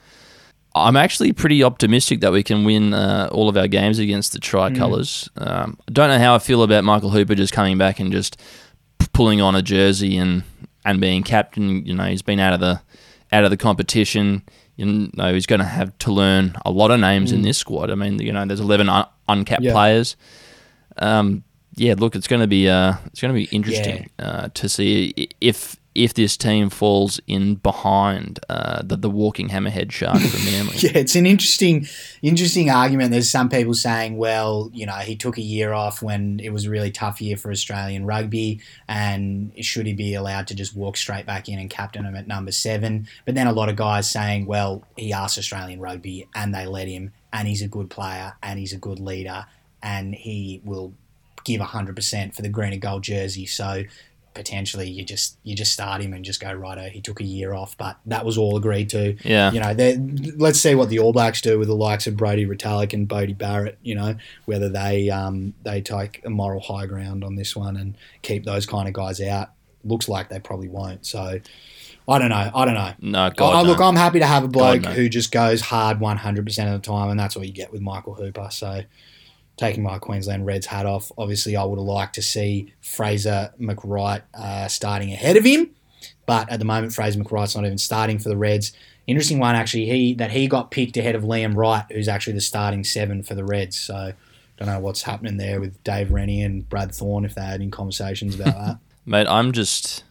I'm 0.76 0.96
actually 0.96 1.32
pretty 1.32 1.62
optimistic 1.62 2.18
that 2.22 2.32
we 2.32 2.42
can 2.42 2.64
win 2.64 2.92
uh, 2.94 3.28
all 3.30 3.48
of 3.48 3.56
our 3.56 3.68
games 3.68 4.00
against 4.00 4.32
the 4.32 4.40
Tricolours. 4.40 5.28
Um, 5.36 5.78
I 5.88 5.92
don't 5.92 6.08
know 6.08 6.18
how 6.18 6.34
I 6.34 6.40
feel 6.40 6.64
about 6.64 6.82
Michael 6.82 7.10
Hooper 7.10 7.36
just 7.36 7.52
coming 7.52 7.78
back 7.78 8.00
and 8.00 8.10
just 8.10 8.36
p- 8.98 9.06
pulling 9.12 9.40
on 9.40 9.54
a 9.54 9.62
jersey 9.62 10.16
and, 10.16 10.42
and 10.84 11.00
being 11.00 11.22
captain. 11.22 11.84
You 11.86 11.94
know, 11.94 12.04
he's 12.04 12.22
been 12.22 12.40
out 12.40 12.52
of 12.54 12.60
the 12.60 12.80
out 13.32 13.44
of 13.44 13.50
the 13.50 13.56
competition. 13.56 14.42
You 14.76 15.10
know, 15.14 15.32
he's 15.32 15.46
going 15.46 15.60
to 15.60 15.64
have 15.66 15.96
to 15.98 16.12
learn 16.12 16.56
a 16.64 16.70
lot 16.70 16.90
of 16.90 16.98
names 17.00 17.30
in 17.32 17.40
Mm. 17.40 17.44
this 17.44 17.58
squad. 17.58 17.90
I 17.90 17.94
mean, 17.94 18.18
you 18.20 18.32
know, 18.32 18.44
there's 18.44 18.58
11 18.60 18.88
un- 18.88 19.06
uncapped 19.28 19.62
Yeah. 19.62 19.72
players. 19.72 20.16
Um, 20.98 21.44
yeah, 21.76 21.94
look, 21.96 22.14
it's 22.16 22.26
going 22.28 22.40
to 22.42 22.46
be 22.48 22.68
uh, 22.68 22.94
it's 23.06 23.20
going 23.20 23.32
to 23.34 23.38
be 23.38 23.44
interesting 23.56 24.10
uh, 24.18 24.48
to 24.54 24.68
see 24.68 25.28
if 25.40 25.76
if 25.94 26.14
this 26.14 26.36
team 26.36 26.70
falls 26.70 27.20
in 27.26 27.54
behind 27.56 28.40
uh, 28.48 28.82
the 28.82 28.96
the 28.96 29.10
walking 29.10 29.48
hammerhead 29.48 29.92
shark 29.92 30.20
from 30.20 30.44
Manly. 30.52 30.76
Yeah, 30.78 30.92
it's 30.94 31.14
an 31.14 31.26
interesting, 31.26 31.86
interesting 32.20 32.70
argument. 32.70 33.12
There's 33.12 33.30
some 33.30 33.48
people 33.48 33.74
saying, 33.74 34.16
well, 34.16 34.70
you 34.72 34.86
know, 34.86 34.94
he 34.94 35.14
took 35.14 35.38
a 35.38 35.42
year 35.42 35.72
off 35.72 36.02
when 36.02 36.40
it 36.40 36.50
was 36.50 36.66
a 36.66 36.70
really 36.70 36.90
tough 36.90 37.20
year 37.20 37.36
for 37.36 37.50
Australian 37.50 38.06
rugby, 38.06 38.60
and 38.88 39.52
should 39.60 39.86
he 39.86 39.92
be 39.92 40.14
allowed 40.14 40.48
to 40.48 40.54
just 40.54 40.74
walk 40.74 40.96
straight 40.96 41.26
back 41.26 41.48
in 41.48 41.58
and 41.58 41.70
captain 41.70 42.04
him 42.04 42.16
at 42.16 42.26
number 42.26 42.52
seven? 42.52 43.06
But 43.24 43.36
then 43.36 43.46
a 43.46 43.52
lot 43.52 43.68
of 43.68 43.76
guys 43.76 44.10
saying, 44.10 44.46
well, 44.46 44.82
he 44.96 45.12
asked 45.12 45.38
Australian 45.38 45.80
rugby, 45.80 46.26
and 46.34 46.54
they 46.54 46.66
let 46.66 46.88
him, 46.88 47.12
and 47.32 47.46
he's 47.46 47.62
a 47.62 47.68
good 47.68 47.88
player, 47.88 48.34
and 48.42 48.58
he's 48.58 48.72
a 48.72 48.78
good 48.78 48.98
leader, 48.98 49.46
and 49.82 50.14
he 50.14 50.60
will 50.64 50.92
give 51.44 51.60
hundred 51.60 51.94
percent 51.94 52.34
for 52.34 52.42
the 52.42 52.48
green 52.48 52.72
and 52.72 52.82
gold 52.82 53.02
jersey. 53.02 53.46
So 53.46 53.84
potentially 54.34 54.90
you 54.90 55.04
just 55.04 55.38
you 55.44 55.54
just 55.54 55.72
start 55.72 56.02
him 56.02 56.12
and 56.12 56.24
just 56.24 56.40
go 56.40 56.52
righto. 56.52 56.88
He 56.88 57.00
took 57.00 57.20
a 57.20 57.24
year 57.24 57.54
off, 57.54 57.76
but 57.78 57.96
that 58.06 58.24
was 58.24 58.36
all 58.36 58.56
agreed 58.56 58.90
to. 58.90 59.16
Yeah. 59.24 59.52
you 59.52 59.60
know, 59.60 60.34
let's 60.36 60.60
see 60.60 60.74
what 60.74 60.88
the 60.88 60.98
All 60.98 61.12
Blacks 61.12 61.40
do 61.40 61.58
with 61.58 61.68
the 61.68 61.76
likes 61.76 62.06
of 62.06 62.16
Brodie 62.16 62.46
Retallick 62.46 62.92
and 62.92 63.06
Bodie 63.06 63.32
Barrett. 63.32 63.78
You 63.82 63.94
know, 63.94 64.16
whether 64.44 64.68
they 64.68 65.08
um, 65.10 65.54
they 65.62 65.80
take 65.80 66.20
a 66.24 66.30
moral 66.30 66.60
high 66.60 66.86
ground 66.86 67.24
on 67.24 67.36
this 67.36 67.54
one 67.54 67.76
and 67.76 67.96
keep 68.22 68.44
those 68.44 68.66
kind 68.66 68.88
of 68.88 68.94
guys 68.94 69.20
out. 69.20 69.50
Looks 69.84 70.08
like 70.08 70.28
they 70.28 70.40
probably 70.40 70.68
won't. 70.68 71.06
So. 71.06 71.40
I 72.06 72.18
don't 72.18 72.28
know. 72.28 72.50
I 72.54 72.64
don't 72.66 72.74
know. 72.74 72.92
No, 73.00 73.30
God, 73.34 73.54
I, 73.54 73.62
no. 73.62 73.68
look, 73.70 73.80
I'm 73.80 73.96
happy 73.96 74.18
to 74.18 74.26
have 74.26 74.44
a 74.44 74.48
bloke 74.48 74.82
God, 74.82 74.90
no. 74.90 74.94
who 74.94 75.08
just 75.08 75.32
goes 75.32 75.62
hard 75.62 76.00
100% 76.00 76.74
of 76.74 76.82
the 76.82 76.86
time, 76.86 77.08
and 77.08 77.18
that's 77.18 77.34
what 77.34 77.46
you 77.46 77.52
get 77.54 77.72
with 77.72 77.80
Michael 77.80 78.12
Hooper. 78.12 78.48
So, 78.50 78.82
taking 79.56 79.82
my 79.82 79.98
Queensland 79.98 80.46
Reds 80.46 80.66
hat 80.66 80.86
off, 80.86 81.12
obviously, 81.16 81.56
I 81.56 81.64
would 81.64 81.78
have 81.78 81.86
liked 81.86 82.14
to 82.16 82.22
see 82.22 82.72
Fraser 82.80 83.52
McReight 83.60 84.22
uh, 84.34 84.68
starting 84.68 85.12
ahead 85.12 85.36
of 85.36 85.44
him, 85.44 85.70
but 86.26 86.50
at 86.50 86.58
the 86.58 86.64
moment, 86.64 86.92
Fraser 86.92 87.22
McReight's 87.22 87.54
not 87.54 87.64
even 87.64 87.78
starting 87.78 88.18
for 88.18 88.28
the 88.28 88.36
Reds. 88.36 88.72
Interesting 89.06 89.38
one, 89.38 89.54
actually, 89.54 89.86
he 89.86 90.14
that 90.14 90.30
he 90.30 90.48
got 90.48 90.70
picked 90.70 90.96
ahead 90.96 91.14
of 91.14 91.22
Liam 91.22 91.54
Wright, 91.54 91.84
who's 91.92 92.08
actually 92.08 92.32
the 92.32 92.40
starting 92.40 92.84
seven 92.84 93.22
for 93.22 93.34
the 93.34 93.44
Reds. 93.44 93.78
So, 93.78 94.12
don't 94.56 94.68
know 94.68 94.80
what's 94.80 95.02
happening 95.02 95.36
there 95.36 95.60
with 95.60 95.82
Dave 95.84 96.12
Rennie 96.12 96.42
and 96.42 96.68
Brad 96.68 96.94
Thorn 96.94 97.24
if 97.24 97.34
they 97.34 97.42
had 97.42 97.60
any 97.60 97.70
conversations 97.70 98.38
about 98.38 98.54
that. 98.54 98.78
Mate, 99.06 99.26
I'm 99.28 99.52
just, 99.52 100.04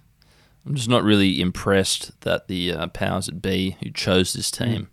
I'm 0.65 0.75
just 0.75 0.89
not 0.89 1.03
really 1.03 1.41
impressed 1.41 2.19
that 2.21 2.47
the 2.47 2.73
uh, 2.73 2.87
powers 2.87 3.25
that 3.25 3.41
be 3.41 3.77
who 3.81 3.89
chose 3.89 4.33
this 4.33 4.51
team, 4.51 4.89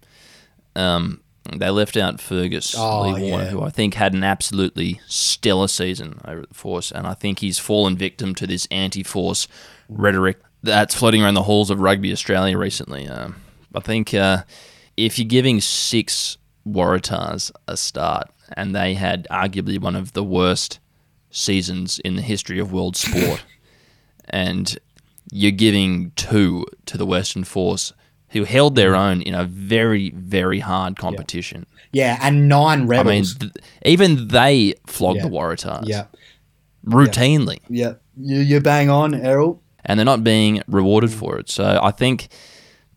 um, 0.74 1.20
they 1.57 1.70
left 1.70 1.97
out 1.97 2.20
Fergus 2.20 2.74
Oh, 2.76 3.03
Lee 3.03 3.22
Warner, 3.30 3.45
yeah. 3.45 3.51
who 3.51 3.62
I 3.62 3.70
think 3.70 3.95
had 3.95 4.12
an 4.12 4.22
absolutely 4.22 5.01
stellar 5.07 5.68
season 5.68 6.20
over 6.24 6.43
at 6.43 6.49
the 6.49 6.55
Force, 6.55 6.93
and 6.93 7.07
I 7.07 7.14
think 7.14 7.38
he's 7.41 7.59
fallen 7.59 7.97
victim 7.97 8.34
to 8.36 8.47
this 8.47 8.66
anti-Force 8.70 9.49
rhetoric 9.88 10.38
that's 10.62 10.95
floating 10.95 11.22
around 11.22 11.34
the 11.34 11.43
halls 11.45 11.70
of 11.70 11.80
Rugby 11.80 12.12
Australia 12.12 12.57
recently. 12.59 13.09
Um, 13.09 13.36
I 13.74 13.80
think 13.80 14.12
uh, 14.12 14.43
if 14.97 15.18
you're 15.18 15.26
giving 15.26 15.61
six 15.61 16.36
Waratahs 16.68 17.51
a 17.66 17.76
start, 17.76 18.28
and 18.55 18.74
they 18.74 18.95
had 18.95 19.26
arguably 19.30 19.80
one 19.80 19.97
of 19.97 20.12
the 20.12 20.24
worst 20.24 20.78
seasons 21.30 21.99
in 22.01 22.16
the 22.16 22.22
history 22.22 22.59
of 22.59 22.72
world 22.72 22.97
sport, 22.97 23.43
and 24.28 24.78
you're 25.32 25.51
giving 25.53 26.11
two 26.16 26.66
to 26.86 26.99
the 26.99 27.07
Western 27.07 27.45
Force, 27.45 27.93
who 28.30 28.44
held 28.44 28.74
their 28.76 28.94
own 28.96 29.22
in 29.22 29.34
a 29.34 29.44
very, 29.44 30.10
very 30.10 30.60
hard 30.60 30.96
competition. 30.96 31.66
Yeah, 31.92 32.18
and 32.22 32.48
nine 32.48 32.86
rebels. 32.86 33.06
I 33.06 33.44
mean, 33.44 33.52
th- 33.52 33.52
even 33.84 34.28
they 34.28 34.74
flogged 34.86 35.18
Yeah. 35.18 35.24
the 35.24 35.30
Waratahs 35.30 35.88
yeah, 35.88 36.04
routinely, 36.86 37.58
yeah. 37.68 37.94
You, 38.16 38.38
you 38.40 38.60
bang 38.60 38.90
on, 38.90 39.14
Errol. 39.14 39.60
and 39.84 39.98
they're 39.98 40.04
not 40.04 40.22
being 40.24 40.62
rewarded 40.68 41.10
for 41.12 41.38
it. 41.38 41.48
So 41.50 41.78
I 41.82 41.90
think 41.90 42.28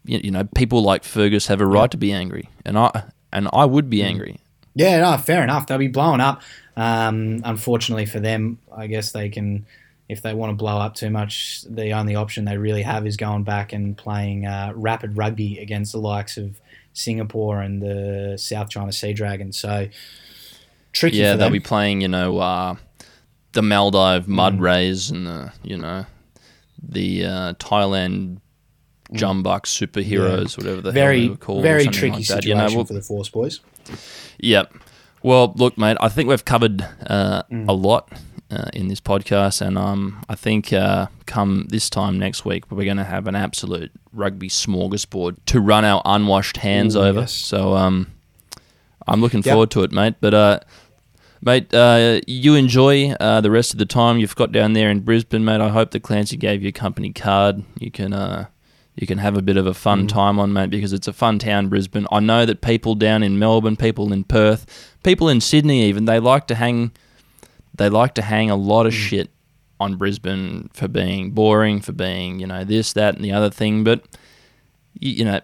you 0.05 0.31
know 0.31 0.43
people 0.55 0.83
like 0.83 1.03
Fergus 1.03 1.47
have 1.47 1.61
a 1.61 1.65
right 1.65 1.89
to 1.91 1.97
be 1.97 2.11
angry, 2.11 2.49
and 2.65 2.77
I 2.77 3.03
and 3.31 3.47
I 3.53 3.65
would 3.65 3.85
Mm. 3.87 3.89
be 3.89 4.03
angry. 4.03 4.39
Yeah, 4.75 5.01
no, 5.01 5.17
fair 5.17 5.43
enough. 5.43 5.67
They'll 5.67 5.77
be 5.77 5.87
blowing 5.87 6.19
up. 6.19 6.41
Um, 6.75 7.41
unfortunately 7.45 8.05
for 8.07 8.19
them, 8.19 8.57
I 8.75 8.87
guess 8.87 9.11
they 9.11 9.29
can, 9.29 9.65
if 10.13 10.21
they 10.21 10.33
want 10.33 10.49
to 10.51 10.55
blow 10.55 10.77
up 10.77 10.95
too 10.95 11.09
much, 11.09 11.63
the 11.69 11.91
only 11.91 12.15
option 12.15 12.45
they 12.45 12.57
really 12.57 12.83
have 12.83 13.05
is 13.05 13.17
going 13.17 13.43
back 13.43 13.73
and 13.73 13.97
playing 13.97 14.45
uh, 14.45 14.71
rapid 14.75 15.17
rugby 15.17 15.59
against 15.59 15.91
the 15.91 15.97
likes 15.99 16.37
of 16.37 16.61
Singapore 16.93 17.61
and 17.61 17.81
the 17.81 18.37
South 18.37 18.69
China 18.69 18.91
Sea 18.93 19.11
Dragons. 19.13 19.57
So 19.57 19.89
tricky. 20.93 21.17
yeah, 21.17 21.35
they'll 21.35 21.49
be 21.49 21.59
playing, 21.59 22.01
you 22.01 22.07
know, 22.07 22.37
uh, 22.37 22.75
the 23.51 23.61
Maldive 23.61 24.21
Mm. 24.23 24.27
Mud 24.27 24.59
Rays 24.61 25.09
and 25.11 25.27
the, 25.27 25.51
you 25.63 25.77
know, 25.77 26.05
the 26.81 27.25
uh, 27.25 27.53
Thailand 27.55 28.37
Jumbuck 29.11 29.63
superheroes, 29.65 30.57
whatever 30.57 30.81
the 30.81 30.91
hell 30.91 30.91
Mm. 30.91 30.93
very, 30.93 31.21
they 31.21 31.29
were 31.29 31.35
called. 31.37 31.61
very 31.63 31.85
tricky 31.87 32.15
like 32.17 32.25
situation 32.25 32.49
You 32.49 32.55
know, 32.55 32.75
well, 32.75 32.85
for 32.85 32.93
the 32.93 33.01
Force 33.01 33.29
boys. 33.29 33.59
Yep. 34.39 34.73
Well, 35.23 35.53
look, 35.55 35.77
mate, 35.77 35.97
I 36.01 36.09
think 36.09 36.29
we've 36.29 36.43
covered 36.45 36.81
uh, 37.07 37.43
Mm. 37.51 37.67
a 37.69 37.73
lot 37.73 38.11
uh, 38.51 38.65
in 38.73 38.87
this 38.89 38.99
podcast, 38.99 39.61
and 39.65 39.77
um, 39.77 40.23
I 40.29 40.35
think 40.35 40.71
uh, 40.73 41.07
come 41.25 41.65
this 41.69 41.89
time 41.89 42.19
next 42.19 42.43
week, 42.45 42.69
we're 42.69 42.83
going 42.85 42.97
to 42.97 43.03
have 43.05 43.25
an 43.27 43.35
absolute 43.35 43.91
rugby 44.11 44.49
smorgasbord 44.49 45.37
to 45.47 45.59
run 45.59 45.85
our 45.85 46.01
unwashed 46.05 46.57
hands 46.57 46.95
Ooh, 46.95 47.01
over. 47.01 47.21
yes. 47.21 47.33
So 47.33 47.73
um, 47.73 48.07
I'm 49.07 49.21
looking 49.21 49.39
Yep. 49.43 49.53
forward 49.53 49.71
to 49.71 49.83
it, 49.83 49.91
mate. 49.91 50.15
But 50.21 50.33
uh, 50.33 50.59
mate, 51.41 51.73
uh, 51.73 52.19
you 52.27 52.55
enjoy 52.55 53.11
uh, 53.19 53.41
the 53.41 53.49
rest 53.49 53.71
of 53.73 53.79
the 53.79 53.85
time 53.87 54.19
you've 54.19 54.35
got 54.35 54.51
down 54.51 54.73
there 54.73 54.89
in 54.91 54.99
Brisbane, 54.99 55.43
mate. 55.45 55.61
I 55.61 55.69
hope 55.69 55.91
that 55.91 56.03
Clancy 56.03 56.37
gave 56.37 56.61
you 56.61 56.69
a 56.69 56.73
company 56.73 57.11
card. 57.13 57.63
You 57.79 57.89
can. 57.91 58.13
Uh, 58.13 58.47
you 58.95 59.07
can 59.07 59.17
have 59.17 59.35
a 59.37 59.41
bit 59.41 59.57
of 59.57 59.65
a 59.65 59.71
Mm. 59.71 59.75
fun 59.75 60.07
time 60.07 60.39
on, 60.39 60.53
mate, 60.53 60.69
because 60.69 60.93
it's 60.93 61.07
a 61.07 61.13
fun 61.13 61.39
town, 61.39 61.67
Brisbane. 61.67 62.05
I 62.11 62.19
know 62.19 62.45
that 62.45 62.61
people 62.61 62.95
down 62.95 63.23
in 63.23 63.39
Melbourne, 63.39 63.75
people 63.75 64.13
in 64.13 64.23
Perth, 64.23 64.65
people 65.03 65.29
in 65.29 65.41
Sydney, 65.41 65.83
even 65.85 66.05
they 66.05 66.19
like 66.19 66.47
to 66.47 66.55
hang. 66.55 66.91
They 67.75 67.89
like 67.89 68.13
to 68.15 68.21
hang 68.21 68.49
a 68.51 68.55
lot 68.55 68.83
Mm. 68.85 68.87
of 68.89 68.93
shit 68.93 69.29
on 69.79 69.95
Brisbane 69.95 70.69
for 70.73 70.87
being 70.87 71.31
boring, 71.31 71.81
for 71.81 71.91
being 71.91 72.39
you 72.39 72.47
know 72.47 72.63
this, 72.63 72.93
that, 72.93 73.15
and 73.15 73.25
the 73.25 73.31
other 73.31 73.49
thing. 73.49 73.83
But 73.83 74.03
you, 74.99 75.11
you 75.11 75.25
know, 75.25 75.39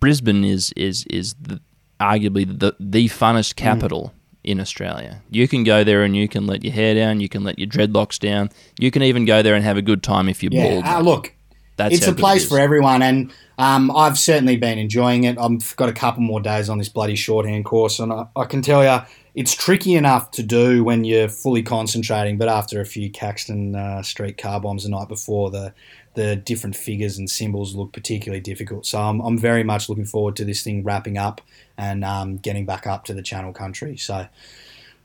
Brisbane 0.00 0.44
is 0.44 0.72
is 0.76 1.04
is 1.08 1.34
the, 1.40 1.60
arguably 2.00 2.44
the 2.46 2.74
the 2.78 3.08
funnest 3.08 3.54
Mm. 3.54 3.56
capital 3.56 4.12
in 4.44 4.60
Australia. 4.60 5.22
You 5.30 5.48
can 5.48 5.64
go 5.64 5.82
there 5.82 6.04
and 6.04 6.14
you 6.14 6.28
can 6.28 6.46
let 6.46 6.62
your 6.62 6.72
hair 6.74 6.94
down, 6.94 7.20
you 7.20 7.28
can 7.28 7.42
let 7.42 7.58
your 7.58 7.66
dreadlocks 7.68 8.18
down, 8.18 8.50
you 8.78 8.90
can 8.90 9.02
even 9.02 9.24
go 9.24 9.42
there 9.42 9.54
and 9.54 9.64
have 9.64 9.76
a 9.78 9.82
good 9.82 10.02
time 10.04 10.28
if 10.28 10.42
you're 10.42 10.52
Yeah, 10.52 10.62
bald. 10.68 10.84
uh, 10.84 11.00
look, 11.00 11.32
That's 11.76 11.94
it's 11.94 12.06
a 12.06 12.10
good 12.10 12.18
it 12.18 12.22
place 12.22 12.48
for 12.48 12.58
everyone, 12.58 13.02
and 13.02 13.32
um, 13.58 13.90
I've 13.90 14.18
certainly 14.18 14.56
been 14.56 14.78
enjoying 14.78 15.24
it. 15.24 15.38
I've 15.38 15.76
got 15.76 15.88
a 15.88 15.92
couple 15.92 16.22
more 16.22 16.40
days 16.40 16.68
on 16.68 16.78
this 16.78 16.88
bloody 16.88 17.16
shorthand 17.16 17.64
course, 17.64 17.98
and 17.98 18.12
I, 18.12 18.26
I 18.34 18.44
can 18.44 18.62
tell 18.62 18.82
you, 18.82 19.04
it's 19.34 19.54
tricky 19.54 19.94
enough 19.94 20.30
to 20.32 20.42
do 20.42 20.82
when 20.82 21.04
you're 21.04 21.28
fully 21.28 21.62
concentrating. 21.62 22.38
But 22.38 22.48
after 22.48 22.80
a 22.80 22.86
few 22.86 23.10
Caxton 23.10 23.76
uh, 23.76 24.02
Street 24.02 24.38
car 24.38 24.60
bombs 24.60 24.84
the 24.84 24.90
night 24.90 25.08
before, 25.08 25.50
the 25.50 25.74
the 26.14 26.34
different 26.34 26.74
figures 26.74 27.18
and 27.18 27.28
symbols 27.28 27.74
look 27.74 27.92
particularly 27.92 28.40
difficult. 28.40 28.86
So 28.86 28.98
I'm, 28.98 29.20
I'm 29.20 29.36
very 29.36 29.62
much 29.62 29.90
looking 29.90 30.06
forward 30.06 30.34
to 30.36 30.46
this 30.46 30.62
thing 30.62 30.82
wrapping 30.82 31.18
up 31.18 31.42
and 31.76 32.02
um, 32.06 32.38
getting 32.38 32.64
back 32.64 32.86
up 32.86 33.04
to 33.04 33.14
the 33.14 33.22
Channel 33.22 33.52
Country. 33.52 33.96
So. 33.98 34.26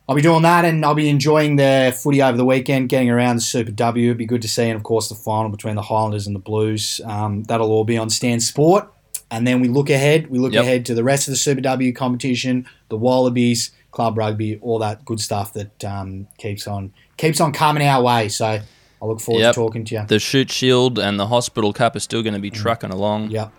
I'll 0.09 0.15
be 0.15 0.21
doing 0.21 0.41
that 0.43 0.65
and 0.65 0.83
I'll 0.83 0.95
be 0.95 1.07
enjoying 1.09 1.55
the 1.55 1.97
footy 2.01 2.21
over 2.21 2.35
the 2.37 2.43
weekend, 2.45 2.89
getting 2.89 3.09
around 3.09 3.37
the 3.37 3.41
Super 3.41 3.71
W. 3.71 4.07
It'd 4.07 4.17
be 4.17 4.25
good 4.25 4.41
to 4.41 4.47
see, 4.47 4.63
and 4.67 4.75
of 4.75 4.83
course, 4.83 5.07
the 5.09 5.15
final 5.15 5.49
between 5.49 5.75
the 5.75 5.81
Highlanders 5.83 6.27
and 6.27 6.35
the 6.35 6.39
Blues. 6.39 6.99
Um, 7.05 7.43
that'll 7.43 7.71
all 7.71 7.85
be 7.85 7.97
on 7.97 8.09
Stan 8.09 8.39
Sport. 8.41 8.91
And 9.29 9.47
then 9.47 9.61
we 9.61 9.69
look 9.69 9.89
ahead. 9.89 10.29
We 10.29 10.39
look 10.39 10.51
Yep. 10.53 10.63
ahead 10.63 10.85
to 10.87 10.93
the 10.95 11.03
rest 11.05 11.27
of 11.29 11.31
the 11.31 11.37
Super 11.37 11.61
W 11.61 11.93
competition, 11.93 12.67
the 12.89 12.97
Wallabies, 12.97 13.71
club 13.91 14.17
rugby, 14.17 14.57
all 14.61 14.79
that 14.79 15.05
good 15.05 15.21
stuff 15.21 15.53
that 15.53 15.83
um, 15.85 16.27
keeps 16.37 16.67
on 16.67 16.91
keeps 17.17 17.39
on 17.39 17.53
coming 17.53 17.87
our 17.87 18.01
way. 18.03 18.27
So 18.27 18.45
I 18.47 19.05
look 19.05 19.21
forward 19.21 19.41
Yep. 19.41 19.53
to 19.53 19.59
talking 19.61 19.85
to 19.85 19.95
you. 19.95 20.05
The 20.07 20.19
Shute 20.19 20.51
Shield 20.51 20.99
and 20.99 21.17
the 21.19 21.27
Hospital 21.27 21.71
Cup 21.71 21.95
are 21.95 21.99
still 21.99 22.21
going 22.23 22.33
to 22.33 22.39
be 22.39 22.49
trucking 22.49 22.89
along. 22.89 23.29
Mm. 23.29 23.31
Yep. 23.31 23.51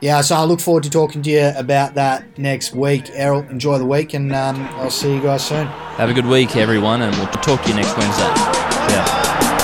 Yeah, 0.00 0.20
so 0.20 0.36
I 0.36 0.44
look 0.44 0.60
forward 0.60 0.84
to 0.84 0.90
talking 0.90 1.22
to 1.22 1.30
you 1.30 1.50
about 1.56 1.94
that 1.94 2.38
next 2.38 2.72
week. 2.72 3.10
Errol, 3.12 3.42
enjoy 3.50 3.78
the 3.78 3.84
week, 3.86 4.14
and 4.14 4.32
um, 4.32 4.56
I'll 4.76 4.90
see 4.90 5.12
you 5.12 5.20
guys 5.20 5.44
soon. 5.44 5.66
Have 5.66 6.08
a 6.08 6.14
good 6.14 6.26
week, 6.26 6.56
everyone, 6.56 7.02
and 7.02 7.14
we'll 7.16 7.26
talk 7.26 7.62
to 7.62 7.68
you 7.68 7.74
next 7.74 7.96
Wednesday. 7.96 8.22
Yeah. 8.22 9.57